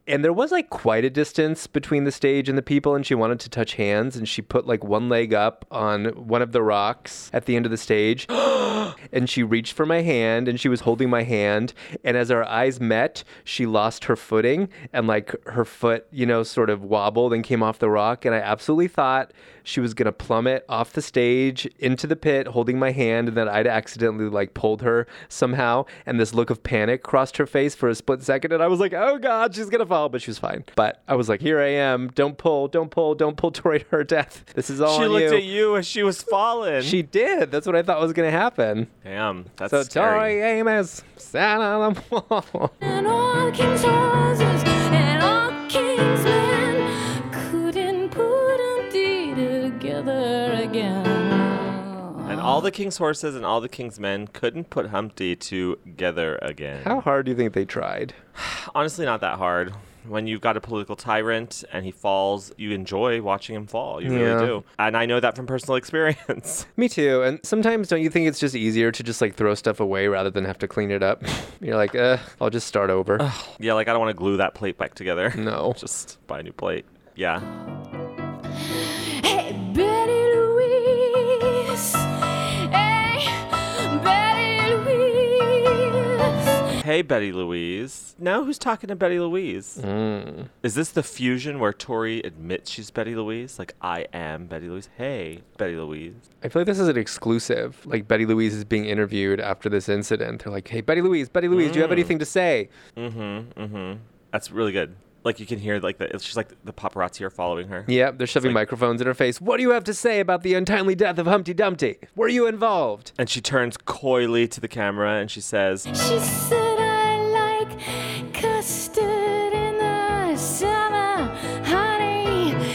And 0.05 0.21
there 0.21 0.33
was 0.33 0.51
like 0.51 0.69
quite 0.69 1.05
a 1.05 1.09
distance 1.09 1.65
between 1.65 2.03
the 2.03 2.11
stage 2.11 2.49
and 2.49 2.57
the 2.57 2.61
people, 2.61 2.93
and 2.93 3.05
she 3.05 3.15
wanted 3.15 3.39
to 3.39 3.49
touch 3.49 3.75
hands, 3.75 4.17
and 4.17 4.27
she 4.27 4.41
put 4.41 4.67
like 4.67 4.83
one 4.83 5.07
leg 5.07 5.33
up 5.33 5.65
on 5.71 6.07
one 6.07 6.41
of 6.41 6.51
the 6.51 6.61
rocks 6.61 7.29
at 7.31 7.45
the 7.45 7.55
end 7.55 7.65
of 7.65 7.71
the 7.71 7.77
stage. 7.77 8.27
and 9.11 9.29
she 9.29 9.43
reached 9.43 9.73
for 9.73 9.85
my 9.85 10.01
hand 10.01 10.47
and 10.47 10.59
she 10.59 10.69
was 10.69 10.81
holding 10.81 11.09
my 11.09 11.23
hand 11.23 11.73
and 12.03 12.17
as 12.17 12.31
our 12.31 12.43
eyes 12.43 12.79
met 12.79 13.23
she 13.43 13.65
lost 13.65 14.05
her 14.05 14.15
footing 14.15 14.69
and 14.93 15.07
like 15.07 15.35
her 15.47 15.65
foot 15.69 16.07
you 16.11 16.25
know 16.25 16.43
sort 16.43 16.69
of 16.69 16.83
wobbled 16.83 17.33
and 17.33 17.43
came 17.43 17.61
off 17.63 17.79
the 17.79 17.89
rock 17.89 18.25
and 18.25 18.35
i 18.35 18.39
absolutely 18.39 18.87
thought 18.87 19.31
she 19.63 19.79
was 19.79 19.93
going 19.93 20.05
to 20.05 20.11
plummet 20.11 20.65
off 20.67 20.93
the 20.93 21.01
stage 21.01 21.65
into 21.77 22.07
the 22.07 22.15
pit 22.15 22.47
holding 22.47 22.79
my 22.79 22.91
hand 22.91 23.27
and 23.27 23.37
that 23.37 23.47
i'd 23.47 23.67
accidentally 23.67 24.29
like 24.29 24.53
pulled 24.53 24.81
her 24.81 25.05
somehow 25.27 25.85
and 26.05 26.19
this 26.19 26.33
look 26.33 26.49
of 26.49 26.63
panic 26.63 27.03
crossed 27.03 27.37
her 27.37 27.45
face 27.45 27.75
for 27.75 27.87
a 27.89 27.95
split 27.95 28.21
second 28.23 28.51
and 28.51 28.63
i 28.63 28.67
was 28.67 28.79
like 28.79 28.93
oh 28.93 29.17
god 29.17 29.53
she's 29.53 29.69
going 29.69 29.79
to 29.79 29.85
fall 29.85 30.09
but 30.09 30.21
she 30.21 30.29
was 30.29 30.39
fine 30.39 30.63
but 30.75 31.01
i 31.07 31.15
was 31.15 31.29
like 31.29 31.41
here 31.41 31.59
i 31.59 31.67
am 31.67 32.07
don't 32.09 32.37
pull 32.37 32.67
don't 32.67 32.91
pull 32.91 33.13
don't 33.15 33.37
pull 33.37 33.51
tori 33.59 33.79
to 33.79 33.85
her 33.89 34.03
death 34.03 34.43
this 34.55 34.69
is 34.69 34.81
all 34.81 34.97
she 34.97 35.05
on 35.05 35.11
looked 35.11 35.31
you 35.31 35.37
at 35.37 35.43
you 35.43 35.77
as 35.77 35.85
she 35.85 36.03
was 36.03 36.21
falling. 36.21 36.81
she 36.81 37.01
did 37.01 37.51
that's 37.51 37.67
what 37.67 37.75
i 37.75 37.83
thought 37.83 37.99
was 38.01 38.13
going 38.13 38.27
to 38.27 38.37
happen 38.37 38.87
Damn, 39.03 39.45
that's 39.55 39.71
so 39.71 39.83
scary. 39.83 40.33
Tori 40.33 40.41
Amos 40.41 41.03
sat 41.17 41.59
on 41.59 41.95
the 41.95 42.01
wall. 42.29 42.71
All 52.59 52.63
the 52.63 52.71
king's 52.71 52.97
horses 52.97 53.35
and 53.35 53.45
all 53.45 53.61
the 53.61 53.69
king's 53.69 53.99
men 53.99 54.27
couldn't 54.27 54.69
put 54.69 54.87
Humpty 54.87 55.35
together 55.35 56.37
again. 56.41 56.83
How 56.83 56.99
hard 56.99 57.25
do 57.25 57.31
you 57.31 57.37
think 57.37 57.53
they 57.53 57.63
tried? 57.65 58.13
Honestly, 58.75 59.05
not 59.05 59.21
that 59.21 59.37
hard. 59.37 59.73
When 60.07 60.27
you've 60.27 60.41
got 60.41 60.57
a 60.57 60.61
political 60.61 60.95
tyrant 60.95 61.63
and 61.71 61.85
he 61.85 61.91
falls, 61.91 62.51
you 62.57 62.71
enjoy 62.71 63.21
watching 63.21 63.55
him 63.55 63.67
fall. 63.67 64.01
You 64.01 64.11
Yeah. 64.13 64.19
really 64.19 64.45
do. 64.47 64.63
And 64.79 64.97
I 64.97 65.05
know 65.05 65.19
that 65.19 65.35
from 65.35 65.45
personal 65.45 65.75
experience. 65.81 66.65
Me 66.77 66.89
too. 66.89 67.21
And 67.21 67.39
sometimes 67.43 67.87
don't 67.89 68.01
you 68.01 68.09
think 68.09 68.27
it's 68.27 68.39
just 68.39 68.55
easier 68.55 68.91
to 68.91 69.03
just 69.03 69.21
like 69.21 69.35
throw 69.35 69.53
stuff 69.55 69.79
away 69.79 70.07
rather 70.07 70.29
than 70.31 70.45
have 70.45 70.57
to 70.59 70.67
clean 70.67 70.89
it 70.91 71.03
up? 71.03 71.23
You're 71.61 71.75
like, 71.75 71.95
uh, 71.95 72.17
I'll 72.41 72.49
just 72.49 72.67
start 72.67 72.89
over. 72.89 73.17
yeah, 73.59 73.73
like 73.73 73.87
I 73.87 73.91
don't 73.91 73.99
want 74.01 74.09
to 74.15 74.17
glue 74.19 74.37
that 74.37 74.53
plate 74.55 74.77
back 74.77 74.95
together. 74.95 75.31
No. 75.37 75.73
Just 75.77 76.17
buy 76.27 76.39
a 76.39 76.43
new 76.43 76.53
plate. 76.53 76.85
Yeah. 77.15 77.39
Hey, 86.89 87.03
Betty 87.03 87.31
Louise. 87.31 88.15
Now 88.17 88.43
who's 88.43 88.57
talking 88.57 88.87
to 88.87 88.95
Betty 88.95 89.19
Louise? 89.19 89.77
Mm. 89.79 90.47
Is 90.63 90.73
this 90.73 90.89
the 90.89 91.03
fusion 91.03 91.59
where 91.59 91.71
Tori 91.71 92.19
admits 92.23 92.71
she's 92.71 92.89
Betty 92.89 93.13
Louise? 93.13 93.59
Like, 93.59 93.75
I 93.79 94.07
am 94.11 94.47
Betty 94.47 94.67
Louise. 94.69 94.89
Hey, 94.97 95.41
Betty 95.59 95.75
Louise. 95.75 96.15
I 96.43 96.49
feel 96.49 96.61
like 96.61 96.65
this 96.65 96.79
is 96.79 96.87
an 96.87 96.97
exclusive. 96.97 97.79
Like 97.85 98.07
Betty 98.07 98.25
Louise 98.25 98.55
is 98.55 98.65
being 98.65 98.85
interviewed 98.85 99.39
after 99.39 99.69
this 99.69 99.87
incident. 99.87 100.43
They're 100.43 100.51
like, 100.51 100.67
hey, 100.67 100.81
Betty 100.81 101.01
Louise, 101.01 101.29
Betty 101.29 101.47
Louise, 101.47 101.69
do 101.71 101.75
you 101.77 101.81
have 101.83 101.91
Mm. 101.91 101.93
anything 101.93 102.17
to 102.17 102.25
say? 102.25 102.69
Mm-hmm. 102.97 103.61
Mm-hmm. 103.61 103.99
That's 104.31 104.49
really 104.49 104.71
good. 104.71 104.95
Like 105.23 105.39
you 105.39 105.45
can 105.45 105.59
hear 105.59 105.79
like 105.79 105.97
the 105.99 106.05
it's 106.15 106.23
just 106.23 106.37
like 106.37 106.47
the 106.63 106.71
paparazzi 106.73 107.21
are 107.21 107.29
following 107.29 107.67
her. 107.67 107.83
Yeah, 107.89 108.09
they're 108.11 108.25
shoving 108.25 108.53
microphones 108.53 109.01
in 109.01 109.05
her 109.05 109.13
face. 109.13 109.39
What 109.41 109.57
do 109.57 109.63
you 109.63 109.71
have 109.71 109.83
to 109.83 109.93
say 109.93 110.21
about 110.21 110.41
the 110.43 110.53
untimely 110.55 110.95
death 110.95 111.19
of 111.19 111.27
Humpty 111.27 111.53
Dumpty? 111.53 111.97
Were 112.15 112.29
you 112.29 112.47
involved? 112.47 113.11
And 113.19 113.29
she 113.29 113.41
turns 113.41 113.75
coyly 113.77 114.47
to 114.47 114.61
the 114.61 114.69
camera 114.69 115.15
and 115.19 115.29
she 115.29 115.41
says, 115.41 115.83
She 115.85 115.93
said 115.93 116.78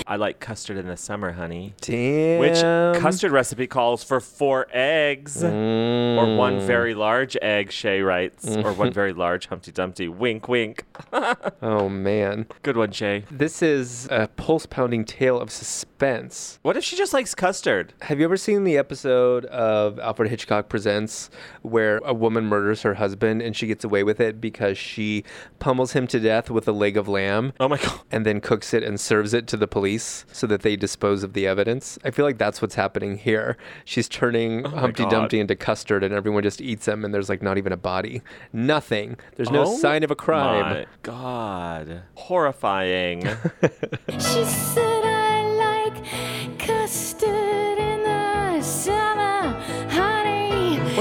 I 0.07 0.17
like 0.17 0.39
custard 0.39 0.77
in 0.77 0.87
the 0.87 0.99
summer, 0.99 1.33
honey. 1.33 1.73
Damn. 1.81 2.39
Which 2.39 2.61
custard 3.01 3.33
recipe 3.33 3.67
calls 3.67 4.05
for 4.05 4.21
four 4.21 4.67
eggs 4.71 5.43
or 5.43 5.49
one 6.37 6.61
mm. 6.61 6.67
very 6.67 6.93
large 6.93 7.39
egg, 7.41 7.73
Shay 7.73 8.03
writes, 8.03 8.47
or 8.47 8.75
one 8.75 8.93
very 8.93 9.15
large 9.15 9.47
Humpty 9.47 9.73
Dumpty. 9.73 10.09
Wink, 10.09 10.49
wink. 10.49 10.85
Oh 11.63 11.89
man. 11.89 12.47
Good 12.63 12.77
one, 12.77 12.91
Shay. 12.93 13.25
This 13.31 13.63
is 13.63 14.07
a 14.11 14.29
pulse 14.29 14.67
pounding 14.67 15.05
tale 15.05 15.41
of 15.41 15.51
suspense. 15.51 16.59
What 16.63 16.77
if 16.77 16.85
she 16.85 16.95
just 16.97 17.15
likes 17.15 17.35
custard? 17.35 17.95
Have 18.03 18.19
you 18.19 18.25
ever 18.25 18.37
seen 18.37 18.65
the 18.65 18.77
episode 18.77 19.47
of 19.47 19.99
Alfred 19.99 20.29
Hitchcock 20.29 20.69
Presents 20.69 21.31
where 21.63 21.99
a 21.99 22.13
woman 22.13 22.45
murders 22.45 22.83
her 22.83 22.95
husband 22.95 23.41
and 23.41 23.57
she 23.57 23.67
gets 23.67 23.83
away 23.83 24.03
with 24.03 24.21
it 24.21 24.41
because 24.41 24.77
she 24.77 25.25
pummels 25.59 25.93
him 25.93 26.07
to 26.09 26.21
death 26.21 26.51
with 26.51 26.69
a 26.69 26.73
leg 26.73 26.99
of 26.99 27.09
lamb? 27.09 27.55
Oh 27.59 27.69
my 27.69 27.79
god. 27.79 28.01
And 28.11 28.27
then 28.27 28.41
cooks 28.41 28.75
it 28.75 28.83
and 28.83 29.01
serves 29.01 29.33
it 29.33 29.47
to 29.49 29.57
the 29.57 29.67
police 29.67 29.94
so 30.03 30.47
that 30.47 30.63
they 30.63 30.77
dispose 30.77 31.23
of 31.23 31.33
the 31.33 31.47
evidence. 31.47 31.99
I 32.05 32.11
feel 32.11 32.25
like 32.25 32.39
that's 32.39 32.61
what's 32.63 32.75
happening 32.75 33.19
here. 33.19 33.57
She's 33.85 34.09
turning 34.09 34.67
Oh 34.67 34.71
Humpty 34.71 35.03
God. 35.05 35.11
Dumpty 35.11 35.41
into 35.41 35.57
custard 35.57 36.03
and 36.03 36.15
everyone 36.15 36.43
just 36.43 36.61
eats 36.61 36.87
him 36.89 37.05
and 37.05 37.13
there's 37.15 37.29
like 37.29 37.43
not 37.43 37.59
even 37.59 37.73
a 37.73 37.77
body. 37.77 38.23
Nothing. 38.53 39.17
There's 39.37 39.51
no 39.51 39.63
Oh 39.63 39.77
sign 39.77 40.03
of 40.03 40.11
a 40.11 40.17
crime. 40.17 40.61
My 40.63 40.87
God. 41.03 42.03
Horrifying. 42.15 43.27
She 44.19 44.45
said 44.45 45.04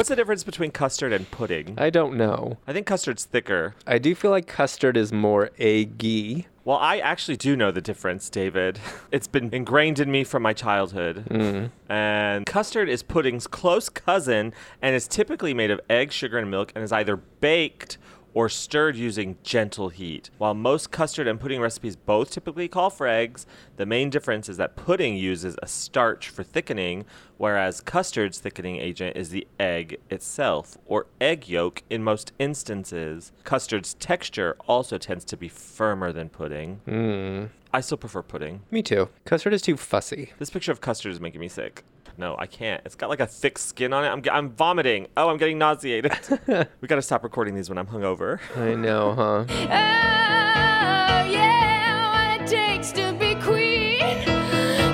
What's 0.03 0.09
the 0.09 0.17
difference 0.17 0.43
between 0.43 0.71
custard 0.71 1.13
and 1.13 1.31
pudding? 1.31 1.75
I 1.77 1.89
don't 1.89 2.17
know. 2.17 2.57
I 2.67 2.73
think 2.73 2.85
custard's 2.85 3.23
thicker. 3.23 3.73
I 3.87 3.99
do 3.99 4.13
feel 4.15 4.31
like 4.31 4.47
custard 4.47 4.97
is 4.97 5.13
more 5.13 5.51
eggy. 5.57 6.47
Well, 6.65 6.75
I 6.75 6.97
actually 6.97 7.37
do 7.37 7.55
know 7.55 7.71
the 7.71 7.79
difference, 7.79 8.29
David. 8.29 8.81
It's 9.13 9.27
been 9.27 9.53
ingrained 9.53 9.99
in 9.99 10.11
me 10.11 10.25
from 10.25 10.43
my 10.43 10.51
childhood. 10.51 11.27
Mm. 11.29 11.69
And 11.87 12.45
custard 12.45 12.89
is 12.89 13.01
pudding's 13.01 13.47
close 13.47 13.87
cousin 13.87 14.53
and 14.81 14.93
is 14.93 15.07
typically 15.07 15.53
made 15.53 15.71
of 15.71 15.79
egg, 15.89 16.11
sugar, 16.11 16.37
and 16.37 16.51
milk 16.51 16.73
and 16.75 16.83
is 16.83 16.91
either 16.91 17.15
baked 17.15 17.97
or 18.33 18.49
stirred 18.49 18.95
using 18.95 19.37
gentle 19.43 19.89
heat. 19.89 20.29
While 20.37 20.53
most 20.53 20.91
custard 20.91 21.27
and 21.27 21.39
pudding 21.39 21.61
recipes 21.61 21.95
both 21.95 22.31
typically 22.31 22.67
call 22.67 22.89
for 22.89 23.07
eggs, 23.07 23.45
the 23.77 23.85
main 23.85 24.09
difference 24.09 24.49
is 24.49 24.57
that 24.57 24.75
pudding 24.75 25.15
uses 25.15 25.55
a 25.61 25.67
starch 25.67 26.29
for 26.29 26.43
thickening, 26.43 27.05
whereas 27.37 27.81
custard's 27.81 28.39
thickening 28.39 28.77
agent 28.77 29.15
is 29.15 29.29
the 29.29 29.47
egg 29.59 29.99
itself, 30.09 30.77
or 30.85 31.07
egg 31.21 31.47
yolk 31.47 31.83
in 31.89 32.03
most 32.03 32.31
instances. 32.39 33.31
Custard's 33.43 33.93
texture 33.95 34.55
also 34.67 34.97
tends 34.97 35.25
to 35.25 35.37
be 35.37 35.47
firmer 35.47 36.11
than 36.11 36.29
pudding. 36.29 36.81
Mm. 36.87 37.49
I 37.75 37.81
still 37.81 37.97
prefer 37.97 38.21
pudding. 38.21 38.61
Me 38.69 38.83
too. 38.83 39.09
Custard 39.25 39.53
is 39.53 39.61
too 39.63 39.77
fussy. 39.77 40.31
This 40.37 40.51
picture 40.51 40.71
of 40.71 40.79
custard 40.79 41.11
is 41.11 41.19
making 41.19 41.41
me 41.41 41.47
sick. 41.47 41.83
No, 42.17 42.35
I 42.37 42.45
can't. 42.45 42.81
It's 42.85 42.95
got 42.95 43.09
like 43.09 43.19
a 43.19 43.25
thick 43.25 43.57
skin 43.57 43.91
on 43.93 44.05
it. 44.05 44.09
I'm, 44.09 44.21
I'm 44.31 44.51
vomiting. 44.51 45.07
Oh, 45.17 45.29
I'm 45.29 45.37
getting 45.37 45.57
nauseated. 45.57 46.11
we 46.81 46.87
got 46.87 46.95
to 46.95 47.01
stop 47.01 47.23
recording 47.23 47.55
these 47.55 47.69
when 47.69 47.77
I'm 47.77 47.87
hungover. 47.87 48.39
I 48.55 48.75
know, 48.75 49.13
huh? 49.13 49.45
Oh, 49.49 51.25
yeah, 51.29 52.35
what 52.35 52.41
it 52.41 52.47
takes 52.47 52.91
to 52.91 53.13
be 53.13 53.35
queen. 53.41 53.99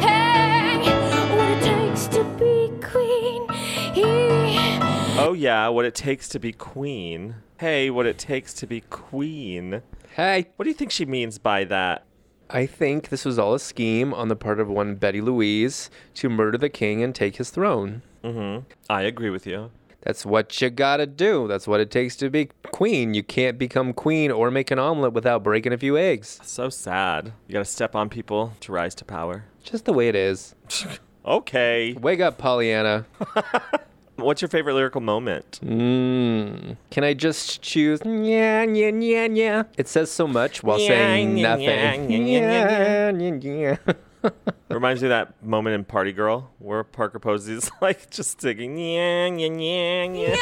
Hey, 0.02 0.80
what 1.36 1.50
it 1.52 1.64
takes 1.64 2.08
to 2.08 2.24
be 2.24 2.72
queen. 2.82 3.46
Oh, 5.20 5.34
yeah, 5.38 5.68
what 5.68 5.86
it 5.86 5.96
takes 5.96 6.30
to 6.30 6.40
be 6.40 6.54
queen. 6.54 7.36
Hey, 7.58 7.90
what 7.90 8.06
it 8.06 8.18
takes 8.18 8.54
to 8.54 8.68
be 8.68 8.82
queen. 8.90 9.82
Hey. 10.16 10.48
What 10.56 10.64
do 10.64 10.70
you 10.70 10.76
think 10.76 10.92
she 10.92 11.06
means 11.06 11.38
by 11.38 11.66
that? 11.66 12.06
I 12.50 12.66
think 12.66 13.10
this 13.10 13.26
was 13.26 13.38
all 13.38 13.54
a 13.54 13.60
scheme 13.60 14.14
on 14.14 14.28
the 14.28 14.36
part 14.36 14.60
of 14.60 14.68
one 14.68 14.96
Betty 14.96 15.22
Louise 15.22 15.90
to 16.16 16.30
murder 16.30 16.58
the 16.58 16.70
king 16.70 17.04
and 17.04 17.14
take 17.14 17.36
his 17.36 17.50
throne. 17.50 18.02
Mm-hmm. 18.24 18.66
I 18.90 19.04
agree 19.04 19.30
with 19.30 19.46
you. 19.46 19.72
That's 20.02 20.26
what 20.26 20.60
you 20.62 20.70
gotta 20.70 21.06
do. 21.06 21.48
That's 21.48 21.68
what 21.68 21.80
it 21.80 21.92
takes 21.92 22.16
to 22.18 22.30
be 22.30 22.50
queen. 22.72 23.14
You 23.14 23.22
can't 23.22 23.58
become 23.58 23.94
queen 23.94 24.32
or 24.32 24.50
make 24.50 24.72
an 24.72 24.80
omelet 24.80 25.14
without 25.14 25.44
breaking 25.44 25.74
a 25.74 25.78
few 25.78 25.98
eggs. 25.98 26.40
So 26.42 26.70
sad. 26.70 27.34
You 27.48 27.54
got 27.54 27.60
to 27.60 27.66
step 27.66 27.96
on 27.96 28.10
people 28.10 28.54
to 28.62 28.72
rise 28.72 28.96
to 28.96 29.06
power. 29.06 29.44
Just 29.64 29.86
the 29.86 29.94
way 29.94 30.08
it 30.08 30.16
is. 30.16 30.56
Okay. 31.26 31.94
Wake 31.94 32.22
up, 32.22 32.38
Pollyanna. 32.38 33.06
What's 34.22 34.42
your 34.42 34.50
favorite 34.50 34.74
lyrical 34.76 35.02
moment? 35.02 35.60
Mm. 35.64 36.78
Can 36.92 37.04
I 37.04 37.14
just 37.14 37.62
choose? 37.62 38.00
Yeah, 38.06 38.64
yeah, 38.64 38.92
yeah, 38.92 39.26
yeah. 39.32 39.64
It 39.78 39.88
says 39.88 40.12
so 40.12 40.28
much 40.28 40.64
while 40.64 40.78
saying 40.80 41.38
Yeah, 41.38 41.50
nothing. 41.50 42.12
yeah, 42.12 42.20
yeah, 42.20 43.12
Yeah, 43.12 43.40
yeah, 43.42 43.78
yeah. 44.24 44.32
Reminds 44.70 45.02
me 45.02 45.08
of 45.08 45.12
that 45.12 45.42
moment 45.44 45.76
in 45.76 45.86
Party 45.86 46.12
Girl 46.12 46.52
where 46.60 46.84
Parker 46.84 47.20
Posey 47.20 47.54
is 47.54 47.72
like 47.82 48.10
just 48.10 48.42
singing, 48.42 48.78
yeah, 48.78 49.28
yeah, 49.28 49.48
yeah, 49.48 50.04
yeah. 50.04 50.30
yeah, 50.30 50.36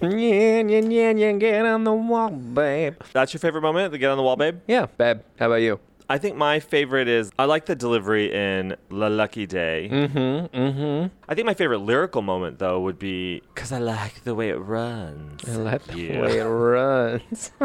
yeah, 0.00 0.60
yeah, 0.60 0.80
yeah. 0.80 1.10
yeah, 1.10 1.32
Get 1.32 1.64
on 1.66 1.84
the 1.84 1.92
wall, 1.92 2.30
babe. 2.30 2.94
That's 3.12 3.32
your 3.32 3.40
favorite 3.40 3.62
moment? 3.62 3.92
The 3.92 3.98
get 3.98 4.10
on 4.10 4.16
the 4.16 4.22
wall, 4.22 4.36
babe? 4.36 4.60
Yeah, 4.66 4.86
babe. 4.98 5.20
How 5.38 5.46
about 5.46 5.56
you? 5.56 5.80
I 6.08 6.18
think 6.18 6.36
my 6.36 6.60
favorite 6.60 7.08
is 7.08 7.32
I 7.38 7.46
like 7.46 7.64
the 7.64 7.74
delivery 7.74 8.30
in 8.30 8.76
La 8.90 9.06
Lucky 9.06 9.46
Day. 9.46 9.88
Mm-hmm. 9.90 10.54
Mm-hmm. 10.54 11.06
I 11.28 11.34
think 11.34 11.46
my 11.46 11.54
favorite 11.54 11.78
lyrical 11.78 12.20
moment 12.20 12.58
though 12.58 12.78
would 12.80 12.98
be 12.98 13.40
because 13.54 13.72
I 13.72 13.78
like 13.78 14.22
the 14.24 14.34
way 14.34 14.50
it 14.50 14.56
runs. 14.56 15.48
I 15.48 15.56
like 15.56 15.82
the 15.84 15.98
Yeah. 15.98 16.20
way 16.20 16.38
it 16.40 16.44
runs. 16.44 17.52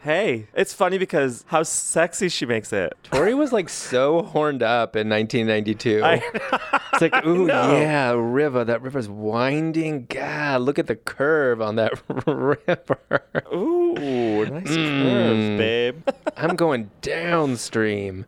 Hey, 0.00 0.48
it's 0.52 0.74
funny 0.74 0.98
because 0.98 1.46
how 1.48 1.62
sexy 1.62 2.28
she 2.28 2.44
makes 2.44 2.74
it. 2.74 2.92
Tori 3.04 3.32
was 3.32 3.52
like 3.54 3.70
so 3.70 4.20
horned 4.20 4.62
up 4.62 4.96
in 4.96 5.08
1992. 5.08 6.02
I- 6.04 6.80
it's 6.94 7.12
like, 7.12 7.26
ooh, 7.26 7.46
know. 7.46 7.76
yeah, 7.76 8.12
river. 8.16 8.64
That 8.64 8.82
river's 8.82 9.08
winding. 9.08 10.06
God, 10.06 10.62
look 10.62 10.78
at 10.78 10.86
the 10.86 10.96
curve 10.96 11.60
on 11.60 11.76
that 11.76 11.92
river. 12.26 13.24
Ooh, 13.52 14.44
nice 14.46 14.64
Mm. 14.68 15.02
curves, 15.02 15.58
babe. 15.58 16.08
I'm 16.36 16.56
going 16.56 16.90
downstream. 17.02 18.26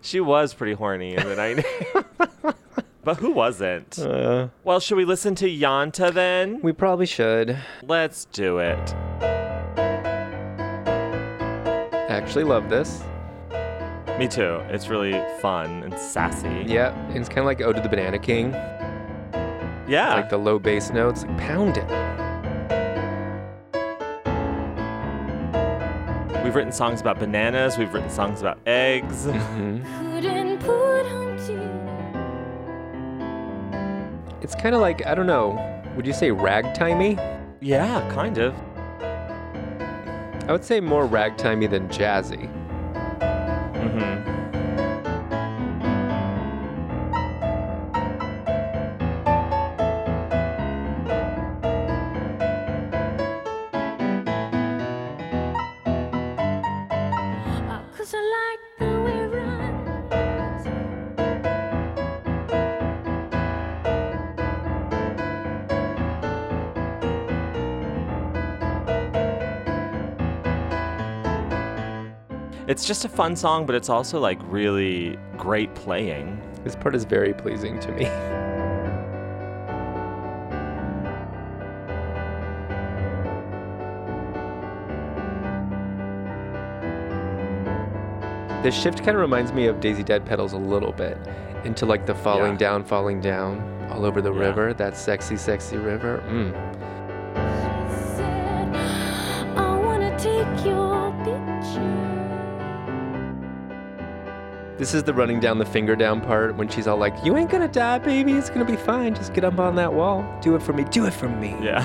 she 0.00 0.20
was 0.20 0.54
pretty 0.54 0.72
horny 0.74 1.14
in 1.16 1.26
the 1.28 1.34
90s. 1.36 2.54
but 3.04 3.16
who 3.18 3.32
wasn't? 3.32 3.98
Uh, 3.98 4.48
Well, 4.64 4.80
should 4.80 4.96
we 4.96 5.04
listen 5.04 5.34
to 5.36 5.46
Yanta 5.46 6.12
then? 6.12 6.60
we 6.62 6.72
probably 6.72 7.06
should. 7.06 7.56
Let's 7.82 8.24
do 8.26 8.58
it. 8.58 8.94
Actually 12.08 12.44
love 12.44 12.68
this. 12.68 13.02
Me 14.20 14.28
too. 14.28 14.60
It's 14.68 14.88
really 14.88 15.18
fun 15.40 15.82
and 15.82 15.98
sassy. 15.98 16.64
Yeah, 16.66 16.94
it's 17.14 17.26
kind 17.26 17.38
of 17.38 17.46
like 17.46 17.62
Ode 17.62 17.76
to 17.76 17.80
the 17.80 17.88
Banana 17.88 18.18
King. 18.18 18.52
Yeah. 19.88 20.14
Like 20.14 20.28
the 20.28 20.36
low 20.36 20.58
bass 20.58 20.90
notes, 20.90 21.24
like 21.24 21.38
pound 21.38 21.78
it. 21.78 21.88
We've 26.44 26.54
written 26.54 26.70
songs 26.70 27.00
about 27.00 27.18
bananas. 27.18 27.78
We've 27.78 27.92
written 27.94 28.10
songs 28.10 28.42
about 28.42 28.58
eggs. 28.66 29.24
Mhm. 29.26 29.84
Couldn't 30.20 30.58
put 30.58 31.06
Humpty 31.06 31.56
It's 34.42 34.54
kind 34.54 34.74
of 34.74 34.82
like 34.82 35.06
I 35.06 35.14
don't 35.14 35.26
know. 35.26 35.58
Would 35.96 36.06
you 36.06 36.12
say 36.12 36.28
ragtimey? 36.28 37.16
yeah, 37.62 38.06
kind 38.12 38.36
of. 38.36 38.54
I 40.46 40.52
would 40.52 40.64
say 40.64 40.78
more 40.80 41.06
ragtimey 41.06 41.70
than 41.70 41.88
jazzy. 41.88 42.50
Mm-hmm. 43.90 44.29
It's 72.70 72.84
just 72.86 73.04
a 73.04 73.08
fun 73.08 73.34
song, 73.34 73.66
but 73.66 73.74
it's 73.74 73.88
also 73.88 74.20
like 74.20 74.38
really 74.44 75.18
great 75.36 75.74
playing. 75.74 76.40
This 76.62 76.76
part 76.76 76.94
is 76.94 77.02
very 77.02 77.34
pleasing 77.34 77.80
to 77.80 77.90
me. 77.90 78.04
This 88.62 88.74
shift 88.78 88.98
kind 88.98 89.16
of 89.16 89.22
reminds 89.22 89.54
me 89.54 89.66
of 89.68 89.80
Daisy 89.80 90.02
Dead 90.02 90.26
Petals 90.26 90.52
a 90.52 90.58
little 90.58 90.92
bit 90.92 91.16
into 91.64 91.86
like 91.86 92.04
the 92.04 92.14
falling 92.14 92.52
Yeah. 92.52 92.58
down, 92.58 92.84
falling 92.84 93.18
down 93.20 93.62
all 93.90 94.04
over 94.04 94.20
the 94.20 94.32
Yeah. 94.32 94.40
river. 94.40 94.74
That 94.74 94.98
sexy, 94.98 95.36
sexy 95.38 95.78
river. 95.78 96.22
Mm. 96.28 96.52
This 104.80 104.94
is 104.94 105.02
the 105.02 105.12
running 105.12 105.40
down 105.40 105.58
the 105.58 105.66
finger 105.66 105.94
down 105.94 106.22
part 106.22 106.56
when 106.56 106.66
she's 106.66 106.86
all 106.86 106.96
like, 106.96 107.14
You 107.22 107.36
ain't 107.36 107.50
gonna 107.50 107.68
die, 107.68 107.98
baby. 107.98 108.32
It's 108.32 108.48
gonna 108.48 108.64
be 108.64 108.76
fine. 108.76 109.14
Just 109.14 109.34
get 109.34 109.44
up 109.44 109.58
on 109.58 109.74
that 109.74 109.92
wall. 109.92 110.24
Do 110.40 110.56
it 110.56 110.62
for 110.62 110.72
me. 110.72 110.84
Do 110.84 111.04
it 111.04 111.12
for 111.12 111.28
me. 111.28 111.54
Yeah. 111.60 111.84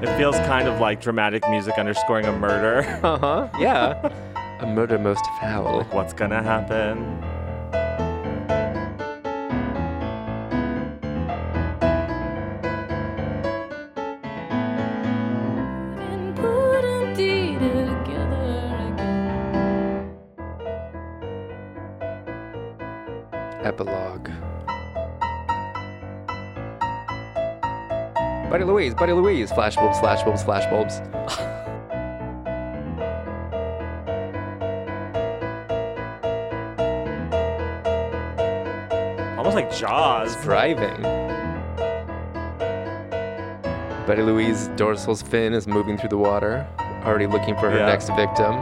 It 0.00 0.16
feels 0.16 0.36
kind 0.46 0.68
of 0.68 0.78
like 0.78 1.00
dramatic 1.00 1.42
music 1.50 1.78
underscoring 1.78 2.26
a 2.26 2.32
murder. 2.32 2.88
Uh 3.02 3.18
huh. 3.18 3.48
Yeah. 3.58 4.12
A 4.60 4.66
murder 4.66 4.96
most 4.96 5.26
foul. 5.40 5.78
like, 5.78 5.92
what's 5.92 6.12
gonna 6.12 6.40
happen? 6.40 7.31
Louise, 28.82 28.94
Buddy 28.94 29.12
Louise. 29.12 29.52
Flashbulbs, 29.52 30.00
flashbulbs, 30.00 30.42
flashbulbs. 30.44 30.98
Almost 39.38 39.54
like 39.56 39.72
Jaws. 39.72 40.34
Driving. 40.42 41.00
Buddy 44.06 44.22
Louise 44.22 44.68
dorsal's 44.70 45.22
fin 45.22 45.52
is 45.52 45.66
moving 45.66 45.96
through 45.96 46.08
the 46.10 46.18
water, 46.18 46.66
already 47.04 47.26
looking 47.26 47.54
for 47.56 47.70
her 47.70 47.78
Yeah. 47.78 47.86
next 47.86 48.08
victim. 48.10 48.54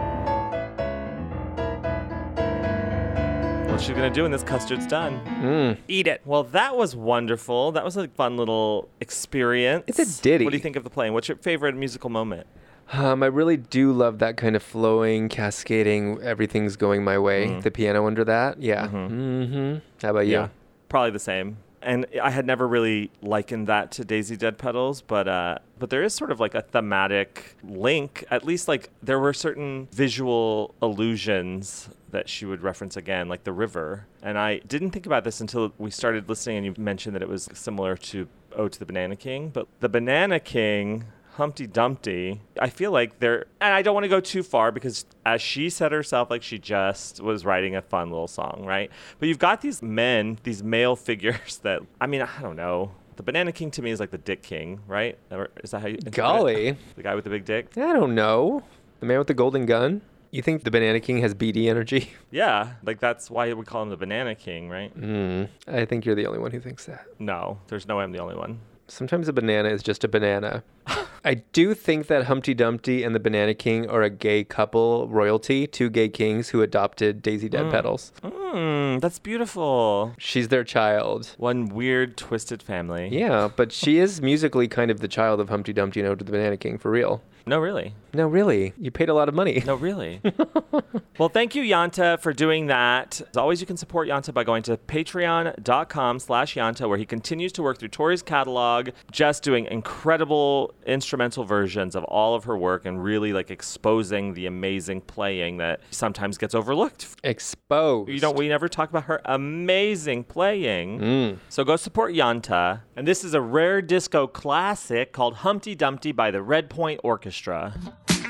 What's 3.81 3.89
she 3.89 3.95
gonna 3.95 4.11
do 4.11 4.25
when 4.25 4.31
this 4.31 4.43
custard's 4.43 4.87
done? 4.87 5.25
Mm. 5.25 5.79
Eat 5.89 6.07
it. 6.07 6.21
Well, 6.27 6.45
that 6.45 6.77
was 6.77 6.95
wonderful. 6.95 7.73
That 7.73 7.83
was 7.83 7.97
a 7.97 8.09
fun 8.09 8.37
little 8.37 8.91
experience. 9.01 9.85
It's 9.87 10.19
a 10.19 10.23
ditty. 10.23 10.45
What 10.45 10.51
do 10.51 10.59
you 10.59 10.63
think 10.63 10.77
of 10.77 10.85
the 10.85 10.91
playing? 10.91 11.15
What's 11.15 11.29
your 11.29 11.39
favorite 11.39 11.75
musical 11.75 12.11
moment? 12.11 12.47
Um, 12.93 13.23
I 13.23 13.27
really 13.29 13.57
do 13.57 13.91
love 13.93 14.19
that 14.19 14.37
kind 14.37 14.55
of 14.55 14.63
flowing, 14.63 15.31
cascading, 15.31 16.21
everything's 16.21 16.77
going 16.77 17.05
my 17.05 17.19
way. 17.19 17.47
Mm. 17.47 17.63
The 17.63 17.71
piano 17.71 18.07
under 18.07 18.23
that. 18.23 18.61
Yeah. 18.61 18.87
Mm-hmm. 18.87 19.79
How 20.03 20.11
about 20.11 20.27
you? 20.27 20.33
Yeah, 20.33 20.49
probably 20.91 21.13
the 21.13 21.19
same. 21.19 21.57
And 21.83 22.07
I 22.23 22.31
had 22.31 22.47
never 22.47 22.69
really 22.69 23.11
likened 23.23 23.67
that 23.69 23.91
to 23.93 24.05
Daisy 24.05 24.37
Dead 24.37 24.59
Petals, 24.59 25.01
but 25.01 25.27
uh, 25.27 25.59
but 25.79 25.89
there 25.89 26.03
is 26.03 26.13
sort 26.13 26.31
of 26.31 26.39
like 26.39 26.55
a 26.55 26.61
thematic 26.61 27.57
link. 27.65 28.25
At 28.31 28.45
least 28.45 28.69
like 28.69 28.91
there 29.03 29.19
were 29.19 29.33
certain 29.33 29.89
visual 29.93 30.75
allusions 30.83 31.89
that 32.11 32.29
she 32.29 32.45
would 32.45 32.63
reference 32.63 32.97
again, 32.97 33.29
like 33.29 33.45
the 33.45 33.53
river. 33.53 34.07
And 34.23 34.37
I 34.37 34.59
didn't 34.59 34.91
think 34.91 35.07
about 35.07 35.25
this 35.25 35.41
until 35.41 35.73
we 35.79 35.91
started 35.91 36.29
listening, 36.29 36.59
and 36.59 36.67
you 36.67 36.75
mentioned 36.77 37.15
that 37.15 37.23
it 37.23 37.29
was 37.29 37.49
similar 37.55 37.97
to 37.97 38.29
Ode 38.57 38.73
to 38.73 38.79
the 38.79 38.87
Banana 38.87 39.17
King. 39.17 39.49
But 39.49 39.67
the 39.81 39.89
Banana 39.89 40.41
King. 40.41 41.07
Humpty 41.41 41.67
Dumpty. 41.67 42.39
I 42.61 42.69
feel 42.69 42.93
like 42.93 43.19
they're, 43.19 43.47
and 43.63 43.73
I 43.73 43.81
don't 43.81 43.95
want 43.95 44.05
to 44.05 44.09
go 44.11 44.21
too 44.21 44.43
far 44.43 44.71
because, 44.71 45.07
as 45.25 45.41
she 45.41 45.71
said 45.71 45.91
herself, 45.91 46.29
like 46.29 46.43
she 46.43 46.59
just 46.59 47.19
was 47.23 47.47
writing 47.47 47.75
a 47.77 47.81
fun 47.81 48.11
little 48.11 48.29
song, 48.29 48.65
right? 48.67 48.91
But 49.19 49.29
you've 49.31 49.39
got 49.39 49.63
these 49.63 49.81
men, 49.81 50.39
these 50.43 50.63
male 50.63 50.97
figures 51.09 51.57
that, 51.63 51.81
I 51.99 52.07
mean, 52.07 52.21
I 52.21 52.43
don't 52.43 52.57
know. 52.57 52.93
The 53.17 53.23
Banana 53.23 53.53
King 53.53 53.71
to 53.71 53.81
me 53.81 53.91
is 53.91 54.01
like 54.01 54.11
the 54.11 54.19
Dick 54.19 54.43
King, 54.43 54.81
right? 54.87 55.17
Is 55.65 55.71
that 55.71 55.81
how 55.81 55.89
you? 55.89 55.95
it? 55.95 56.11
Golly. 56.11 56.77
the 56.95 57.03
guy 57.03 57.15
with 57.15 57.25
the 57.25 57.31
big 57.31 57.47
dick. 57.47 57.77
I 57.79 57.95
don't 57.95 58.15
know. 58.15 58.63
The 59.01 59.07
man 59.07 59.17
with 59.17 59.29
the 59.29 59.35
golden 59.35 59.65
gun? 59.65 60.03
You 60.33 60.43
think 60.43 60.65
the 60.65 60.71
Banana 60.71 61.01
King 61.01 61.23
has 61.23 61.35
BD 61.35 61.69
energy? 61.69 62.13
Yeah, 62.31 62.75
like 62.85 63.01
that's 63.01 63.31
why 63.31 63.53
we 63.55 63.65
call 63.65 63.83
him 63.83 63.89
the 63.89 63.97
Banana 63.97 64.35
King, 64.35 64.69
right? 64.69 64.95
Mm. 64.95 65.49
I 65.67 65.87
think 65.87 66.05
you're 66.05 66.15
the 66.15 66.27
only 66.27 66.39
one 66.39 66.51
who 66.51 66.61
thinks 66.61 66.85
that. 66.85 67.07
No, 67.19 67.59
there's 67.69 67.89
no 67.89 67.97
way 67.97 68.05
I'm 68.05 68.13
the 68.13 68.21
only 68.21 68.37
one. 68.37 68.61
Sometimes 68.89 69.27
a 69.29 69.33
banana 69.33 69.69
is 69.71 69.83
just 69.83 70.05
a 70.05 70.09
banana. 70.09 70.63
I 71.25 71.35
do 71.35 71.75
think 71.75 72.07
that 72.07 72.25
Humpty 72.25 72.55
Dumpty 72.55 73.03
and 73.03 73.15
the 73.15 73.21
Banana 73.21 73.53
King 73.55 73.89
are 73.89 74.03
a 74.03 74.11
gay 74.11 74.43
couple 74.45 75.07
royalty, 75.09 75.67
two 75.67 75.91
gay 75.91 76.09
kings 76.09 76.49
who 76.51 76.63
adopted 76.63 77.23
Daisy 77.23 77.49
Dead 77.49 77.71
Petals. 77.71 78.13
Mm, 78.23 79.01
that's 79.01 79.19
beautiful. 79.19 80.15
She's 80.19 80.49
their 80.49 80.65
child. 80.65 81.35
One 81.37 81.69
weird, 81.69 82.17
twisted 82.17 82.63
family. 82.63 83.09
Yeah, 83.13 83.51
but 83.55 83.71
she 83.71 83.99
is 83.99 84.23
musically 84.23 84.67
kind 84.67 84.91
of 84.91 85.01
the 85.01 85.09
child 85.09 85.41
of 85.41 85.49
Humpty 85.51 85.73
Dumpty 85.73 86.01
and 86.01 86.09
Ode 86.09 86.21
to 86.21 86.25
the 86.25 86.33
Banana 86.33 86.57
King, 86.57 86.79
for 86.79 86.91
real. 86.91 87.23
No, 87.47 87.59
really. 87.59 87.95
No, 88.13 88.27
really. 88.27 88.73
You 88.77 88.91
paid 88.91 89.09
a 89.09 89.15
lot 89.15 89.29
of 89.29 89.35
money. 89.35 89.63
No, 89.65 89.75
really. 89.75 90.21
well, 91.19 91.29
thank 91.29 91.55
you, 91.55 91.63
Yanta, 91.63 92.21
for 92.21 92.33
doing 92.33 92.67
that. 92.67 93.21
As 93.31 93.37
always, 93.37 93.61
you 93.61 93.67
can 93.67 93.77
support 93.77 94.09
Yanta 94.09 94.35
by 94.35 94.45
going 94.45 94.63
to 94.65 94.77
patreon.com 94.77 96.19
slash 96.19 96.55
Yanta, 96.55 96.89
where 96.89 96.99
he 96.99 97.07
continues 97.07 97.53
to 97.53 97.63
work 97.63 97.79
through 97.79 97.89
Tori's 97.89 98.23
catalog, 98.23 98.91
just 99.13 99.43
doing 99.43 99.67
incredible 99.67 100.75
instrumental 100.87 101.45
versions 101.45 101.95
of 101.95 102.05
all 102.05 102.35
of 102.35 102.45
her 102.45 102.57
work 102.59 102.85
and 102.85 103.03
really 103.03 103.33
like 103.33 103.51
exposing 103.51 104.35
the 104.35 104.47
amazing 104.47 105.01
playing 105.03 105.59
that 105.59 105.81
sometimes 105.91 106.37
gets 106.37 106.55
overlooked. 106.55 107.07
Exposed. 107.23 108.11
You 108.11 108.21
know, 108.21 108.33
we 108.33 108.49
never 108.49 108.69
talk 108.69 108.91
about 108.91 109.05
her 109.05 109.21
amazing 109.25 110.25
playing. 110.25 111.01
Mm. 111.01 111.39
So 111.49 111.65
go 111.65 111.77
support 111.77 112.13
Yanta. 112.13 112.81
And 112.97 113.07
this 113.07 113.25
is 113.25 113.35
a 113.35 113.41
rare 113.41 113.81
disco 113.81 114.27
classic 114.27 115.13
called 115.13 115.37
Humpty 115.37 115.75
Dumpty 115.75 116.13
by 116.13 116.31
the 116.31 116.43
Red 116.43 116.69
Point 116.69 117.01
Orchestra. 117.05 117.30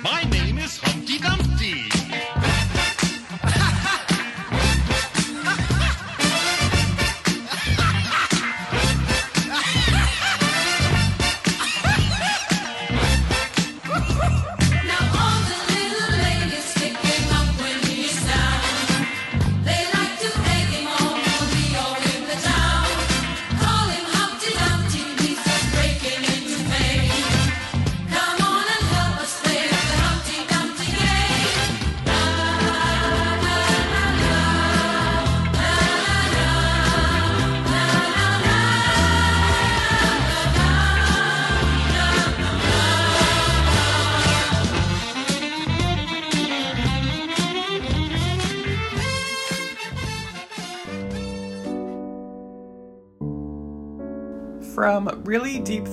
My 0.03 0.23
name 0.25 0.59
is 0.59 0.77
Humpty 0.77 1.17
Dumpty. 1.19 1.90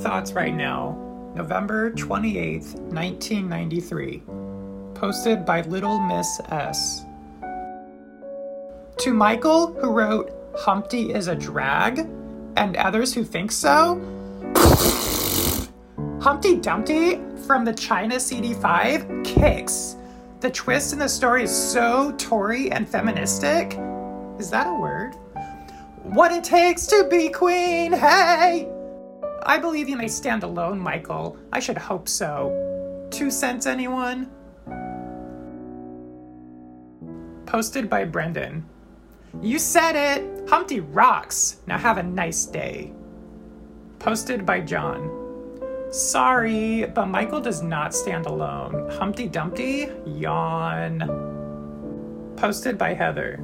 Thoughts 0.07 0.31
Right 0.31 0.55
Now, 0.55 0.97
November 1.35 1.91
28th, 1.91 2.75
1993. 2.93 4.23
Posted 4.93 5.45
by 5.45 5.59
Little 5.63 5.99
Miss 5.99 6.39
S. 6.47 7.03
To 8.99 9.13
Michael, 9.13 9.73
who 9.73 9.91
wrote 9.91 10.31
Humpty 10.55 11.13
is 11.13 11.27
a 11.27 11.35
drag, 11.35 12.07
and 12.55 12.77
others 12.77 13.13
who 13.13 13.25
think 13.25 13.51
so, 13.51 13.95
Humpty 16.21 16.55
Dumpty 16.55 17.19
from 17.45 17.65
the 17.65 17.73
China 17.73 18.15
CD5 18.15 19.25
kicks. 19.25 19.97
The 20.39 20.51
twist 20.51 20.93
in 20.93 20.99
the 20.99 21.09
story 21.09 21.43
is 21.43 21.53
so 21.53 22.13
Tori 22.13 22.71
and 22.71 22.87
feministic. 22.87 23.77
Is 24.39 24.49
that 24.51 24.67
a 24.67 24.79
word? 24.79 25.15
What 26.03 26.31
it 26.31 26.45
takes 26.45 26.87
to 26.87 27.05
be 27.11 27.27
queen, 27.27 27.91
hey! 27.91 28.71
I 29.47 29.57
believe 29.57 29.87
you 29.87 29.95
may 29.95 30.09
stand 30.09 30.43
alone, 30.43 30.77
Michael. 30.77 31.37
I 31.53 31.61
should 31.61 31.77
hope 31.77 32.09
so. 32.09 33.07
Two 33.09 33.31
cents, 33.31 33.65
anyone? 33.65 34.29
Posted 37.45 37.89
by 37.89 38.03
Brendan. 38.03 38.65
You 39.41 39.57
said 39.57 39.95
it! 39.95 40.49
Humpty 40.49 40.81
rocks! 40.81 41.61
Now 41.65 41.77
have 41.77 41.97
a 41.97 42.03
nice 42.03 42.45
day. 42.45 42.91
Posted 43.99 44.45
by 44.45 44.59
John. 44.59 45.13
Sorry, 45.91 46.85
but 46.85 47.05
Michael 47.05 47.39
does 47.39 47.63
not 47.63 47.95
stand 47.95 48.25
alone. 48.25 48.89
Humpty 48.99 49.29
Dumpty? 49.29 49.87
Yawn. 50.05 50.99
Posted 52.35 52.77
by 52.77 52.93
Heather. 52.93 53.39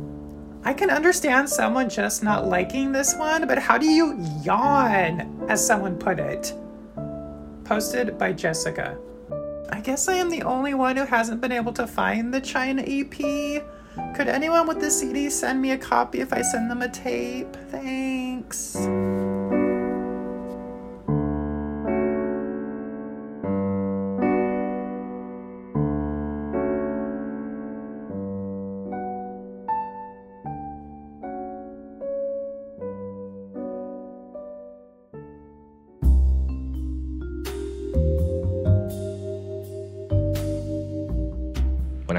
I 0.65 0.73
can 0.73 0.89
understand 0.89 1.49
someone 1.49 1.89
just 1.89 2.23
not 2.23 2.47
liking 2.47 2.93
this 2.93 3.15
one, 3.15 3.47
but 3.47 3.59
how 3.59 3.77
do 3.77 3.85
you 3.85 4.17
yawn, 4.43 5.45
as 5.49 5.65
someone 5.65 5.97
put 5.97 6.19
it? 6.19 6.53
Posted 7.65 8.17
by 8.17 8.31
Jessica. 8.31 8.97
I 9.71 9.81
guess 9.81 10.07
I 10.07 10.15
am 10.15 10.29
the 10.29 10.43
only 10.43 10.73
one 10.73 10.95
who 10.95 11.05
hasn't 11.05 11.41
been 11.41 11.51
able 11.51 11.73
to 11.73 11.85
find 11.85 12.33
the 12.33 12.39
China 12.39 12.81
EP. 12.85 13.63
Could 14.15 14.27
anyone 14.27 14.67
with 14.67 14.79
the 14.79 14.89
CD 14.89 15.29
send 15.29 15.61
me 15.61 15.71
a 15.71 15.77
copy 15.77 16.21
if 16.21 16.31
I 16.31 16.41
send 16.41 16.71
them 16.71 16.81
a 16.81 16.89
tape? 16.89 17.55
Thanks. 17.69 18.77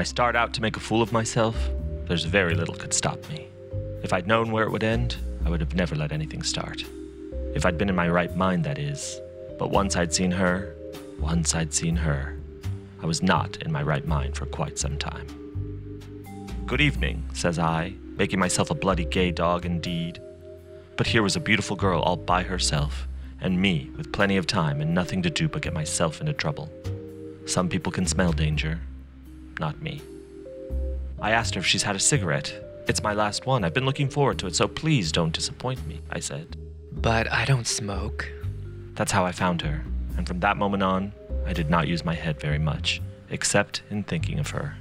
Start 0.05 0.35
out 0.35 0.53
to 0.53 0.61
make 0.61 0.77
a 0.77 0.79
fool 0.79 1.01
of 1.01 1.11
myself, 1.11 1.55
there's 2.07 2.23
very 2.23 2.55
little 2.55 2.75
could 2.75 2.93
stop 2.93 3.19
me. 3.29 3.47
If 4.03 4.13
I'd 4.13 4.27
known 4.27 4.51
where 4.51 4.63
it 4.63 4.71
would 4.71 4.83
end, 4.83 5.17
I 5.43 5.49
would 5.49 5.59
have 5.59 5.75
never 5.75 5.95
let 5.95 6.11
anything 6.11 6.43
start. 6.43 6.83
If 7.53 7.65
I'd 7.65 7.77
been 7.77 7.89
in 7.89 7.95
my 7.95 8.09
right 8.09 8.35
mind, 8.35 8.63
that 8.65 8.77
is. 8.77 9.19
But 9.57 9.71
once 9.71 9.95
I'd 9.95 10.13
seen 10.13 10.31
her, 10.31 10.75
once 11.19 11.55
I'd 11.55 11.73
seen 11.73 11.95
her, 11.95 12.37
I 13.01 13.05
was 13.05 13.23
not 13.23 13.57
in 13.63 13.71
my 13.71 13.81
right 13.83 14.05
mind 14.05 14.35
for 14.35 14.45
quite 14.45 14.77
some 14.77 14.97
time. 14.97 15.27
Good 16.65 16.81
evening, 16.81 17.23
says 17.33 17.59
I, 17.59 17.93
making 18.17 18.39
myself 18.39 18.69
a 18.69 18.75
bloody 18.75 19.05
gay 19.05 19.31
dog 19.31 19.65
indeed. 19.65 20.21
But 20.97 21.07
here 21.07 21.23
was 21.23 21.35
a 21.35 21.39
beautiful 21.39 21.75
girl 21.75 22.01
all 22.01 22.17
by 22.17 22.43
herself, 22.43 23.07
and 23.41 23.61
me 23.61 23.89
with 23.97 24.13
plenty 24.13 24.37
of 24.37 24.47
time 24.47 24.81
and 24.81 24.93
nothing 24.93 25.21
to 25.23 25.29
do 25.29 25.47
but 25.47 25.61
get 25.61 25.73
myself 25.73 26.21
into 26.21 26.33
trouble. 26.33 26.71
Some 27.45 27.69
people 27.69 27.91
can 27.91 28.05
smell 28.05 28.31
danger, 28.31 28.79
not 29.59 29.81
me. 29.81 30.01
I 31.21 31.31
asked 31.31 31.55
her 31.55 31.59
if 31.59 31.65
she's 31.65 31.83
had 31.83 31.95
a 31.95 31.99
cigarette. 31.99 32.53
It's 32.87 33.03
my 33.03 33.13
last 33.13 33.45
one. 33.45 33.63
I've 33.63 33.73
been 33.73 33.85
looking 33.85 34.09
forward 34.09 34.37
to 34.39 34.47
it, 34.47 34.55
so 34.55 34.67
please 34.67 35.11
don't 35.11 35.33
disappoint 35.33 35.85
me, 35.87 36.01
I 36.09 36.19
said. 36.19 36.55
But 36.91 37.31
I 37.31 37.45
don't 37.45 37.67
smoke. 37.67 38.29
That's 38.93 39.11
how 39.11 39.25
I 39.25 39.31
found 39.31 39.61
her, 39.61 39.83
and 40.17 40.27
from 40.27 40.39
that 40.41 40.57
moment 40.57 40.83
on, 40.83 41.13
I 41.45 41.53
did 41.53 41.69
not 41.69 41.87
use 41.87 42.05
my 42.05 42.15
head 42.15 42.39
very 42.39 42.59
much, 42.59 43.01
except 43.29 43.81
in 43.89 44.03
thinking 44.03 44.39
of 44.39 44.49
her. 44.51 44.75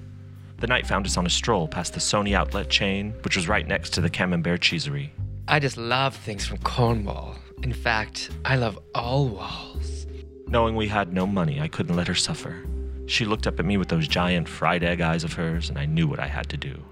The 0.58 0.66
night 0.66 0.86
found 0.86 1.06
us 1.06 1.16
on 1.16 1.26
a 1.26 1.30
stroll 1.30 1.68
past 1.68 1.94
the 1.94 2.00
Sony 2.00 2.34
outlet 2.34 2.70
chain, 2.70 3.12
which 3.22 3.36
was 3.36 3.48
right 3.48 3.66
next 3.66 3.90
to 3.94 4.00
the 4.00 4.08
Camembert 4.10 4.60
cheesery. 4.60 5.12
I 5.46 5.58
just 5.58 5.76
love 5.76 6.16
things 6.16 6.46
from 6.46 6.58
Cornwall. 6.58 7.36
In 7.62 7.72
fact, 7.72 8.30
I 8.44 8.56
love 8.56 8.78
all 8.94 9.28
walls. 9.28 10.06
Knowing 10.46 10.76
we 10.76 10.88
had 10.88 11.12
no 11.12 11.26
money, 11.26 11.60
I 11.60 11.68
couldn't 11.68 11.96
let 11.96 12.08
her 12.08 12.14
suffer. 12.14 12.64
She 13.06 13.24
looked 13.24 13.46
up 13.46 13.58
at 13.60 13.66
me 13.66 13.76
with 13.76 13.88
those 13.88 14.08
giant 14.08 14.48
fried 14.48 14.82
egg 14.82 15.00
eyes 15.00 15.24
of 15.24 15.34
hers, 15.34 15.68
and 15.68 15.78
I 15.78 15.86
knew 15.86 16.06
what 16.06 16.20
I 16.20 16.26
had 16.26 16.48
to 16.50 16.56
do. 16.56 16.82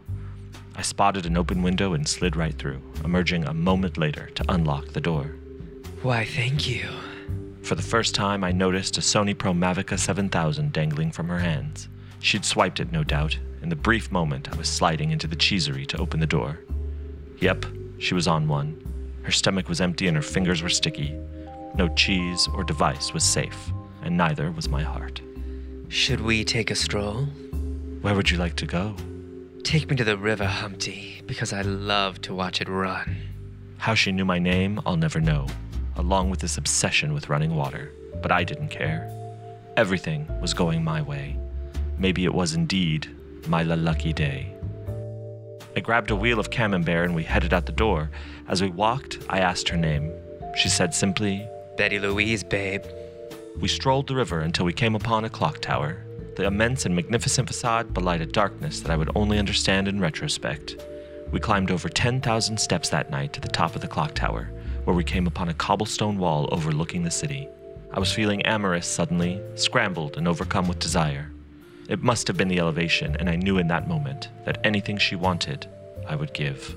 I 0.75 0.83
spotted 0.83 1.27
an 1.27 1.37
open 1.37 1.63
window 1.63 1.93
and 1.95 2.07
slid 2.07 2.37
right 2.37 2.57
through, 2.59 2.81
emerging 3.05 3.45
a 3.45 3.55
moment 3.55 3.99
later 3.99 4.31
to 4.35 4.45
unlock 4.49 4.89
the 4.89 5.01
door. 5.01 5.35
Why, 6.03 6.25
thank 6.25 6.69
you. 6.69 6.89
For 7.63 7.75
the 7.75 7.83
first 7.83 8.15
time, 8.15 8.43
I 8.43 8.53
noticed 8.53 8.99
a 8.99 9.01
Sony 9.01 9.37
Pro 9.37 9.53
Mavica 9.53 9.99
7000 9.99 10.73
dangling 10.73 11.13
from 11.13 11.29
her 11.29 11.39
hands. 11.39 11.89
She'd 12.21 12.45
swiped 12.45 12.81
it, 12.81 12.93
no 12.93 13.05
doubt, 13.05 13.39
in 13.63 13.69
the 13.69 13.77
brief 13.77 14.11
moment 14.11 14.49
I 14.53 14.57
was 14.57 14.69
sliding 14.69 15.11
into 15.11 15.27
the 15.27 15.37
cheesery 15.37 15.87
to 15.87 15.99
open 15.99 16.21
the 16.21 16.27
door. 16.27 16.61
Yep, 17.41 17.67
she 17.99 18.15
was 18.15 18.27
on 18.27 18.49
one. 18.49 18.79
Her 19.23 19.33
stomach 19.33 19.69
was 19.69 19.81
empty 19.81 20.09
and 20.09 20.17
her 20.17 20.23
fingers 20.23 20.63
were 20.63 20.69
sticky. 20.69 21.17
No 21.75 21.89
cheese 21.95 22.49
or 22.55 22.65
device 22.65 23.15
was 23.15 23.25
safe, 23.25 23.73
and 24.03 24.17
neither 24.17 24.51
was 24.51 24.69
my 24.69 24.83
heart. 24.83 25.21
Should 25.93 26.22
we 26.22 26.43
take 26.43 26.70
a 26.70 26.74
stroll? 26.74 27.26
Where 28.01 28.14
would 28.14 28.30
you 28.30 28.38
like 28.38 28.57
to 28.57 28.66
go? 28.66 28.97
Take 29.62 29.90
me 29.90 29.97
to 29.97 30.05
the 30.05 30.16
river, 30.16 30.47
Humpty, 30.47 31.20
because 31.26 31.53
I 31.53 31.61
love 31.61 32.18
to 32.22 32.34
watch 32.34 32.62
it 32.62 32.68
run. 32.70 33.14
How 33.76 33.95
she 33.95 34.11
knew 34.11 34.24
my 34.24 34.38
name, 34.38 34.80
I'll 34.86 34.97
never 34.97 35.20
know, 35.20 35.47
along 35.97 36.30
with 36.30 36.40
this 36.40 36.57
obsession 36.57 37.12
with 37.12 37.28
running 37.28 37.55
water. 37.55 37.93
But 38.22 38.32
I 38.32 38.43
didn't 38.43 38.70
care. 38.70 39.07
Everything 39.76 40.26
was 40.40 40.55
going 40.55 40.82
my 40.82 41.03
way. 41.03 41.36
Maybe 41.99 42.24
it 42.24 42.32
was 42.32 42.55
indeed 42.55 43.14
my 43.47 43.62
lucky 43.62 44.14
day. 44.14 44.51
I 45.76 45.80
grabbed 45.80 46.11
a 46.11 46.16
wheel 46.16 46.40
of 46.40 46.49
camembert 46.49 47.05
and 47.05 47.14
we 47.14 47.22
headed 47.22 47.53
out 47.53 47.66
the 47.66 47.72
door. 47.72 48.11
As 48.49 48.62
we 48.62 48.70
walked, 48.70 49.18
I 49.28 49.40
asked 49.40 49.68
her 49.68 49.76
name. 49.76 50.11
She 50.57 50.70
said 50.70 50.95
simply, 50.95 51.47
Betty 51.76 51.99
Louise, 51.99 52.43
babe. 52.43 52.82
We 53.57 53.69
strolled 53.69 54.09
the 54.09 54.15
river 54.15 54.41
until 54.41 54.67
we 54.67 54.73
came 54.73 54.95
upon 54.95 55.25
a 55.25 55.31
clock 55.31 55.61
tower. 55.61 56.05
The 56.37 56.47
immense 56.47 56.87
and 56.87 56.97
magnificent 56.97 57.47
facade 57.47 57.93
belied 57.93 58.21
a 58.21 58.27
darkness 58.27 58.81
that 58.81 58.91
I 58.91 58.97
would 58.97 59.11
only 59.15 59.39
understand 59.39 59.87
in 59.89 60.01
retrospect. 60.01 60.83
We 61.31 61.41
climbed 61.41 61.71
over 61.71 61.89
10,000 61.89 62.59
steps 62.59 62.89
that 62.89 63.11
night 63.11 63.33
to 63.35 63.41
the 63.41 63.49
top 63.49 63.75
of 63.75 63.81
the 63.81 63.89
clock 63.89 64.15
tower, 64.15 64.51
where 64.85 64.97
we 64.97 65.05
came 65.05 65.27
upon 65.27 65.49
a 65.49 65.55
cobblestone 65.55 66.19
wall 66.19 66.49
overlooking 66.53 67.03
the 67.03 67.11
city. 67.11 67.49
I 67.93 68.01
was 68.01 68.13
feeling 68.13 68.43
amorous 68.43 68.87
suddenly, 68.87 69.41
scrambled 69.55 70.17
and 70.17 70.27
overcome 70.27 70.67
with 70.67 70.79
desire. 70.79 71.31
It 71.89 72.03
must 72.03 72.27
have 72.29 72.37
been 72.37 72.49
the 72.49 72.61
elevation, 72.61 73.17
and 73.19 73.29
I 73.29 73.37
knew 73.37 73.59
in 73.59 73.69
that 73.69 73.89
moment 73.89 74.29
that 74.45 74.65
anything 74.65 74.99
she 74.99 75.17
wanted, 75.17 75.67
I 76.09 76.17
would 76.17 76.33
give. 76.33 76.77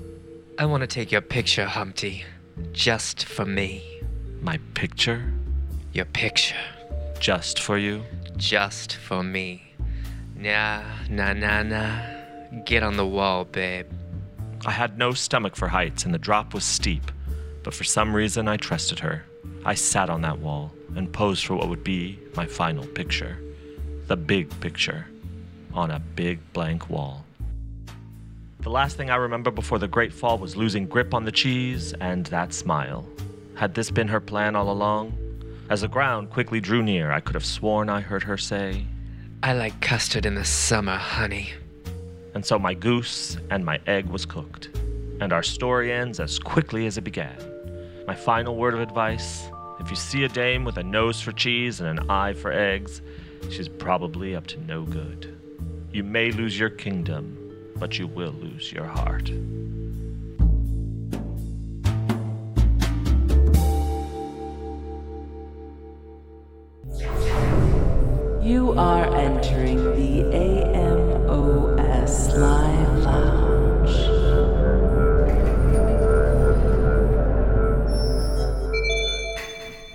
I 0.58 0.66
want 0.66 0.82
to 0.82 0.86
take 0.86 1.10
your 1.10 1.20
picture, 1.20 1.66
Humpty. 1.66 2.24
Just 2.72 3.24
for 3.24 3.44
me. 3.44 4.00
My 4.40 4.58
picture? 4.74 5.32
Your 5.96 6.04
picture. 6.04 6.54
Just 7.20 7.58
for 7.58 7.78
you? 7.78 8.04
Just 8.36 8.96
for 8.96 9.22
me. 9.22 9.62
Nah, 10.36 10.82
nah, 11.08 11.32
nah, 11.32 11.62
nah. 11.62 12.02
Get 12.66 12.82
on 12.82 12.98
the 12.98 13.06
wall, 13.06 13.46
babe. 13.46 13.86
I 14.66 14.72
had 14.72 14.98
no 14.98 15.12
stomach 15.12 15.56
for 15.56 15.68
heights, 15.68 16.04
and 16.04 16.12
the 16.12 16.18
drop 16.18 16.52
was 16.52 16.64
steep, 16.64 17.10
but 17.62 17.72
for 17.72 17.84
some 17.84 18.14
reason 18.14 18.46
I 18.46 18.58
trusted 18.58 18.98
her. 18.98 19.24
I 19.64 19.72
sat 19.72 20.10
on 20.10 20.20
that 20.20 20.38
wall 20.38 20.70
and 20.96 21.10
posed 21.10 21.46
for 21.46 21.54
what 21.54 21.70
would 21.70 21.82
be 21.82 22.18
my 22.36 22.44
final 22.44 22.86
picture 22.86 23.38
the 24.06 24.18
big 24.18 24.50
picture 24.60 25.06
on 25.72 25.90
a 25.90 25.98
big 25.98 26.40
blank 26.52 26.90
wall. 26.90 27.24
The 28.60 28.68
last 28.68 28.98
thing 28.98 29.08
I 29.08 29.16
remember 29.16 29.50
before 29.50 29.78
the 29.78 29.88
Great 29.88 30.12
Fall 30.12 30.36
was 30.36 30.56
losing 30.56 30.86
grip 30.86 31.14
on 31.14 31.24
the 31.24 31.32
cheese 31.32 31.94
and 32.02 32.26
that 32.26 32.52
smile. 32.52 33.08
Had 33.54 33.72
this 33.72 33.90
been 33.90 34.08
her 34.08 34.20
plan 34.20 34.54
all 34.54 34.70
along? 34.70 35.16
As 35.68 35.80
the 35.80 35.88
ground 35.88 36.30
quickly 36.30 36.60
drew 36.60 36.82
near, 36.82 37.10
I 37.10 37.18
could 37.18 37.34
have 37.34 37.44
sworn 37.44 37.88
I 37.88 38.00
heard 38.00 38.22
her 38.22 38.38
say, 38.38 38.86
I 39.42 39.52
like 39.52 39.80
custard 39.80 40.24
in 40.24 40.36
the 40.36 40.44
summer, 40.44 40.96
honey. 40.96 41.50
And 42.34 42.46
so 42.46 42.58
my 42.58 42.72
goose 42.72 43.36
and 43.50 43.64
my 43.64 43.80
egg 43.86 44.06
was 44.06 44.24
cooked. 44.24 44.70
And 45.20 45.32
our 45.32 45.42
story 45.42 45.92
ends 45.92 46.20
as 46.20 46.38
quickly 46.38 46.86
as 46.86 46.98
it 46.98 47.02
began. 47.02 47.36
My 48.06 48.14
final 48.14 48.56
word 48.56 48.74
of 48.74 48.80
advice 48.80 49.48
if 49.80 49.90
you 49.90 49.96
see 49.96 50.24
a 50.24 50.28
dame 50.28 50.64
with 50.64 50.78
a 50.78 50.82
nose 50.82 51.20
for 51.20 51.32
cheese 51.32 51.80
and 51.80 51.98
an 51.98 52.10
eye 52.10 52.32
for 52.32 52.50
eggs, 52.50 53.02
she's 53.50 53.68
probably 53.68 54.34
up 54.34 54.46
to 54.48 54.60
no 54.64 54.84
good. 54.84 55.38
You 55.92 56.02
may 56.02 56.30
lose 56.30 56.58
your 56.58 56.70
kingdom, 56.70 57.72
but 57.76 57.98
you 57.98 58.06
will 58.06 58.32
lose 58.32 58.72
your 58.72 58.86
heart. 58.86 59.30
You 68.46 68.78
are 68.78 69.12
entering 69.16 69.76
the 69.76 70.22
AMOS 70.36 72.38
Live 72.38 72.98
Lounge. 72.98 73.90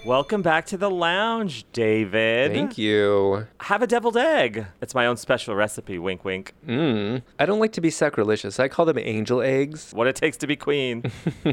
Welcome 0.06 0.42
back 0.42 0.66
to 0.66 0.76
the 0.76 0.90
lounge, 0.90 1.66
David. 1.72 2.52
Thank 2.52 2.78
you. 2.78 3.48
Have 3.62 3.84
a 3.84 3.88
deviled 3.88 4.18
egg. 4.18 4.66
It's 4.82 4.94
my 4.94 5.06
own 5.06 5.16
special 5.16 5.56
recipe. 5.56 5.98
Wink, 5.98 6.26
wink. 6.26 6.54
Mm. 6.68 7.22
I 7.40 7.46
don't 7.46 7.62
like 7.62 7.72
to 7.72 7.82
be 7.82 7.90
sacrilegious. 7.90 8.60
I 8.60 8.68
call 8.68 8.86
them 8.86 9.00
angel 9.00 9.42
eggs. 9.42 9.94
What 9.94 10.08
it 10.08 10.18
takes 10.18 10.36
to 10.36 10.48
be 10.48 10.58
queen. 10.58 11.10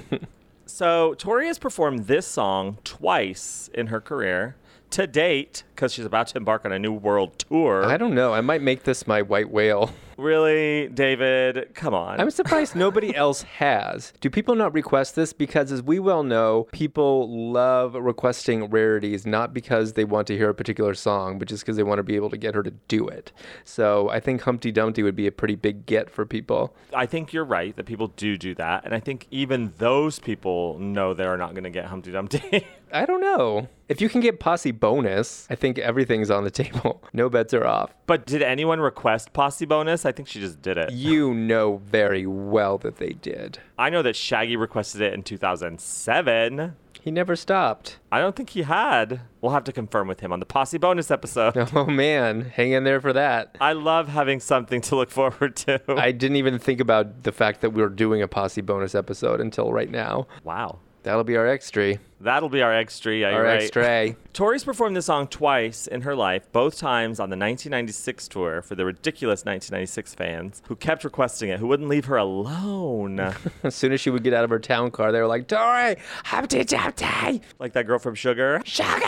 so, 0.66 1.14
Tori 1.14 1.46
has 1.46 1.60
performed 1.60 2.08
this 2.08 2.26
song 2.26 2.78
twice 2.82 3.70
in 3.72 3.86
her 3.86 4.00
career. 4.00 4.56
To 4.90 5.06
date, 5.06 5.64
because 5.78 5.92
she's 5.92 6.04
about 6.04 6.26
to 6.26 6.36
embark 6.36 6.64
on 6.64 6.72
a 6.72 6.78
new 6.78 6.92
world 6.92 7.38
tour. 7.38 7.84
I 7.84 7.96
don't 7.96 8.12
know. 8.12 8.34
I 8.34 8.40
might 8.40 8.62
make 8.62 8.82
this 8.82 9.06
my 9.06 9.22
white 9.22 9.48
whale. 9.48 9.92
Really, 10.18 10.88
David? 10.88 11.72
Come 11.74 11.94
on. 11.94 12.18
I'm 12.18 12.32
surprised 12.32 12.74
nobody 12.74 13.14
else 13.24 13.42
has. 13.42 14.12
Do 14.20 14.28
people 14.28 14.56
not 14.56 14.74
request 14.74 15.14
this? 15.14 15.32
Because, 15.32 15.70
as 15.70 15.80
we 15.80 16.00
well 16.00 16.24
know, 16.24 16.66
people 16.72 17.52
love 17.52 17.94
requesting 17.94 18.68
rarities 18.68 19.24
not 19.24 19.54
because 19.54 19.92
they 19.92 20.04
want 20.04 20.26
to 20.26 20.36
hear 20.36 20.48
a 20.50 20.54
particular 20.54 20.94
song, 20.94 21.38
but 21.38 21.46
just 21.46 21.62
because 21.62 21.76
they 21.76 21.84
want 21.84 22.00
to 22.00 22.02
be 22.02 22.16
able 22.16 22.30
to 22.30 22.36
get 22.36 22.56
her 22.56 22.64
to 22.64 22.72
do 22.88 23.06
it. 23.06 23.30
So 23.62 24.08
I 24.08 24.18
think 24.18 24.42
Humpty 24.42 24.72
Dumpty 24.72 25.04
would 25.04 25.14
be 25.14 25.28
a 25.28 25.32
pretty 25.32 25.54
big 25.54 25.86
get 25.86 26.10
for 26.10 26.26
people. 26.26 26.74
I 26.92 27.06
think 27.06 27.32
you're 27.32 27.44
right 27.44 27.76
that 27.76 27.86
people 27.86 28.08
do 28.08 28.36
do 28.36 28.56
that, 28.56 28.84
and 28.84 28.92
I 28.92 28.98
think 28.98 29.28
even 29.30 29.72
those 29.78 30.18
people 30.18 30.80
know 30.80 31.14
they're 31.14 31.36
not 31.36 31.52
going 31.52 31.62
to 31.62 31.70
get 31.70 31.84
Humpty 31.84 32.10
Dumpty. 32.10 32.66
I 32.92 33.04
don't 33.04 33.20
know. 33.20 33.68
If 33.88 34.00
you 34.00 34.08
can 34.08 34.20
get 34.20 34.40
posse 34.40 34.70
bonus, 34.70 35.46
I 35.50 35.54
think 35.54 35.67
everything's 35.76 36.30
on 36.30 36.44
the 36.44 36.50
table. 36.62 37.02
No 37.12 37.28
bets 37.28 37.52
are 37.52 37.66
off. 37.66 37.92
but 38.06 38.24
did 38.26 38.40
anyone 38.42 38.78
request 38.80 39.32
posse 39.32 39.66
bonus? 39.66 40.06
I 40.06 40.12
think 40.12 40.28
she 40.28 40.38
just 40.38 40.62
did 40.62 40.78
it. 40.78 40.92
You 40.92 41.34
know 41.34 41.78
very 41.84 42.26
well 42.26 42.78
that 42.78 42.96
they 42.98 43.10
did. 43.10 43.58
I 43.76 43.90
know 43.90 44.02
that 44.02 44.14
Shaggy 44.14 44.56
requested 44.56 45.00
it 45.00 45.12
in 45.14 45.22
2007. 45.24 46.76
He 47.00 47.10
never 47.12 47.36
stopped. 47.36 47.98
I 48.12 48.18
don't 48.20 48.34
think 48.36 48.50
he 48.50 48.62
had. 48.62 49.20
We'll 49.40 49.52
have 49.52 49.64
to 49.64 49.72
confirm 49.72 50.08
with 50.08 50.20
him 50.20 50.32
on 50.32 50.40
the 50.40 50.46
posse 50.46 50.78
bonus 50.78 51.10
episode. 51.10 51.56
Oh 51.74 51.86
man, 51.86 52.42
hang 52.42 52.72
in 52.72 52.84
there 52.84 53.00
for 53.00 53.12
that. 53.12 53.56
I 53.60 53.72
love 53.72 54.08
having 54.08 54.40
something 54.40 54.80
to 54.82 54.96
look 54.96 55.10
forward 55.10 55.56
to. 55.56 55.80
I 55.88 56.12
didn't 56.12 56.36
even 56.36 56.58
think 56.58 56.80
about 56.80 57.22
the 57.22 57.32
fact 57.32 57.60
that 57.60 57.70
we 57.70 57.82
were 57.82 57.88
doing 57.88 58.20
a 58.20 58.28
posse 58.28 58.60
bonus 58.60 58.94
episode 58.94 59.40
until 59.40 59.72
right 59.72 59.90
now. 59.90 60.26
Wow. 60.44 60.80
That'll 61.08 61.24
be 61.24 61.38
our 61.38 61.46
extra. 61.46 61.96
That'll 62.20 62.50
be 62.50 62.60
our 62.60 62.74
extra. 62.74 63.16
Yeah, 63.16 63.28
Our 63.28 63.32
you're 63.32 63.82
right. 63.82 64.14
Tori's 64.34 64.62
performed 64.62 64.94
this 64.94 65.06
song 65.06 65.26
twice 65.26 65.86
in 65.86 66.02
her 66.02 66.14
life, 66.14 66.52
both 66.52 66.76
times 66.76 67.18
on 67.18 67.30
the 67.30 67.36
1996 67.36 68.28
tour 68.28 68.60
for 68.60 68.74
the 68.74 68.84
ridiculous 68.84 69.46
1996 69.46 70.14
fans 70.14 70.62
who 70.68 70.76
kept 70.76 71.04
requesting 71.04 71.48
it, 71.48 71.60
who 71.60 71.66
wouldn't 71.66 71.88
leave 71.88 72.04
her 72.04 72.18
alone. 72.18 73.20
As 73.62 73.74
soon 73.74 73.92
as 73.92 74.02
she 74.02 74.10
would 74.10 74.22
get 74.22 74.34
out 74.34 74.44
of 74.44 74.50
her 74.50 74.58
town 74.58 74.90
car, 74.90 75.10
they 75.10 75.22
were 75.22 75.26
like, 75.26 75.48
Tori, 75.48 75.96
Humpty 76.26 76.62
Dumpty. 76.62 77.40
like 77.58 77.72
that 77.72 77.86
girl 77.86 77.98
from 77.98 78.14
Sugar. 78.14 78.60
Sugar! 78.66 79.00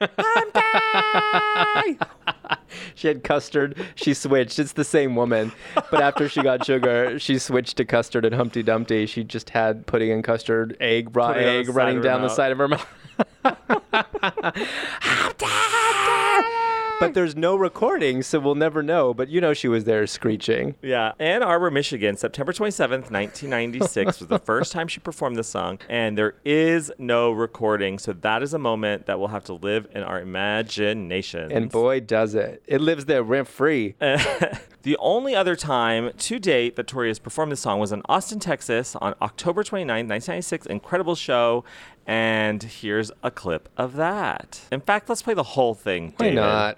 she 2.94 3.08
had 3.08 3.24
custard. 3.24 3.76
She 3.94 4.14
switched. 4.14 4.58
It's 4.58 4.72
the 4.72 4.84
same 4.84 5.16
woman. 5.16 5.52
But 5.74 6.02
after 6.02 6.28
she 6.28 6.42
got 6.42 6.64
sugar, 6.64 7.18
she 7.18 7.38
switched 7.38 7.76
to 7.78 7.84
custard 7.84 8.24
and 8.24 8.34
Humpty 8.34 8.62
Dumpty. 8.62 9.06
She 9.06 9.24
just 9.24 9.50
had 9.50 9.86
pudding 9.86 10.10
and 10.10 10.24
custard, 10.24 10.76
egg, 10.80 11.14
raw 11.16 11.30
egg 11.30 11.68
running 11.68 12.00
down 12.00 12.22
the 12.22 12.28
side 12.28 12.52
of 12.52 12.58
her 12.58 12.68
mouth. 12.68 12.86
but 17.08 17.14
there's 17.14 17.36
no 17.36 17.56
recording, 17.56 18.22
so 18.22 18.38
we'll 18.40 18.54
never 18.54 18.82
know. 18.82 19.14
But 19.14 19.28
you 19.28 19.40
know 19.40 19.54
she 19.54 19.68
was 19.68 19.84
there 19.84 20.06
screeching. 20.06 20.74
Yeah. 20.82 21.12
Ann 21.18 21.42
Arbor, 21.42 21.70
Michigan, 21.70 22.16
September 22.16 22.52
27th, 22.52 23.10
1996 23.10 24.20
was 24.20 24.28
the 24.28 24.38
first 24.38 24.72
time 24.72 24.88
she 24.88 25.00
performed 25.00 25.36
the 25.36 25.44
song. 25.44 25.78
And 25.88 26.16
there 26.16 26.34
is 26.44 26.90
no 26.98 27.30
recording. 27.30 27.98
So 27.98 28.12
that 28.12 28.42
is 28.42 28.54
a 28.54 28.58
moment 28.58 29.06
that 29.06 29.18
will 29.18 29.28
have 29.28 29.44
to 29.44 29.54
live 29.54 29.88
in 29.94 30.02
our 30.02 30.20
imagination. 30.20 31.52
And 31.52 31.70
boy, 31.70 32.00
does 32.00 32.34
it. 32.34 32.62
It 32.66 32.80
lives 32.80 33.04
there 33.04 33.22
rent 33.22 33.48
free. 33.48 33.94
the 34.84 34.96
only 34.98 35.34
other 35.34 35.56
time 35.56 36.12
to 36.16 36.38
date 36.38 36.76
that 36.76 36.86
Tori 36.86 37.08
has 37.08 37.18
performed 37.18 37.50
this 37.50 37.60
song 37.60 37.80
was 37.80 37.90
in 37.90 38.02
Austin, 38.06 38.38
Texas 38.38 38.94
on 38.96 39.14
October 39.20 39.64
29, 39.64 39.88
1996. 39.88 40.66
Incredible 40.66 41.14
show. 41.14 41.64
And 42.06 42.62
here's 42.62 43.10
a 43.22 43.30
clip 43.30 43.70
of 43.78 43.96
that. 43.96 44.60
In 44.70 44.82
fact, 44.82 45.08
let's 45.08 45.22
play 45.22 45.32
the 45.32 45.42
whole 45.42 45.74
thing. 45.74 46.12
Why 46.18 46.26
David. 46.26 46.36
not? 46.36 46.76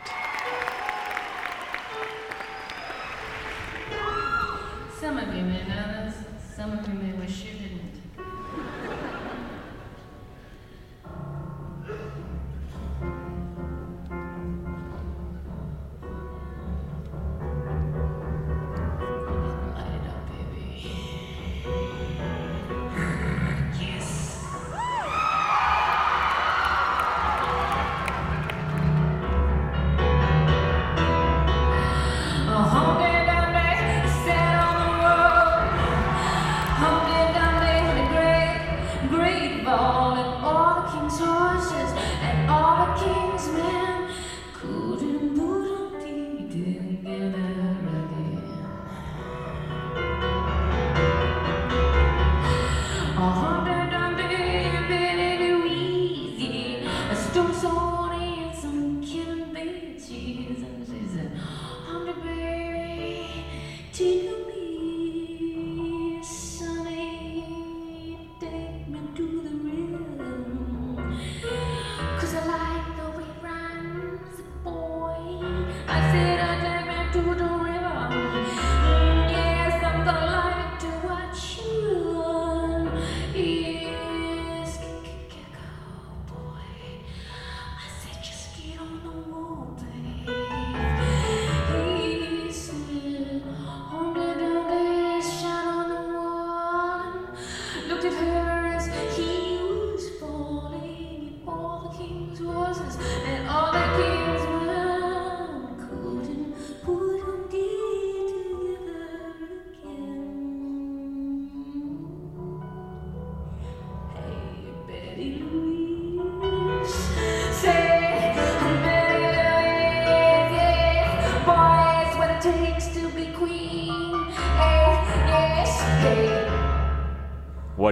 Just 89.03 90.27
get 90.27 90.66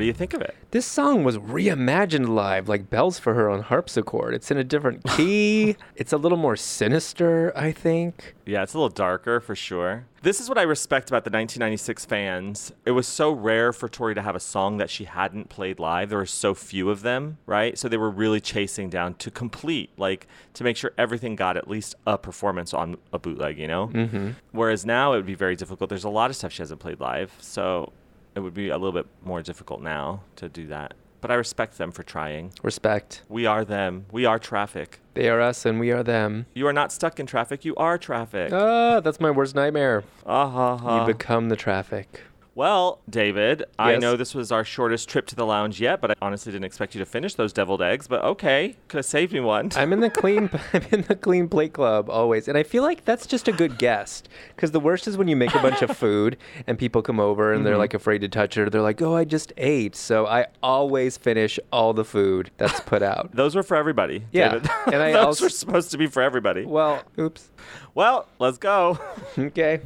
do 0.04 0.08
you 0.08 0.12
think 0.12 0.34
of 0.34 0.42
it? 0.42 0.54
This 0.70 0.84
song 0.84 1.24
was 1.24 1.38
reimagined 1.38 2.28
live, 2.28 2.68
like 2.68 2.90
bells 2.90 3.18
for 3.18 3.32
her 3.32 3.48
on 3.48 3.62
harpsichord. 3.62 4.34
It's 4.34 4.50
in 4.50 4.58
a 4.58 4.64
different 4.64 5.02
key. 5.16 5.76
it's 5.96 6.12
a 6.12 6.18
little 6.18 6.36
more 6.36 6.56
sinister, 6.56 7.52
I 7.56 7.72
think. 7.72 8.34
Yeah, 8.44 8.62
it's 8.62 8.74
a 8.74 8.76
little 8.78 8.90
darker 8.90 9.40
for 9.40 9.54
sure. 9.56 10.04
This 10.20 10.40
is 10.40 10.48
what 10.48 10.58
I 10.58 10.62
respect 10.62 11.08
about 11.10 11.24
the 11.24 11.30
1996 11.30 12.04
fans. 12.04 12.72
It 12.84 12.90
was 12.92 13.06
so 13.06 13.30
rare 13.32 13.72
for 13.72 13.88
Tori 13.88 14.14
to 14.14 14.22
have 14.22 14.34
a 14.36 14.40
song 14.40 14.76
that 14.78 14.90
she 14.90 15.04
hadn't 15.04 15.48
played 15.48 15.78
live. 15.78 16.08
There 16.10 16.18
were 16.18 16.26
so 16.26 16.54
few 16.54 16.90
of 16.90 17.02
them, 17.02 17.38
right? 17.46 17.78
So 17.78 17.88
they 17.88 17.96
were 17.98 18.10
really 18.10 18.40
chasing 18.40 18.90
down 18.90 19.14
to 19.14 19.30
complete, 19.30 19.90
like 19.96 20.26
to 20.54 20.64
make 20.64 20.76
sure 20.76 20.92
everything 20.98 21.34
got 21.36 21.56
at 21.56 21.68
least 21.68 21.94
a 22.06 22.16
performance 22.18 22.74
on 22.74 22.96
a 23.12 23.18
bootleg, 23.18 23.58
you 23.58 23.68
know? 23.68 23.88
Mhm. 23.88 24.34
Whereas 24.52 24.84
now 24.84 25.12
it 25.12 25.16
would 25.16 25.26
be 25.26 25.34
very 25.34 25.56
difficult. 25.56 25.88
There's 25.88 26.04
a 26.04 26.08
lot 26.10 26.28
of 26.30 26.36
stuff 26.36 26.52
she 26.52 26.62
hasn't 26.62 26.80
played 26.80 27.00
live. 27.00 27.32
So 27.40 27.92
it 28.34 28.40
would 28.40 28.54
be 28.54 28.68
a 28.68 28.76
little 28.76 28.92
bit 28.92 29.06
more 29.24 29.42
difficult 29.42 29.80
now 29.80 30.22
to 30.36 30.48
do 30.48 30.66
that. 30.68 30.94
But 31.20 31.30
I 31.30 31.34
respect 31.34 31.78
them 31.78 31.90
for 31.90 32.02
trying. 32.02 32.52
Respect. 32.62 33.22
We 33.30 33.46
are 33.46 33.64
them. 33.64 34.04
We 34.12 34.26
are 34.26 34.38
traffic. 34.38 35.00
They 35.14 35.30
are 35.30 35.40
us 35.40 35.64
and 35.64 35.80
we 35.80 35.90
are 35.90 36.02
them. 36.02 36.44
You 36.52 36.66
are 36.66 36.72
not 36.72 36.92
stuck 36.92 37.18
in 37.18 37.24
traffic. 37.24 37.64
You 37.64 37.74
are 37.76 37.96
traffic. 37.96 38.52
Ah, 38.52 39.00
that's 39.00 39.20
my 39.20 39.30
worst 39.30 39.54
nightmare. 39.54 40.04
Ah 40.26 40.50
ha 40.50 40.76
ha. 40.76 41.00
You 41.00 41.06
become 41.06 41.48
the 41.48 41.56
traffic. 41.56 42.22
Well, 42.56 43.00
David, 43.10 43.64
I 43.80 43.96
know 43.96 44.16
this 44.16 44.32
was 44.32 44.52
our 44.52 44.62
shortest 44.62 45.08
trip 45.08 45.26
to 45.26 45.34
the 45.34 45.44
lounge 45.44 45.80
yet, 45.80 46.00
but 46.00 46.12
I 46.12 46.14
honestly 46.22 46.52
didn't 46.52 46.66
expect 46.66 46.94
you 46.94 47.00
to 47.00 47.04
finish 47.04 47.34
those 47.34 47.52
deviled 47.52 47.82
eggs. 47.82 48.06
But 48.06 48.22
okay, 48.22 48.76
could 48.86 48.98
have 48.98 49.04
saved 49.06 49.32
me 49.32 49.40
one. 49.40 49.70
I'm 49.74 49.92
in 49.92 49.98
the 49.98 50.08
clean. 50.10 50.48
I'm 50.72 50.84
in 50.92 51.02
the 51.02 51.16
clean 51.16 51.48
plate 51.48 51.72
club 51.72 52.08
always, 52.08 52.46
and 52.46 52.56
I 52.56 52.62
feel 52.62 52.84
like 52.84 53.04
that's 53.04 53.26
just 53.26 53.48
a 53.48 53.52
good 53.52 53.76
guest. 53.78 54.28
Because 54.54 54.70
the 54.70 54.78
worst 54.78 55.08
is 55.08 55.16
when 55.16 55.26
you 55.26 55.34
make 55.34 55.52
a 55.52 55.58
bunch 55.58 55.82
of 55.82 55.96
food 55.96 56.36
and 56.68 56.78
people 56.78 57.02
come 57.02 57.18
over 57.18 57.52
and 57.52 57.66
they're 57.66 57.74
Mhm. 57.74 57.78
like 57.78 57.94
afraid 57.94 58.20
to 58.20 58.28
touch 58.28 58.56
it. 58.56 58.62
Or 58.62 58.70
they're 58.70 58.82
like, 58.82 59.02
"Oh, 59.02 59.16
I 59.16 59.24
just 59.24 59.52
ate." 59.56 59.96
So 59.96 60.26
I 60.26 60.46
always 60.62 61.16
finish 61.16 61.58
all 61.72 61.92
the 61.92 62.04
food 62.04 62.52
that's 62.56 62.78
put 62.80 63.02
out. 63.02 63.30
Those 63.34 63.56
were 63.56 63.64
for 63.64 63.76
everybody. 63.76 64.26
Yeah, 64.30 64.52
David. 64.52 64.70
and 64.92 64.96
I 65.02 65.10
those 65.12 65.24
also- 65.24 65.46
were 65.46 65.50
supposed 65.50 65.90
to 65.90 65.98
be 65.98 66.06
for 66.06 66.22
everybody. 66.22 66.64
Well, 66.64 67.02
oops. 67.18 67.50
Well, 67.94 68.28
let's 68.38 68.58
go. 68.58 69.00
okay. 69.36 69.80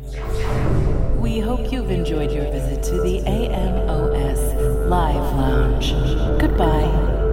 We 1.19 1.41
hope 1.41 1.73
you've 1.73 1.91
enjoyed 1.91 2.31
your 2.31 2.45
visit 2.51 2.81
to 2.85 3.03
the 3.03 3.19
AMOS 3.27 4.89
Live 4.89 5.35
Lounge. 5.35 5.91
Goodbye. 6.41 7.28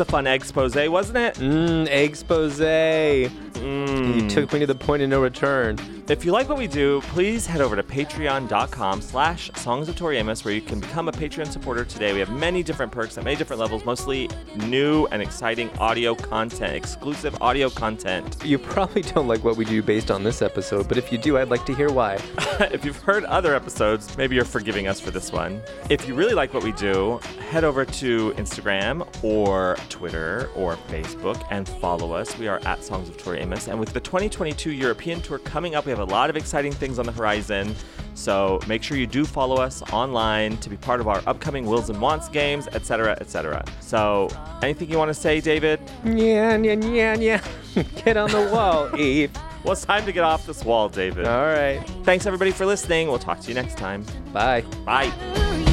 Was 0.00 0.08
a 0.08 0.10
fun 0.10 0.26
expose, 0.26 0.74
wasn't 0.88 1.18
it? 1.18 1.34
Mmm, 1.34 1.86
expose. 1.88 2.58
Mm. 2.58 4.22
You 4.22 4.30
took 4.30 4.50
me 4.50 4.60
to 4.60 4.66
the 4.66 4.74
point 4.74 5.02
of 5.02 5.10
no 5.10 5.20
return. 5.20 5.76
If 6.10 6.24
you 6.24 6.32
like 6.32 6.48
what 6.48 6.58
we 6.58 6.66
do, 6.66 7.00
please 7.02 7.46
head 7.46 7.60
over 7.60 7.76
to 7.76 7.84
patreon.com 7.84 9.00
slash 9.00 9.48
songs 9.54 9.88
of 9.88 9.94
Tori 9.94 10.18
Amos 10.18 10.44
where 10.44 10.52
you 10.52 10.60
can 10.60 10.80
become 10.80 11.06
a 11.06 11.12
Patreon 11.12 11.46
supporter 11.46 11.84
today. 11.84 12.12
We 12.12 12.18
have 12.18 12.32
many 12.32 12.64
different 12.64 12.90
perks 12.90 13.16
at 13.16 13.22
many 13.22 13.36
different 13.36 13.60
levels, 13.60 13.84
mostly 13.84 14.28
new 14.56 15.06
and 15.12 15.22
exciting 15.22 15.70
audio 15.78 16.16
content, 16.16 16.74
exclusive 16.74 17.40
audio 17.40 17.70
content. 17.70 18.36
You 18.44 18.58
probably 18.58 19.02
don't 19.02 19.28
like 19.28 19.44
what 19.44 19.56
we 19.56 19.64
do 19.64 19.84
based 19.84 20.10
on 20.10 20.24
this 20.24 20.42
episode, 20.42 20.88
but 20.88 20.98
if 20.98 21.12
you 21.12 21.16
do, 21.16 21.38
I'd 21.38 21.48
like 21.48 21.64
to 21.66 21.74
hear 21.76 21.92
why. 21.92 22.14
if 22.72 22.84
you've 22.84 23.00
heard 23.00 23.22
other 23.26 23.54
episodes, 23.54 24.16
maybe 24.18 24.34
you're 24.34 24.44
forgiving 24.44 24.88
us 24.88 24.98
for 24.98 25.12
this 25.12 25.30
one. 25.30 25.62
If 25.90 26.08
you 26.08 26.14
really 26.14 26.34
like 26.34 26.52
what 26.52 26.64
we 26.64 26.72
do, 26.72 27.20
head 27.50 27.62
over 27.62 27.84
to 27.84 28.32
Instagram 28.32 29.06
or 29.22 29.76
Twitter 29.88 30.50
or 30.56 30.74
Facebook 30.88 31.40
and 31.52 31.68
follow 31.68 32.10
us. 32.12 32.36
We 32.36 32.48
are 32.48 32.58
at 32.64 32.82
Songs 32.82 33.08
of 33.08 33.16
Tori 33.16 33.38
Amos. 33.38 33.68
And 33.68 33.78
with 33.78 33.92
the 33.92 34.00
2022 34.00 34.72
European 34.72 35.20
tour 35.20 35.38
coming 35.38 35.76
up, 35.76 35.86
we 35.86 35.90
have 35.92 35.99
a 36.00 36.04
lot 36.04 36.30
of 36.30 36.36
exciting 36.36 36.72
things 36.72 36.98
on 36.98 37.06
the 37.06 37.12
horizon. 37.12 37.74
So 38.14 38.60
make 38.66 38.82
sure 38.82 38.96
you 38.96 39.06
do 39.06 39.24
follow 39.24 39.56
us 39.56 39.82
online 39.92 40.56
to 40.58 40.68
be 40.68 40.76
part 40.76 41.00
of 41.00 41.08
our 41.08 41.22
upcoming 41.26 41.64
Wills 41.64 41.88
and 41.90 42.00
Wants 42.00 42.28
games, 42.28 42.66
etc., 42.68 43.16
etc. 43.20 43.64
So 43.80 44.28
anything 44.62 44.90
you 44.90 44.98
want 44.98 45.08
to 45.08 45.14
say, 45.14 45.40
David? 45.40 45.80
Yeah, 46.04 46.56
yeah, 46.56 46.74
yeah, 46.74 47.14
yeah. 47.14 47.82
Get 48.04 48.16
on 48.16 48.30
the 48.30 48.50
wall, 48.52 48.94
Eve. 49.00 49.30
Well, 49.64 49.72
it's 49.72 49.84
time 49.84 50.06
to 50.06 50.12
get 50.12 50.24
off 50.24 50.46
this 50.46 50.64
wall, 50.64 50.88
David. 50.88 51.26
All 51.26 51.44
right. 51.44 51.80
Thanks, 52.04 52.26
everybody, 52.26 52.50
for 52.50 52.66
listening. 52.66 53.08
We'll 53.08 53.18
talk 53.18 53.40
to 53.40 53.48
you 53.48 53.54
next 53.54 53.76
time. 53.76 54.04
Bye. 54.32 54.62
Bye. 54.84 55.69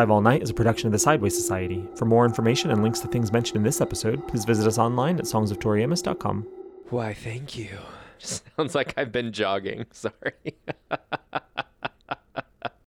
Drive 0.00 0.10
All 0.10 0.22
Night 0.22 0.42
is 0.42 0.48
a 0.48 0.54
production 0.54 0.86
of 0.86 0.92
the 0.92 0.98
Sideways 0.98 1.36
Society. 1.36 1.86
For 1.94 2.06
more 2.06 2.24
information 2.24 2.70
and 2.70 2.82
links 2.82 3.00
to 3.00 3.06
things 3.08 3.30
mentioned 3.32 3.58
in 3.58 3.62
this 3.64 3.82
episode, 3.82 4.26
please 4.26 4.46
visit 4.46 4.66
us 4.66 4.78
online 4.78 5.18
at 5.18 5.26
songsoftoriamos.com. 5.26 6.46
Why, 6.88 7.12
thank 7.12 7.58
you. 7.58 7.68
Sounds 8.18 8.74
like 8.74 8.94
I've 8.96 9.12
been 9.12 9.30
jogging. 9.30 9.84
Sorry. 9.92 10.49